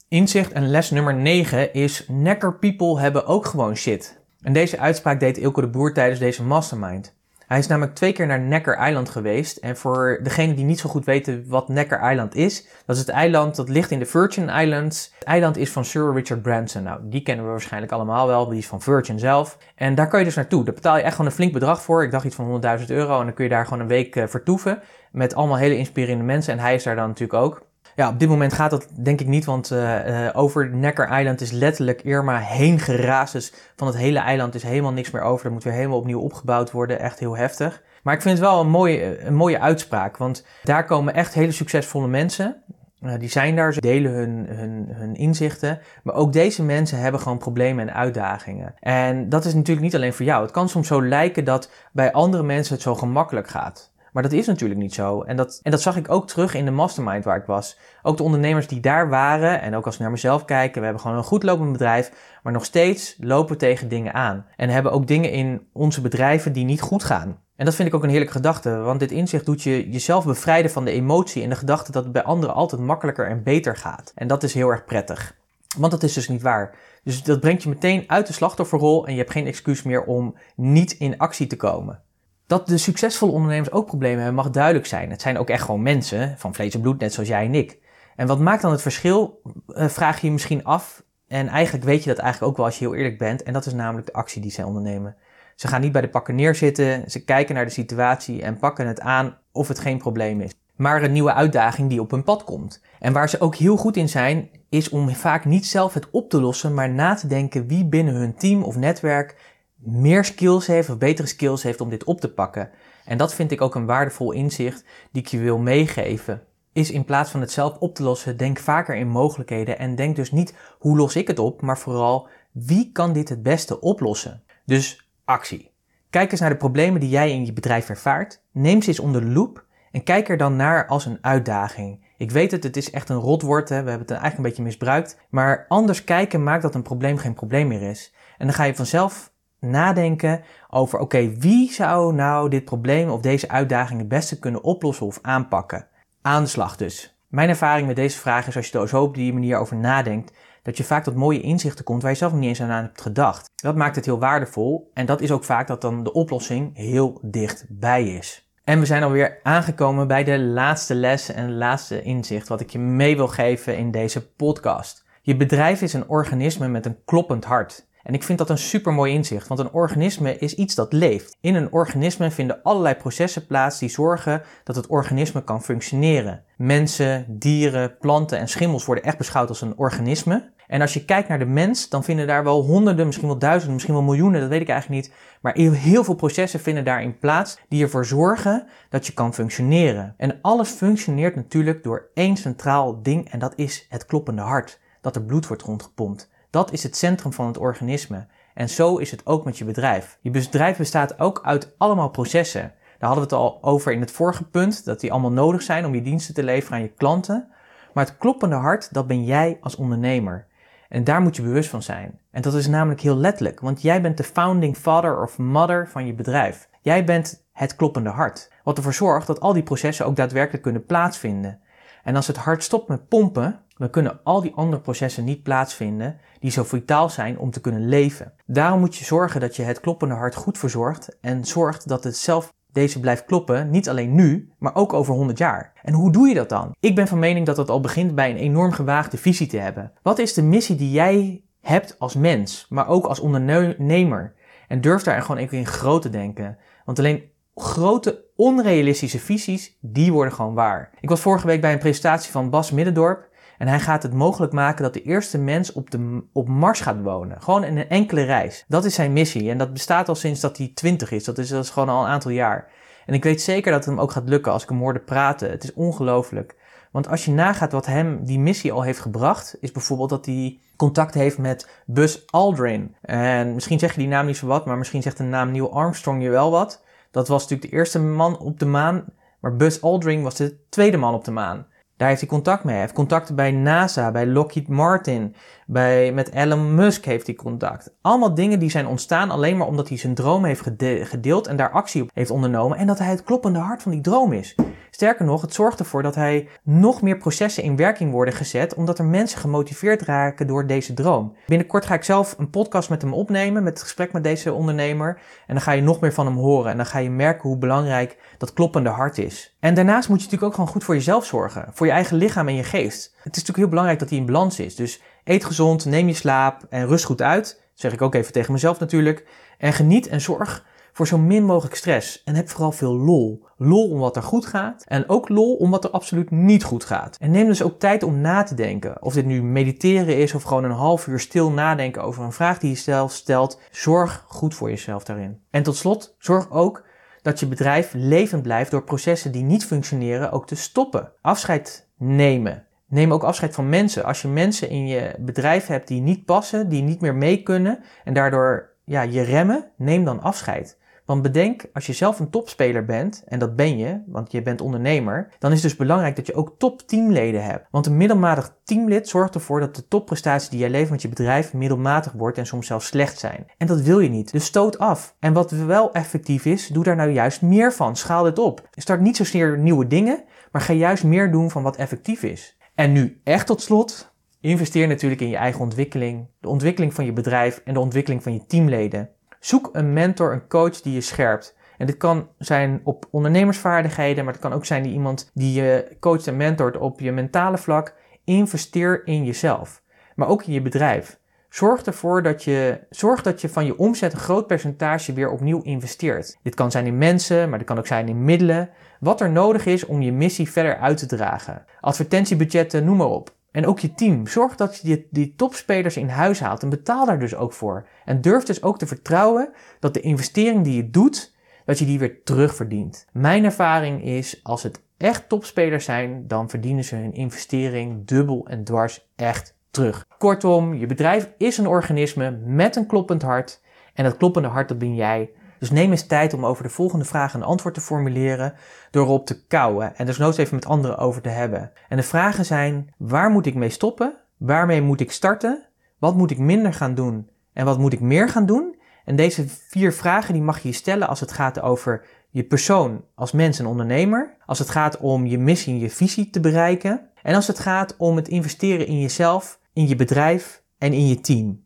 Inzicht 0.09 0.53
en 0.53 0.69
les 0.69 0.91
nummer 0.91 1.15
9 1.15 1.73
is 1.73 2.07
Necker 2.09 2.59
people 2.59 3.01
hebben 3.01 3.27
ook 3.27 3.47
gewoon 3.47 3.77
shit. 3.77 4.21
En 4.41 4.53
deze 4.53 4.79
uitspraak 4.79 5.21
deed 5.21 5.39
Ilko 5.39 5.61
de 5.61 5.69
Boer 5.69 5.93
tijdens 5.93 6.21
deze 6.21 6.43
mastermind. 6.43 7.16
Hij 7.47 7.59
is 7.59 7.67
namelijk 7.67 7.95
twee 7.95 8.13
keer 8.13 8.27
naar 8.27 8.41
Necker 8.41 8.87
Island 8.87 9.09
geweest. 9.09 9.57
En 9.57 9.77
voor 9.77 10.21
degenen 10.23 10.57
die 10.57 10.65
niet 10.65 10.79
zo 10.79 10.89
goed 10.89 11.05
weten 11.05 11.45
wat 11.49 11.69
Necker 11.69 12.11
Island 12.11 12.35
is, 12.35 12.67
dat 12.87 12.97
is 12.97 13.03
het 13.03 13.11
eiland 13.11 13.57
dat 13.57 13.69
ligt 13.69 13.91
in 13.91 13.99
de 13.99 14.07
Virgin 14.07 14.49
Islands. 14.49 15.13
Het 15.15 15.29
eiland 15.29 15.57
is 15.57 15.71
van 15.71 15.85
Sir 15.85 16.13
Richard 16.13 16.43
Branson. 16.43 16.83
Nou, 16.83 17.01
die 17.03 17.23
kennen 17.23 17.45
we 17.45 17.51
waarschijnlijk 17.51 17.93
allemaal 17.93 18.27
wel, 18.27 18.49
die 18.49 18.59
is 18.59 18.67
van 18.67 18.81
Virgin 18.81 19.19
zelf. 19.19 19.59
En 19.75 19.95
daar 19.95 20.09
kan 20.09 20.19
je 20.19 20.25
dus 20.25 20.35
naartoe. 20.35 20.65
Daar 20.65 20.75
betaal 20.75 20.97
je 20.97 21.03
echt 21.03 21.13
gewoon 21.13 21.27
een 21.27 21.37
flink 21.37 21.53
bedrag 21.53 21.83
voor. 21.83 22.05
Ik 22.05 22.11
dacht 22.11 22.25
iets 22.25 22.35
van 22.35 22.63
100.000 22.81 22.87
euro. 22.87 23.19
En 23.19 23.25
dan 23.25 23.35
kun 23.35 23.45
je 23.45 23.51
daar 23.51 23.65
gewoon 23.65 23.81
een 23.81 23.89
week 23.89 24.17
uh, 24.17 24.27
vertoeven. 24.27 24.83
Met 25.13 25.35
allemaal 25.35 25.57
hele 25.57 25.77
inspirerende 25.77 26.25
mensen. 26.25 26.53
En 26.53 26.59
hij 26.59 26.75
is 26.75 26.83
daar 26.83 26.97
dan 26.97 27.09
natuurlijk 27.09 27.43
ook. 27.43 27.66
Ja, 27.97 28.09
op 28.09 28.19
dit 28.19 28.29
moment 28.29 28.53
gaat 28.53 28.71
dat 28.71 28.89
denk 28.95 29.21
ik 29.21 29.27
niet, 29.27 29.45
want 29.45 29.71
uh, 29.71 30.07
uh, 30.07 30.29
over 30.33 30.71
Necker 30.71 31.19
Island 31.19 31.41
is 31.41 31.51
letterlijk 31.51 32.03
Irma 32.03 32.39
heen 32.39 32.79
geraasd. 32.79 33.33
Dus 33.33 33.53
van 33.77 33.87
het 33.87 33.97
hele 33.97 34.19
eiland 34.19 34.55
is 34.55 34.63
helemaal 34.63 34.93
niks 34.93 35.11
meer 35.11 35.23
over. 35.23 35.45
Dat 35.45 35.53
moet 35.53 35.65
weer 35.65 35.73
helemaal 35.73 35.99
opnieuw 35.99 36.21
opgebouwd 36.21 36.71
worden. 36.71 37.01
Echt 37.01 37.19
heel 37.19 37.37
heftig. 37.37 37.83
Maar 38.03 38.15
ik 38.15 38.23
vind 38.23 38.39
het 38.39 38.49
wel 38.49 38.61
een 38.61 38.71
mooie, 38.71 39.27
een 39.27 39.35
mooie 39.35 39.61
uitspraak, 39.61 40.17
want 40.17 40.47
daar 40.63 40.85
komen 40.85 41.15
echt 41.15 41.35
hele 41.35 41.53
succesvolle 41.53 42.09
mensen. 42.09 42.63
Uh, 43.01 43.13
die 43.19 43.29
zijn 43.29 43.57
daar, 43.57 43.73
ze 43.73 43.81
delen 43.81 44.13
hun, 44.13 44.47
hun, 44.49 44.89
hun 44.91 45.15
inzichten. 45.15 45.79
Maar 46.03 46.15
ook 46.15 46.33
deze 46.33 46.63
mensen 46.63 46.99
hebben 46.99 47.21
gewoon 47.21 47.39
problemen 47.39 47.89
en 47.89 47.95
uitdagingen. 47.95 48.75
En 48.81 49.29
dat 49.29 49.45
is 49.45 49.55
natuurlijk 49.55 49.87
niet 49.87 49.95
alleen 49.95 50.13
voor 50.13 50.25
jou. 50.25 50.43
Het 50.43 50.51
kan 50.51 50.69
soms 50.69 50.87
zo 50.87 51.07
lijken 51.07 51.45
dat 51.45 51.71
bij 51.93 52.13
andere 52.13 52.43
mensen 52.43 52.75
het 52.75 52.83
zo 52.83 52.95
gemakkelijk 52.95 53.49
gaat. 53.49 53.95
Maar 54.17 54.25
dat 54.25 54.35
is 54.35 54.47
natuurlijk 54.47 54.81
niet 54.81 54.95
zo. 54.95 55.23
En 55.23 55.37
dat, 55.37 55.61
en 55.63 55.71
dat 55.71 55.83
zag 55.83 55.97
ik 55.97 56.11
ook 56.11 56.27
terug 56.27 56.55
in 56.55 56.65
de 56.65 56.71
mastermind 56.71 57.25
waar 57.25 57.37
ik 57.37 57.47
was. 57.47 57.79
Ook 58.03 58.17
de 58.17 58.23
ondernemers 58.23 58.67
die 58.67 58.81
daar 58.81 59.09
waren, 59.09 59.61
en 59.61 59.75
ook 59.75 59.87
als 59.87 59.97
we 59.97 60.03
naar 60.03 60.13
mezelf 60.13 60.45
kijken, 60.45 60.79
we 60.79 60.85
hebben 60.85 61.03
gewoon 61.03 61.17
een 61.17 61.25
goed 61.25 61.43
lopend 61.43 61.73
bedrijf, 61.73 62.13
maar 62.43 62.53
nog 62.53 62.65
steeds 62.65 63.17
lopen 63.21 63.59
tegen 63.59 63.89
dingen 63.89 64.15
aan. 64.15 64.47
En 64.57 64.69
hebben 64.69 64.93
ook 64.93 65.07
dingen 65.07 65.31
in 65.31 65.67
onze 65.73 66.01
bedrijven 66.01 66.53
die 66.53 66.65
niet 66.65 66.81
goed 66.81 67.05
gaan. 67.05 67.39
En 67.57 67.65
dat 67.65 67.75
vind 67.75 67.89
ik 67.89 67.95
ook 67.95 68.03
een 68.03 68.09
heerlijke 68.09 68.35
gedachte, 68.35 68.77
want 68.77 69.01
dit 69.01 69.11
inzicht 69.11 69.47
doet 69.47 69.63
je 69.63 69.91
jezelf 69.91 70.25
bevrijden 70.25 70.71
van 70.71 70.85
de 70.85 70.91
emotie 70.91 71.43
en 71.43 71.49
de 71.49 71.57
gedachte 71.57 71.93
dat 71.93 72.05
het 72.05 72.13
bij 72.13 72.23
anderen 72.23 72.55
altijd 72.55 72.81
makkelijker 72.81 73.27
en 73.27 73.43
beter 73.43 73.77
gaat. 73.77 74.13
En 74.15 74.27
dat 74.27 74.43
is 74.43 74.55
heel 74.55 74.69
erg 74.69 74.85
prettig. 74.85 75.37
Want 75.79 75.93
dat 75.93 76.03
is 76.03 76.13
dus 76.13 76.29
niet 76.29 76.43
waar. 76.43 76.75
Dus 77.05 77.23
dat 77.23 77.41
brengt 77.41 77.63
je 77.63 77.69
meteen 77.69 78.05
uit 78.07 78.27
de 78.27 78.33
slachtofferrol 78.33 79.07
en 79.07 79.13
je 79.13 79.19
hebt 79.19 79.33
geen 79.33 79.47
excuus 79.47 79.83
meer 79.83 80.05
om 80.05 80.37
niet 80.55 80.93
in 80.93 81.19
actie 81.19 81.47
te 81.47 81.57
komen. 81.57 82.05
Dat 82.47 82.67
de 82.67 82.79
succesvolle 82.79 83.33
ondernemers 83.33 83.73
ook 83.73 83.87
problemen 83.87 84.17
hebben, 84.17 84.35
mag 84.35 84.51
duidelijk 84.51 84.87
zijn. 84.87 85.11
Het 85.11 85.21
zijn 85.21 85.39
ook 85.39 85.49
echt 85.49 85.63
gewoon 85.63 85.83
mensen 85.83 86.35
van 86.39 86.55
vlees 86.55 86.75
en 86.75 86.81
bloed, 86.81 87.01
net 87.01 87.13
zoals 87.13 87.29
jij 87.29 87.45
en 87.45 87.55
ik. 87.55 87.79
En 88.17 88.27
wat 88.27 88.39
maakt 88.39 88.63
dan 88.63 88.71
het 88.71 88.83
verschil, 88.83 89.41
uh, 89.69 89.89
vraag 89.89 90.21
je 90.21 90.27
je 90.27 90.33
misschien 90.33 90.65
af. 90.65 91.05
En 91.29 91.49
eigenlijk 91.49 91.85
weet 91.85 92.05
je 92.05 92.11
dat 92.11 92.19
eigenlijk 92.19 92.51
ook 92.51 92.57
wel 92.57 92.67
als 92.67 92.79
je 92.79 92.85
heel 92.85 92.95
eerlijk 92.95 93.19
bent. 93.19 93.43
En 93.43 93.53
dat 93.53 93.67
is 93.67 93.73
namelijk 93.73 94.07
de 94.07 94.13
actie 94.13 94.43
die 94.43 94.51
zij 94.51 94.65
ondernemen. 94.65 95.17
Ze 95.55 95.69
gaan 95.69 95.81
niet 95.81 95.93
bij 95.93 96.01
de 96.01 96.09
pakken 96.09 96.35
neerzitten, 96.35 97.11
ze 97.11 97.25
kijken 97.25 97.55
naar 97.55 97.65
de 97.65 97.71
situatie 97.71 98.43
en 98.43 98.59
pakken 98.59 98.87
het 98.87 99.01
aan 99.01 99.39
of 99.53 99.69
het 99.69 99.79
geen 99.79 99.99
probleem 99.99 100.41
is. 100.41 100.53
Maar 100.77 101.03
een 101.03 101.13
nieuwe 101.13 101.33
uitdaging 101.33 101.89
die 101.89 102.01
op 102.01 102.11
hun 102.11 102.25
pad 102.25 102.45
komt. 102.45 102.83
En 102.99 103.13
waar 103.13 103.29
ze 103.29 103.41
ook 103.41 103.55
heel 103.55 103.77
goed 103.77 103.97
in 103.97 104.09
zijn, 104.09 104.51
is 104.69 104.89
om 104.89 105.11
vaak 105.11 105.45
niet 105.45 105.67
zelf 105.67 105.95
het 105.95 106.11
op 106.11 106.31
te 106.31 106.41
lossen, 106.41 106.75
maar 106.75 106.91
na 106.91 107.15
te 107.15 107.27
denken 107.27 107.67
wie 107.67 107.85
binnen 107.85 108.15
hun 108.15 108.35
team 108.35 108.63
of 108.63 108.77
netwerk 108.77 109.56
meer 109.87 110.25
skills 110.25 110.67
heeft 110.67 110.91
of 110.91 110.99
betere 110.99 111.29
skills 111.29 111.63
heeft 111.63 111.81
om 111.81 111.91
dit 111.91 112.05
op 112.05 112.21
te 112.21 112.33
pakken. 112.33 112.71
En 113.05 113.19
dat 113.19 113.35
vind 113.35 113.51
ik 113.51 113.61
ook 113.61 113.75
een 113.75 113.87
waardevol 113.87 114.33
inzicht 114.33 114.85
die 115.13 115.23
ik 115.23 115.29
je 115.29 115.39
wil 115.39 115.59
meegeven. 115.59 116.43
Is 116.73 116.91
in 116.91 117.05
plaats 117.05 117.31
van 117.31 117.41
het 117.41 117.51
zelf 117.51 117.79
op 117.79 117.95
te 117.95 118.03
lossen, 118.03 118.37
denk 118.37 118.59
vaker 118.59 118.97
in 118.97 119.09
mogelijkheden 119.09 119.79
en 119.79 119.95
denk 119.95 120.17
dus 120.17 120.33
niet 120.33 120.55
hoe 120.79 120.97
los 120.97 121.17
ik 121.17 121.27
het 121.27 121.39
op, 121.39 121.63
maar 121.63 121.79
vooral 121.79 122.29
wie 122.53 122.91
kan 122.93 123.13
dit 123.13 123.29
het 123.29 123.43
beste 123.43 123.81
oplossen. 123.81 124.43
Dus 124.65 125.09
actie. 125.25 125.71
Kijk 126.11 126.31
eens 126.31 126.41
naar 126.41 126.51
de 126.51 126.57
problemen 126.57 127.01
die 127.01 127.09
jij 127.09 127.31
in 127.31 127.47
je 127.47 127.53
bedrijf 127.53 127.89
ervaart, 127.89 128.43
neem 128.53 128.83
ze 128.83 128.89
eens 128.89 129.01
onder 129.01 129.21
de 129.21 129.31
loep 129.31 129.65
en 129.93 130.03
kijk 130.03 130.29
er 130.29 130.37
dan 130.37 130.57
naar 130.57 130.87
als 130.87 131.07
een 131.07 131.19
uitdaging 131.21 132.05
Ik 132.17 132.31
weet 132.31 132.51
het, 132.51 132.63
het 132.63 132.77
is 132.77 132.91
echt 132.91 133.09
een 133.09 133.17
rotwoord, 133.17 133.69
hè? 133.69 133.83
we 133.83 133.89
hebben 133.89 134.07
het 134.07 134.11
eigenlijk 134.11 134.37
een 134.37 134.43
beetje 134.43 134.63
misbruikt. 134.63 135.21
Maar 135.31 135.65
anders 135.69 136.05
kijken 136.05 136.43
maakt 136.43 136.63
dat 136.63 136.75
een 136.75 136.83
probleem 136.83 137.17
geen 137.17 137.35
probleem 137.35 137.69
meer 137.69 137.83
is. 137.83 138.15
En 138.39 138.47
dan 138.47 138.55
ga 138.55 138.65
je 138.65 138.75
vanzelf 138.75 139.33
nadenken 139.61 140.43
over, 140.71 140.99
oké, 140.99 141.37
wie 141.39 141.73
zou 141.73 142.15
nou 142.15 142.49
dit 142.49 142.65
probleem 142.65 143.11
of 143.11 143.21
deze 143.21 143.49
uitdaging 143.49 143.99
het 143.99 144.09
beste 144.09 144.39
kunnen 144.39 144.63
oplossen 144.63 145.07
of 145.07 145.19
aanpakken? 145.23 145.87
Aan 146.23 146.43
de 146.43 146.49
slag 146.49 146.77
dus. 146.77 147.19
Mijn 147.29 147.49
ervaring 147.49 147.87
met 147.87 147.97
deze 147.97 148.19
vraag 148.19 148.47
is 148.47 148.57
als 148.57 148.69
je 148.69 148.79
er 148.79 148.89
zo 148.89 149.03
op 149.03 149.15
die 149.15 149.33
manier 149.33 149.59
over 149.59 149.77
nadenkt, 149.77 150.33
dat 150.63 150.77
je 150.77 150.85
vaak 150.85 151.05
tot 151.05 151.15
mooie 151.15 151.41
inzichten 151.41 151.85
komt 151.85 152.03
waar 152.03 152.11
je 152.11 152.17
zelf 152.17 152.33
niet 152.33 152.49
eens 152.49 152.63
aan 152.63 152.71
hebt 152.71 153.01
gedacht. 153.01 153.51
Dat 153.57 153.77
maakt 153.77 153.97
het 153.97 154.05
heel 154.05 154.19
waardevol 154.19 154.91
en 154.95 155.07
dat 155.07 155.21
is 155.21 155.31
ook 155.31 155.45
vaak 155.45 155.67
dat 155.67 155.81
dan 155.81 156.05
de 156.05 156.13
oplossing 156.13 156.77
heel 156.77 157.19
dichtbij 157.23 158.05
is. 158.05 158.51
En 158.65 158.79
we 158.79 158.87
zijn 158.87 159.03
alweer 159.03 159.41
aangekomen 159.43 160.07
bij 160.07 160.25
de 160.25 160.39
laatste 160.39 160.95
les 160.95 161.33
en 161.33 161.57
laatste 161.57 162.03
inzicht 162.03 162.49
wat 162.49 162.61
ik 162.61 162.71
je 162.71 162.79
mee 162.79 163.17
wil 163.17 163.29
geven 163.29 163.77
in 163.77 163.91
deze 163.91 164.31
podcast. 164.33 165.05
Je 165.23 165.37
bedrijf 165.37 165.83
is 165.83 165.93
een 165.93 166.09
organisme 166.09 166.69
met 166.69 166.87
een 166.87 166.99
kloppend 167.05 167.45
hart. 167.45 167.87
En 168.07 168.15
ik 168.15 168.23
vind 168.23 168.39
dat 168.39 168.51
een 168.51 168.59
super 168.59 168.93
mooi 168.93 169.13
inzicht, 169.13 169.49
want 169.49 169.61
een 169.61 169.73
organisme 169.73 170.39
is 170.39 170.55
iets 170.55 170.75
dat 170.75 170.93
leeft. 170.93 171.37
In 171.41 171.55
een 171.55 171.73
organisme 171.73 172.31
vinden 172.31 172.63
allerlei 172.63 172.95
processen 172.95 173.47
plaats 173.47 173.79
die 173.79 173.89
zorgen 173.89 174.43
dat 174.65 174.77
het 174.77 174.87
organisme 174.87 175.45
kan 175.45 175.63
functioneren. 175.63 176.45
Mensen, 176.57 177.25
dieren, 177.29 177.99
planten 177.99 178.39
en 178.39 178.49
schimmels 178.49 178.85
worden 178.85 179.05
echt 179.05 179.19
beschouwd 179.19 179.49
als 179.49 179.61
een 179.61 179.77
organisme. 179.77 180.51
En 180.67 180.81
als 180.81 180.95
je 180.95 181.05
kijkt 181.05 181.29
naar 181.29 181.39
de 181.39 181.45
mens, 181.45 181.89
dan 181.89 182.05
vinden 182.05 182.27
daar 182.27 182.45
wel 182.45 182.63
honderden, 182.63 183.07
misschien 183.07 183.29
wel 183.29 183.39
duizenden, 183.39 183.73
misschien 183.73 183.95
wel 183.95 184.03
miljoenen, 184.03 184.41
dat 184.41 184.51
weet 184.51 184.61
ik 184.61 184.69
eigenlijk 184.69 185.03
niet. 185.03 185.15
Maar 185.41 185.55
heel 185.55 186.05
veel 186.05 186.15
processen 186.15 186.61
vinden 186.61 186.85
daarin 186.85 187.19
plaats 187.19 187.59
die 187.69 187.83
ervoor 187.83 188.05
zorgen 188.05 188.67
dat 188.89 189.07
je 189.07 189.13
kan 189.13 189.35
functioneren. 189.35 190.15
En 190.17 190.39
alles 190.43 190.71
functioneert 190.71 191.35
natuurlijk 191.37 191.83
door 191.83 192.11
één 192.15 192.37
centraal 192.37 193.03
ding 193.03 193.31
en 193.31 193.39
dat 193.39 193.53
is 193.57 193.87
het 193.89 194.07
kloppende 194.07 194.43
hart. 194.43 194.81
Dat 195.01 195.17
er 195.17 195.23
bloed 195.23 195.47
wordt 195.47 195.63
rondgepompt. 195.63 196.35
Dat 196.51 196.73
is 196.73 196.83
het 196.83 196.97
centrum 196.97 197.33
van 197.33 197.47
het 197.47 197.59
organisme. 197.59 198.27
En 198.55 198.69
zo 198.69 198.97
is 198.97 199.11
het 199.11 199.27
ook 199.27 199.45
met 199.45 199.59
je 199.59 199.65
bedrijf. 199.65 200.19
Je 200.21 200.31
bedrijf 200.31 200.77
bestaat 200.77 201.19
ook 201.19 201.41
uit 201.43 201.75
allemaal 201.79 202.11
processen. 202.11 202.73
Daar 202.99 203.09
hadden 203.09 203.29
we 203.29 203.35
het 203.35 203.45
al 203.45 203.59
over 203.63 203.93
in 203.93 204.01
het 204.01 204.11
vorige 204.11 204.45
punt, 204.45 204.85
dat 204.85 205.01
die 205.01 205.13
allemaal 205.13 205.33
nodig 205.33 205.63
zijn 205.63 205.85
om 205.85 205.95
je 205.95 206.03
diensten 206.03 206.35
te 206.35 206.43
leveren 206.43 206.77
aan 206.77 206.83
je 206.83 206.93
klanten. 206.97 207.49
Maar 207.93 208.05
het 208.05 208.17
kloppende 208.17 208.57
hart, 208.57 208.95
dat 208.95 209.07
ben 209.07 209.25
jij 209.25 209.59
als 209.61 209.77
ondernemer. 209.77 210.47
En 210.89 211.05
daar 211.05 211.21
moet 211.21 211.37
je 211.37 211.43
bewust 211.43 211.69
van 211.69 211.83
zijn. 211.83 212.21
En 212.31 212.43
dat 212.43 212.55
is 212.55 212.67
namelijk 212.67 213.01
heel 213.01 213.17
letterlijk, 213.17 213.61
want 213.61 213.83
jij 213.83 214.03
bent 214.03 214.17
de 214.17 214.25
founding 214.25 214.77
father 214.77 215.23
of 215.23 215.39
mother 215.39 215.89
van 215.89 216.07
je 216.07 216.15
bedrijf. 216.15 216.69
Jij 216.81 217.05
bent 217.05 217.45
het 217.53 217.77
kloppende 217.77 218.11
hart, 218.11 218.53
wat 218.65 218.77
ervoor 218.77 218.95
zorgt 218.95 219.27
dat 219.27 219.41
al 219.41 219.53
die 219.53 219.63
processen 219.63 220.07
ook 220.07 220.17
daadwerkelijk 220.17 220.63
kunnen 220.63 220.87
plaatsvinden. 220.87 221.61
En 222.05 222.17
als 222.17 222.27
het 222.27 222.37
hart 222.37 222.63
stopt 222.63 222.89
met 222.89 223.09
pompen, 223.09 223.61
dan 223.77 223.91
kunnen 223.91 224.21
al 224.23 224.41
die 224.41 224.53
andere 224.55 224.83
processen 224.83 225.25
niet 225.25 225.43
plaatsvinden 225.43 226.19
die 226.39 226.51
zo 226.51 226.65
vitaal 226.65 227.11
zijn 227.11 227.39
om 227.39 227.51
te 227.51 227.61
kunnen 227.61 227.89
leven. 227.89 228.33
Daarom 228.47 228.81
moet 228.81 228.97
je 228.97 229.05
zorgen 229.05 229.41
dat 229.41 229.57
je 229.57 229.63
het 229.63 229.81
kloppende 229.81 230.15
hart 230.15 230.35
goed 230.35 230.59
verzorgt 230.59 231.19
en 231.21 231.45
zorgt 231.45 231.89
dat 231.89 232.05
het 232.05 232.17
zelf 232.17 232.55
deze 232.73 233.01
blijft 233.01 233.25
kloppen, 233.25 233.71
niet 233.71 233.89
alleen 233.89 234.15
nu, 234.15 234.53
maar 234.59 234.75
ook 234.75 234.93
over 234.93 235.15
100 235.15 235.39
jaar. 235.39 235.73
En 235.83 235.93
hoe 235.93 236.13
doe 236.13 236.29
je 236.29 236.35
dat 236.35 236.49
dan? 236.49 236.75
Ik 236.81 236.95
ben 236.95 237.09
van 237.09 237.19
mening 237.19 237.47
dat 237.47 237.57
het 237.57 237.71
al 237.71 237.81
begint 237.81 238.15
bij 238.15 238.31
een 238.31 238.37
enorm 238.37 238.73
gewaagde 238.73 239.17
visie 239.17 239.47
te 239.47 239.59
hebben. 239.59 239.93
Wat 240.03 240.19
is 240.19 240.35
de 240.35 240.43
missie 240.43 240.77
die 240.77 240.91
jij 240.91 241.43
hebt 241.61 241.99
als 241.99 242.15
mens, 242.15 242.67
maar 242.69 242.89
ook 242.89 243.05
als 243.05 243.21
ondernemer? 243.21 244.35
En 244.69 244.81
durf 244.81 245.03
daar 245.03 245.23
gewoon 245.23 245.41
even 245.41 245.59
in 245.59 245.67
groot 245.67 246.03
te 246.03 246.11
denken. 246.11 246.59
Want 246.85 246.99
alleen 246.99 247.23
grote 247.55 248.25
onrealistische 248.37 249.19
visies, 249.19 249.77
die 249.81 250.13
worden 250.13 250.33
gewoon 250.33 250.55
waar. 250.55 250.91
Ik 251.01 251.09
was 251.09 251.21
vorige 251.21 251.47
week 251.47 251.61
bij 251.61 251.73
een 251.73 251.79
presentatie 251.79 252.33
van 252.33 252.51
Bas 252.51 252.71
Middendorp. 252.71 253.29
En 253.59 253.69
hij 253.69 253.81
gaat 253.81 254.03
het 254.03 254.13
mogelijk 254.13 254.53
maken 254.53 254.83
dat 254.83 254.95
de 254.95 255.03
eerste 255.03 255.39
mens 255.39 255.73
op, 255.73 255.91
de, 255.91 256.23
op 256.33 256.49
Mars 256.49 256.81
gaat 256.81 257.03
wonen. 257.03 257.43
Gewoon 257.43 257.65
in 257.65 257.77
een 257.77 257.89
enkele 257.89 258.23
reis. 258.23 258.65
Dat 258.69 258.85
is 258.85 258.95
zijn 258.95 259.13
missie. 259.13 259.51
En 259.51 259.59
dat 259.59 259.73
bestaat 259.73 260.09
al 260.09 260.15
sinds 260.15 260.41
dat 260.41 260.57
hij 260.57 260.71
20 260.75 261.11
is. 261.11 261.25
Dat 261.25 261.39
is, 261.39 261.49
dat 261.49 261.71
gewoon 261.71 261.89
al 261.89 262.03
een 262.03 262.11
aantal 262.11 262.31
jaar. 262.31 262.69
En 263.07 263.15
ik 263.15 263.25
weet 263.25 263.43
zeker 263.43 263.71
dat 263.73 263.85
het 263.85 263.95
hem 263.95 264.01
ook 264.01 264.13
gaat 264.13 264.29
lukken 264.29 264.53
als 264.53 264.63
ik 264.63 264.69
hem 264.69 264.79
hoorde 264.79 265.01
praten. 265.01 265.51
Het 265.51 265.65
is 265.65 265.73
ongelooflijk. 265.73 266.55
Want 266.91 267.09
als 267.09 267.25
je 267.25 267.31
nagaat 267.31 267.73
wat 267.73 267.87
hem 267.87 268.25
die 268.25 268.39
missie 268.39 268.73
al 268.73 268.83
heeft 268.83 269.01
gebracht, 269.01 269.57
is 269.61 269.73
bijvoorbeeld 269.73 270.09
dat 270.09 270.27
hij 270.27 270.59
contact 270.77 271.15
heeft 271.15 271.39
met 271.39 271.69
Buzz 271.87 272.23
Aldrin. 272.27 272.97
En 273.01 273.55
misschien 273.55 273.79
zeg 273.79 273.93
je 273.93 274.01
die 274.01 274.09
naam 274.09 274.27
niet 274.27 274.37
zo 274.37 274.47
wat, 274.47 274.67
maar 274.67 274.79
misschien 274.79 275.03
zegt 275.03 275.17
de 275.17 275.25
naam 275.25 275.51
Neil 275.51 275.73
Armstrong 275.73 276.23
je 276.23 276.31
wel 276.31 276.51
wat. 276.51 276.85
Dat 277.11 277.29
was 277.29 277.43
natuurlijk 277.43 277.71
de 277.71 277.77
eerste 277.77 278.01
man 278.01 278.39
op 278.39 278.59
de 278.59 278.67
maan, 278.67 279.05
maar 279.41 279.57
Buzz 279.57 279.83
Aldrin 279.83 280.23
was 280.23 280.35
de 280.35 280.59
tweede 280.69 280.97
man 280.97 281.15
op 281.15 281.25
de 281.25 281.31
maan. 281.31 281.67
Daar 281.97 282.09
heeft 282.09 282.21
hij 282.21 282.31
contact 282.31 282.65
mee. 282.65 282.73
Hij 282.73 282.83
heeft 282.83 282.95
contacten 282.95 283.35
bij 283.35 283.51
NASA, 283.51 284.11
bij 284.11 284.27
Lockheed 284.27 284.69
Martin, 284.69 285.35
bij, 285.67 286.13
met 286.13 286.33
Elon 286.33 286.75
Musk 286.75 287.05
heeft 287.05 287.27
hij 287.27 287.35
contact. 287.35 287.95
Allemaal 288.01 288.35
dingen 288.35 288.59
die 288.59 288.71
zijn 288.71 288.87
ontstaan 288.87 289.31
alleen 289.31 289.57
maar 289.57 289.67
omdat 289.67 289.89
hij 289.89 289.99
zijn 289.99 290.15
droom 290.15 290.45
heeft 290.45 290.63
gedeeld 291.03 291.47
en 291.47 291.57
daar 291.57 291.71
actie 291.71 292.03
op 292.03 292.11
heeft 292.15 292.31
ondernomen. 292.31 292.79
En 292.79 292.87
dat 292.87 292.99
hij 292.99 293.09
het 293.09 293.25
kloppende 293.25 293.59
hart 293.59 293.83
van 293.83 293.93
die 293.93 294.01
droom 294.01 294.33
is. 294.33 294.55
Sterker 294.91 295.25
nog, 295.25 295.41
het 295.41 295.55
zorgt 295.55 295.79
ervoor 295.79 296.03
dat 296.03 296.15
hij 296.15 296.49
nog 296.63 297.03
meer 297.03 297.17
processen 297.17 297.63
in 297.63 297.77
werking 297.77 298.11
worden 298.11 298.35
gezet, 298.35 298.75
omdat 298.75 298.99
er 298.99 299.05
mensen 299.05 299.39
gemotiveerd 299.39 300.03
raken 300.03 300.47
door 300.47 300.67
deze 300.67 300.95
droom. 300.95 301.37
Binnenkort 301.47 301.87
ga 301.87 301.95
ik 301.95 302.05
zelf 302.05 302.35
een 302.39 302.51
podcast 302.51 302.91
met 302.91 303.03
hem 303.03 303.13
opnemen, 303.13 303.63
met 303.63 303.73
het 303.73 303.83
gesprek 303.83 304.13
met 304.13 304.25
deze 304.25 304.53
ondernemer. 304.53 305.21
En 305.47 305.55
dan 305.55 305.63
ga 305.63 305.73
je 305.73 305.83
nog 305.83 306.01
meer 306.01 306.13
van 306.13 306.27
hem 306.27 306.37
horen. 306.37 306.71
En 306.71 306.77
dan 306.77 306.87
ga 306.87 306.99
je 306.99 307.11
merken 307.11 307.49
hoe 307.49 307.59
belangrijk 307.59 308.19
dat 308.39 308.53
kloppende 308.53 308.89
hart 308.89 309.19
is. 309.19 309.57
En 309.61 309.75
daarnaast 309.75 310.09
moet 310.09 310.19
je 310.19 310.25
natuurlijk 310.25 310.51
ook 310.51 310.55
gewoon 310.55 310.73
goed 310.73 310.85
voor 310.85 310.95
jezelf 310.95 311.25
zorgen. 311.25 311.69
Voor 311.73 311.87
je 311.87 311.93
eigen 311.93 312.17
lichaam 312.17 312.49
en 312.49 312.55
je 312.55 312.65
geest. 312.65 313.05
Het 313.05 313.37
is 313.37 313.43
natuurlijk 313.43 313.57
heel 313.57 313.69
belangrijk 313.69 313.99
dat 313.99 314.09
die 314.09 314.19
in 314.19 314.27
balans 314.27 314.61
is. 314.61 314.77
Dus 314.77 315.03
eet 315.27 315.45
gezond, 315.45 315.85
neem 315.85 316.09
je 316.09 316.15
slaap 316.15 316.67
en 316.69 316.87
rust 316.87 317.05
goed 317.05 317.23
uit. 317.23 317.45
Dat 317.45 317.81
zeg 317.81 317.93
ik 317.93 318.03
ook 318.03 318.15
even 318.15 318.33
tegen 318.33 318.53
mezelf 318.53 318.79
natuurlijk. 318.79 319.27
En 319.59 319.73
geniet 319.73 320.07
en 320.07 320.21
zorg 320.21 320.65
voor 320.93 321.07
zo 321.07 321.19
min 321.19 321.45
mogelijk 321.45 321.75
stress. 321.75 322.23
En 322.25 322.35
heb 322.35 322.49
vooral 322.49 322.73
veel 322.73 322.97
lol. 322.97 323.47
Lol 323.57 323.91
om 323.91 323.99
wat 323.99 324.17
er 324.17 324.23
goed 324.23 324.47
gaat 324.47 324.85
en 324.87 325.09
ook 325.09 325.29
lol 325.29 325.55
om 325.55 325.71
wat 325.71 325.85
er 325.85 325.91
absoluut 325.91 326.31
niet 326.31 326.65
goed 326.65 326.85
gaat. 326.85 327.17
En 327.21 327.31
neem 327.31 327.47
dus 327.47 327.63
ook 327.63 327.79
tijd 327.79 328.03
om 328.03 328.21
na 328.21 328.43
te 328.43 328.55
denken. 328.55 329.03
Of 329.03 329.15
dit 329.15 329.27
nu 329.27 329.43
mediteren 329.43 330.17
is 330.17 330.35
of 330.35 330.43
gewoon 330.43 330.65
een 330.65 330.71
half 330.71 331.07
uur 331.07 331.21
stil 331.21 331.51
nadenken 331.51 332.03
over 332.03 332.25
een 332.25 332.33
vraag 332.33 332.59
die 332.59 332.71
je 332.71 332.77
zelf 332.77 333.13
stelt. 333.13 333.61
Zorg 333.71 334.25
goed 334.29 334.55
voor 334.55 334.71
jezelf 334.71 335.05
daarin. 335.05 335.41
En 335.51 335.63
tot 335.63 335.77
slot, 335.77 336.15
zorg 336.19 336.51
ook 336.51 336.85
dat 337.23 337.41
je 337.41 337.47
bedrijf 337.47 337.93
levend 337.93 338.43
blijft 338.43 338.71
door 338.71 338.85
processen 338.85 339.33
die 339.33 339.43
niet 339.43 339.67
functioneren 339.67 340.33
ook 340.33 340.47
te 340.47 340.57
stoppen. 340.57 341.13
Afscheid 341.23 341.89
nemen. 341.97 342.66
Neem 342.89 343.13
ook 343.13 343.23
afscheid 343.23 343.55
van 343.55 343.69
mensen. 343.69 344.05
Als 344.05 344.23
je 344.23 344.29
mensen 344.29 344.69
in 344.69 344.87
je 344.87 345.15
bedrijf 345.19 345.67
hebt 345.67 345.89
die 345.89 346.01
niet 346.01 346.25
passen, 346.25 346.69
die 346.69 346.83
niet 346.83 347.01
meer 347.01 347.15
mee 347.15 347.43
kunnen 347.43 347.79
en 348.05 348.15
daardoor 348.15 348.75
ja, 348.85 349.03
je 349.03 349.23
remmen, 349.23 349.71
neem 349.77 350.05
dan 350.05 350.21
afscheid. 350.21 350.79
Want 351.07 351.23
bedenk, 351.23 351.65
als 351.73 351.87
je 351.87 351.93
zelf 351.93 352.21
een 352.21 352.31
topspeler 352.31 352.85
bent, 352.85 353.23
en 353.27 353.39
dat 353.39 353.57
ben 353.57 353.79
je, 353.79 354.01
want 354.07 354.33
je 354.33 354.43
bent 354.43 354.61
ondernemer, 354.61 355.29
dan 355.39 355.53
is 355.53 355.63
het 355.63 355.71
dus 355.71 355.79
belangrijk 355.79 356.17
dat 356.17 356.27
je 356.27 356.35
ook 356.35 356.55
top 356.59 356.83
teamleden 356.83 357.45
hebt. 357.45 357.67
Want 357.71 357.87
een 357.87 357.97
middelmatig 357.97 358.57
teamlid 358.65 359.09
zorgt 359.09 359.35
ervoor 359.35 359.61
dat 359.61 359.77
de 359.77 359.89
topprestaties 359.89 360.49
die 360.49 360.59
jij 360.59 360.71
levert 360.71 360.91
met 360.91 361.03
je 361.03 361.09
bedrijf 361.09 361.53
middelmatig 361.53 362.13
wordt 362.13 362.39
en 362.39 362.47
soms 362.47 362.67
zelfs 362.67 362.87
slecht 362.87 363.19
zijn. 363.19 363.47
En 363.59 363.67
dat 363.67 363.81
wil 363.81 363.99
je 363.99 364.09
niet. 364.09 364.33
Dus 364.33 364.45
stoot 364.45 364.79
af. 364.79 365.15
En 365.19 365.33
wat 365.33 365.51
wel 365.51 365.93
effectief 365.93 366.45
is, 366.45 366.69
doe 366.69 366.85
daar 366.85 366.97
nou 366.97 367.11
juist 367.11 367.43
meer 367.43 367.73
van. 367.73 367.97
Schaal 367.97 368.25
dit 368.25 368.39
op. 368.39 368.69
Start 368.71 369.01
niet 369.01 369.17
zozeer 369.17 369.59
nieuwe 369.59 369.87
dingen, 369.87 370.25
maar 370.53 370.63
ga 370.63 370.73
juist 370.73 371.05
meer 371.05 371.33
doen 371.33 371.51
van 371.51 371.63
wat 371.63 371.77
effectief 371.77 372.23
is. 372.23 372.56
En 372.77 372.93
nu 372.93 373.21
echt 373.25 373.47
tot 373.47 373.63
slot, 373.63 374.13
investeer 374.41 374.89
natuurlijk 374.89 375.21
in 375.21 375.29
je 375.29 375.37
eigen 375.37 375.61
ontwikkeling, 375.61 376.27
de 376.41 376.49
ontwikkeling 376.49 376.95
van 376.95 377.05
je 377.05 377.13
bedrijf 377.13 377.61
en 377.65 377.75
de 377.75 377.81
ontwikkeling 377.81 378.23
van 378.23 378.33
je 378.33 378.47
teamleden. 378.47 379.11
Zoek 379.41 379.69
een 379.73 379.93
mentor, 379.93 380.33
een 380.33 380.49
coach 380.49 380.81
die 380.81 380.93
je 380.93 381.01
scherpt. 381.01 381.57
En 381.79 381.87
dit 381.87 381.97
kan 381.97 382.29
zijn 382.39 382.81
op 382.85 383.07
ondernemersvaardigheden, 383.11 384.25
maar 384.25 384.33
het 384.33 384.43
kan 384.43 384.53
ook 384.53 384.65
zijn 384.65 384.83
die 384.83 384.93
iemand 384.93 385.31
die 385.35 385.53
je 385.53 385.97
coacht 386.01 386.27
en 386.27 386.37
mentort 386.37 386.77
op 386.77 387.01
je 387.01 387.13
mentale 387.13 387.59
vlak. 387.59 387.95
Investeer 388.25 389.07
in 389.07 389.25
jezelf, 389.25 389.83
maar 390.15 390.29
ook 390.29 390.45
in 390.45 390.53
je 390.53 390.63
bedrijf. 390.63 391.19
Zorg 391.57 391.83
ervoor 391.83 392.23
dat 392.23 392.45
je, 392.45 392.81
zorg 392.91 393.23
dat 393.23 393.41
je 393.41 393.49
van 393.49 393.67
je 393.67 393.79
omzet 393.79 394.13
een 394.13 394.19
groot 394.19 394.47
percentage 394.47 395.13
weer 395.13 395.31
opnieuw 395.31 395.63
investeert. 395.63 396.39
Dit 396.43 396.55
kan 396.55 396.71
zijn 396.71 396.87
in 396.87 396.99
mensen, 396.99 397.49
maar 397.49 397.59
dit 397.59 397.67
kan 397.67 397.79
ook 397.79 397.87
zijn 397.87 398.09
in 398.09 398.25
middelen. 398.25 398.71
Wat 399.01 399.21
er 399.21 399.31
nodig 399.31 399.67
is 399.67 399.87
om 399.87 400.03
je 400.03 400.13
missie 400.13 400.51
verder 400.51 400.79
uit 400.79 400.97
te 400.97 401.07
dragen. 401.07 401.65
Advertentiebudgetten, 401.81 402.85
noem 402.85 402.97
maar 402.97 403.07
op. 403.07 403.35
En 403.51 403.67
ook 403.67 403.79
je 403.79 403.95
team. 403.95 404.27
Zorg 404.27 404.57
dat 404.57 404.77
je 404.77 404.83
die, 404.83 405.07
die, 405.11 405.35
topspelers 405.37 405.97
in 405.97 406.09
huis 406.09 406.41
haalt 406.41 406.63
en 406.63 406.69
betaal 406.69 407.07
daar 407.07 407.19
dus 407.19 407.35
ook 407.35 407.53
voor. 407.53 407.89
En 408.05 408.21
durf 408.21 408.45
dus 408.45 408.63
ook 408.63 408.79
te 408.79 408.87
vertrouwen 408.87 409.53
dat 409.81 409.95
de 409.95 410.01
investering 410.01 410.65
die 410.65 410.77
je 410.77 410.91
doet, 410.91 411.35
dat 411.65 411.79
je 411.79 411.85
die 411.85 411.99
weer 411.99 412.23
terugverdient. 412.23 413.07
Mijn 413.13 413.45
ervaring 413.45 414.05
is, 414.05 414.41
als 414.43 414.63
het 414.63 414.81
echt 414.97 415.29
topspelers 415.29 415.85
zijn, 415.85 416.27
dan 416.27 416.51
verdienen 416.51 416.85
ze 416.85 416.97
hun 416.97 417.15
investering 417.15 418.07
dubbel 418.07 418.47
en 418.49 418.65
dwars 418.65 419.09
echt 419.15 419.56
terug. 419.77 420.07
Kortom, 420.19 420.75
je 420.75 420.87
bedrijf 420.87 421.31
is 421.39 421.59
een 421.59 421.67
organisme 421.67 422.31
met 422.31 422.77
een 422.77 422.87
kloppend 422.87 423.23
hart. 423.23 423.61
En 423.95 424.05
dat 424.05 424.17
kloppende 424.17 424.49
hart, 424.49 424.69
dat 424.69 424.79
ben 424.79 424.95
jij. 424.95 425.31
Dus 425.59 425.71
neem 425.71 425.91
eens 425.91 426.07
tijd 426.07 426.35
om 426.35 426.47
over 426.47 426.63
de 426.63 426.69
volgende 426.69 427.05
vraag 427.05 427.35
een 427.35 427.43
antwoord 427.43 427.75
te 427.75 427.81
formuleren 427.81 428.55
door 428.91 429.07
op 429.07 429.27
te 429.27 429.47
kouwen 429.47 429.97
en 429.97 430.07
dus 430.07 430.19
nooit 430.19 430.39
even 430.39 430.55
met 430.55 430.67
anderen 430.67 430.99
over 430.99 431.23
te 431.23 431.29
hebben. 431.29 431.73
En 431.89 431.97
de 431.97 432.03
vragen 432.03 432.45
zijn: 432.45 432.95
waar 432.97 433.31
moet 433.31 433.47
ik 433.47 433.55
mee 433.55 433.71
stoppen? 433.71 434.17
Waarmee 434.37 434.83
moet 434.83 435.01
ik 435.01 435.11
starten? 435.11 435.67
Wat 435.99 436.15
moet 436.15 436.31
ik 436.31 436.39
minder 436.39 436.75
gaan 436.75 436.95
doen? 436.95 437.29
En 437.53 437.65
wat 437.65 437.79
moet 437.79 437.93
ik 437.93 438.01
meer 438.01 438.29
gaan 438.29 438.47
doen? 438.47 438.77
En 439.05 439.17
deze 439.17 439.45
vier 439.49 439.93
vragen 439.93 440.35
die 440.35 440.43
mag 440.43 440.63
je 440.63 440.69
je 440.69 440.75
stellen 440.75 441.09
als 441.09 441.21
het 441.21 441.33
gaat 441.33 441.61
over 441.61 442.07
je 442.31 442.45
persoon 442.45 443.05
als 443.15 443.33
mens 443.33 443.59
en 443.59 443.67
ondernemer, 443.67 444.37
als 444.47 444.59
het 444.59 444.71
gaat 444.71 444.99
om 444.99 445.27
je 445.27 445.39
missie 445.39 445.75
en 445.75 445.81
je 445.81 445.91
visie 445.91 446.31
te 446.31 446.41
bereiken 446.41 447.11
en 447.23 447.35
als 447.35 447.47
het 447.47 447.59
gaat 447.59 447.95
om 447.99 448.17
het 448.17 448.29
investeren 448.29 448.87
in 448.87 449.01
jezelf, 449.01 449.59
in 449.77 449.89
je 449.89 449.97
bedrijf 449.97 450.63
en 450.79 450.93
in 450.93 451.07
je 451.07 451.21
team. 451.21 451.65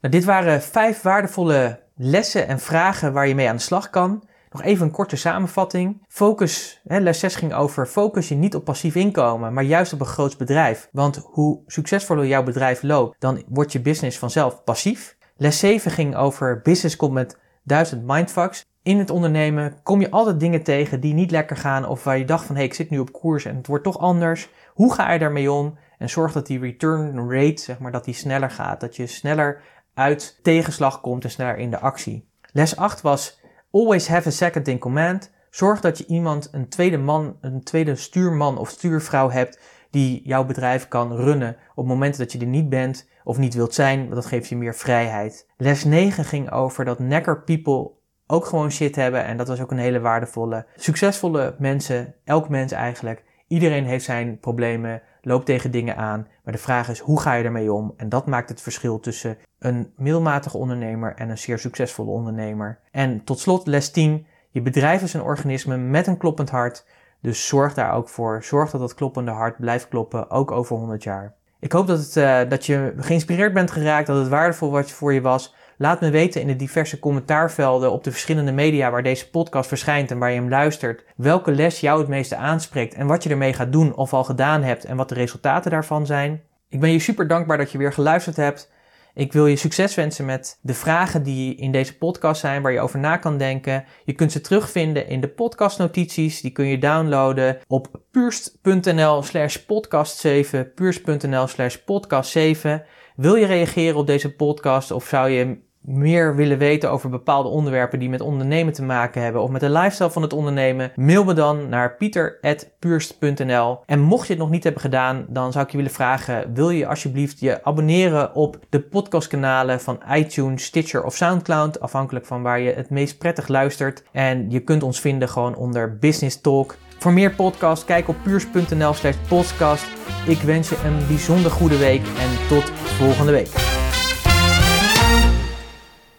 Nou, 0.00 0.14
dit 0.14 0.24
waren 0.24 0.62
vijf 0.62 1.02
waardevolle 1.02 1.82
lessen 1.96 2.48
en 2.48 2.58
vragen 2.58 3.12
waar 3.12 3.28
je 3.28 3.34
mee 3.34 3.48
aan 3.48 3.56
de 3.56 3.62
slag 3.62 3.90
kan. 3.90 4.24
Nog 4.50 4.62
even 4.62 4.86
een 4.86 4.92
korte 4.92 5.16
samenvatting. 5.16 6.04
Focus, 6.08 6.80
hè, 6.84 6.98
les 6.98 7.18
6 7.18 7.34
ging 7.34 7.54
over 7.54 7.86
focus 7.86 8.28
je 8.28 8.34
niet 8.34 8.54
op 8.54 8.64
passief 8.64 8.94
inkomen, 8.94 9.52
maar 9.52 9.64
juist 9.64 9.92
op 9.92 10.00
een 10.00 10.06
groot 10.06 10.38
bedrijf. 10.38 10.88
Want 10.92 11.16
hoe 11.16 11.62
succesvoller 11.66 12.26
jouw 12.26 12.42
bedrijf 12.42 12.82
loopt, 12.82 13.20
dan 13.20 13.42
wordt 13.48 13.72
je 13.72 13.80
business 13.80 14.18
vanzelf 14.18 14.64
passief. 14.64 15.16
Les 15.36 15.58
7 15.58 15.90
ging 15.90 16.16
over 16.16 16.60
business 16.62 16.96
komt 16.96 17.12
met 17.12 17.38
duizend 17.62 18.06
mindfucks. 18.06 18.64
In 18.82 18.98
het 18.98 19.10
ondernemen 19.10 19.74
kom 19.82 20.00
je 20.00 20.10
altijd 20.10 20.40
dingen 20.40 20.62
tegen 20.62 21.00
die 21.00 21.14
niet 21.14 21.30
lekker 21.30 21.56
gaan 21.56 21.88
of 21.88 22.04
waar 22.04 22.18
je 22.18 22.24
dacht 22.24 22.44
van 22.44 22.54
hé, 22.54 22.60
hey, 22.60 22.70
ik 22.70 22.76
zit 22.76 22.90
nu 22.90 22.98
op 22.98 23.12
koers 23.12 23.44
en 23.44 23.56
het 23.56 23.66
wordt 23.66 23.84
toch 23.84 23.98
anders. 23.98 24.48
Hoe 24.74 24.94
ga 24.94 25.12
je 25.12 25.18
daarmee 25.18 25.52
om? 25.52 25.78
En 26.00 26.08
zorg 26.10 26.32
dat 26.32 26.46
die 26.46 26.58
return 26.58 27.30
rate, 27.30 27.62
zeg 27.62 27.78
maar, 27.78 27.92
dat 27.92 28.04
die 28.04 28.14
sneller 28.14 28.50
gaat. 28.50 28.80
Dat 28.80 28.96
je 28.96 29.06
sneller 29.06 29.62
uit 29.94 30.38
tegenslag 30.42 31.00
komt 31.00 31.24
en 31.24 31.30
sneller 31.30 31.56
in 31.56 31.70
de 31.70 31.78
actie. 31.78 32.28
Les 32.52 32.76
8 32.76 33.00
was 33.00 33.40
always 33.70 34.08
have 34.08 34.28
a 34.28 34.30
second 34.30 34.68
in 34.68 34.78
command. 34.78 35.32
Zorg 35.50 35.80
dat 35.80 35.98
je 35.98 36.06
iemand, 36.06 36.48
een 36.52 36.68
tweede 36.68 36.98
man, 36.98 37.36
een 37.40 37.62
tweede 37.62 37.96
stuurman 37.96 38.58
of 38.58 38.68
stuurvrouw 38.68 39.30
hebt 39.30 39.60
die 39.90 40.20
jouw 40.24 40.44
bedrijf 40.44 40.88
kan 40.88 41.16
runnen 41.16 41.56
op 41.74 41.86
momenten 41.86 42.20
dat 42.20 42.32
je 42.32 42.38
er 42.38 42.46
niet 42.46 42.68
bent 42.68 43.08
of 43.24 43.38
niet 43.38 43.54
wilt 43.54 43.74
zijn, 43.74 44.00
want 44.00 44.14
dat 44.14 44.26
geeft 44.26 44.48
je 44.48 44.56
meer 44.56 44.74
vrijheid. 44.74 45.48
Les 45.56 45.84
9 45.84 46.24
ging 46.24 46.50
over 46.50 46.84
dat 46.84 46.98
necker 46.98 47.42
people 47.42 47.90
ook 48.26 48.46
gewoon 48.46 48.70
shit 48.70 48.96
hebben 48.96 49.24
en 49.24 49.36
dat 49.36 49.48
was 49.48 49.60
ook 49.60 49.70
een 49.70 49.78
hele 49.78 50.00
waardevolle. 50.00 50.66
Succesvolle 50.76 51.54
mensen, 51.58 52.14
elk 52.24 52.48
mens 52.48 52.72
eigenlijk, 52.72 53.24
iedereen 53.48 53.84
heeft 53.84 54.04
zijn 54.04 54.38
problemen, 54.38 55.02
loopt 55.22 55.46
tegen 55.46 55.70
dingen 55.70 55.96
aan, 55.96 56.26
maar 56.44 56.52
de 56.52 56.60
vraag 56.60 56.88
is 56.88 56.98
hoe 56.98 57.20
ga 57.20 57.32
je 57.32 57.44
ermee 57.44 57.72
om? 57.72 57.94
En 57.96 58.08
dat 58.08 58.26
maakt 58.26 58.48
het 58.48 58.60
verschil 58.60 59.00
tussen 59.00 59.38
een 59.58 59.92
middelmatige 59.96 60.56
ondernemer 60.56 61.14
en 61.14 61.28
een 61.28 61.38
zeer 61.38 61.58
succesvolle 61.58 62.10
ondernemer. 62.10 62.78
En 62.90 63.24
tot 63.24 63.38
slot 63.38 63.66
les 63.66 63.90
10, 63.90 64.26
je 64.50 64.62
bedrijf 64.62 65.02
is 65.02 65.14
een 65.14 65.22
organisme 65.22 65.76
met 65.76 66.06
een 66.06 66.16
kloppend 66.16 66.50
hart, 66.50 66.86
dus 67.20 67.46
zorg 67.46 67.74
daar 67.74 67.92
ook 67.92 68.08
voor. 68.08 68.44
Zorg 68.44 68.70
dat 68.70 68.80
dat 68.80 68.94
kloppende 68.94 69.30
hart 69.30 69.56
blijft 69.56 69.88
kloppen, 69.88 70.30
ook 70.30 70.50
over 70.50 70.76
100 70.76 71.02
jaar. 71.02 71.34
Ik 71.60 71.72
hoop 71.72 71.86
dat, 71.86 71.98
het, 71.98 72.16
uh, 72.16 72.40
dat 72.48 72.66
je 72.66 72.94
geïnspireerd 72.96 73.52
bent 73.52 73.70
geraakt, 73.70 74.06
dat 74.06 74.16
het 74.16 74.28
waardevol 74.28 74.70
wat 74.70 74.90
voor 74.90 75.12
je 75.12 75.20
was. 75.20 75.54
Laat 75.82 76.00
me 76.00 76.10
weten 76.10 76.40
in 76.40 76.46
de 76.46 76.56
diverse 76.56 76.98
commentaarvelden 76.98 77.92
op 77.92 78.04
de 78.04 78.10
verschillende 78.10 78.52
media 78.52 78.90
waar 78.90 79.02
deze 79.02 79.30
podcast 79.30 79.68
verschijnt 79.68 80.10
en 80.10 80.18
waar 80.18 80.30
je 80.30 80.40
hem 80.40 80.48
luistert, 80.48 81.04
welke 81.16 81.52
les 81.52 81.80
jou 81.80 81.98
het 81.98 82.08
meeste 82.08 82.36
aanspreekt 82.36 82.94
en 82.94 83.06
wat 83.06 83.22
je 83.22 83.30
ermee 83.30 83.52
gaat 83.52 83.72
doen 83.72 83.94
of 83.94 84.12
al 84.12 84.24
gedaan 84.24 84.62
hebt 84.62 84.84
en 84.84 84.96
wat 84.96 85.08
de 85.08 85.14
resultaten 85.14 85.70
daarvan 85.70 86.06
zijn. 86.06 86.42
Ik 86.68 86.80
ben 86.80 86.92
je 86.92 86.98
super 86.98 87.28
dankbaar 87.28 87.58
dat 87.58 87.72
je 87.72 87.78
weer 87.78 87.92
geluisterd 87.92 88.36
hebt. 88.36 88.72
Ik 89.14 89.32
wil 89.32 89.46
je 89.46 89.56
succes 89.56 89.94
wensen 89.94 90.24
met 90.24 90.58
de 90.62 90.74
vragen 90.74 91.22
die 91.22 91.54
in 91.54 91.72
deze 91.72 91.98
podcast 91.98 92.40
zijn, 92.40 92.62
waar 92.62 92.72
je 92.72 92.80
over 92.80 92.98
na 92.98 93.16
kan 93.16 93.38
denken. 93.38 93.84
Je 94.04 94.12
kunt 94.12 94.32
ze 94.32 94.40
terugvinden 94.40 95.08
in 95.08 95.20
de 95.20 95.28
podcastnotities. 95.28 96.40
Die 96.40 96.50
kun 96.50 96.66
je 96.66 96.78
downloaden 96.78 97.58
op 97.66 98.00
puurst.nl 98.10 99.22
slash 99.22 99.56
podcast 99.56 100.18
7, 100.18 100.74
puurst.nl 100.74 101.46
slash 101.46 101.76
podcast 101.76 102.30
7. 102.30 102.84
Wil 103.16 103.34
je 103.34 103.46
reageren 103.46 103.96
op 103.96 104.06
deze 104.06 104.34
podcast 104.34 104.90
of 104.90 105.06
zou 105.06 105.30
je 105.30 105.68
meer 105.80 106.36
willen 106.36 106.58
weten 106.58 106.90
over 106.90 107.10
bepaalde 107.10 107.48
onderwerpen 107.48 107.98
die 107.98 108.08
met 108.08 108.20
ondernemen 108.20 108.72
te 108.72 108.82
maken 108.82 109.22
hebben 109.22 109.42
of 109.42 109.50
met 109.50 109.60
de 109.60 109.70
lifestyle 109.70 110.10
van 110.10 110.22
het 110.22 110.32
ondernemen, 110.32 110.92
mail 110.96 111.24
me 111.24 111.32
dan 111.32 111.68
naar 111.68 111.96
pieter.puurst.nl. 111.96 113.78
En 113.86 114.00
mocht 114.00 114.26
je 114.26 114.32
het 114.32 114.42
nog 114.42 114.50
niet 114.50 114.64
hebben 114.64 114.82
gedaan, 114.82 115.26
dan 115.28 115.52
zou 115.52 115.64
ik 115.64 115.70
je 115.70 115.76
willen 115.76 115.92
vragen, 115.92 116.54
wil 116.54 116.70
je 116.70 116.86
alsjeblieft 116.86 117.40
je 117.40 117.64
abonneren 117.64 118.34
op 118.34 118.58
de 118.68 118.80
podcastkanalen 118.80 119.80
van 119.80 120.00
iTunes, 120.14 120.64
Stitcher 120.64 121.04
of 121.04 121.16
Soundcloud, 121.16 121.80
afhankelijk 121.80 122.26
van 122.26 122.42
waar 122.42 122.60
je 122.60 122.72
het 122.72 122.90
meest 122.90 123.18
prettig 123.18 123.48
luistert. 123.48 124.02
En 124.12 124.50
je 124.50 124.60
kunt 124.60 124.82
ons 124.82 125.00
vinden 125.00 125.28
gewoon 125.28 125.54
onder 125.54 125.98
Business 125.98 126.40
Talk. 126.40 126.76
Voor 126.98 127.12
meer 127.12 127.34
podcasts, 127.34 127.84
kijk 127.84 128.08
op 128.08 128.16
puurs.nl 128.22 128.92
slash 128.92 129.16
podcast. 129.28 129.86
Ik 130.26 130.38
wens 130.38 130.68
je 130.68 130.76
een 130.84 131.06
bijzonder 131.06 131.50
goede 131.50 131.78
week 131.78 132.02
en 132.02 132.48
tot 132.48 132.70
volgende 132.70 133.32
week. 133.32 133.89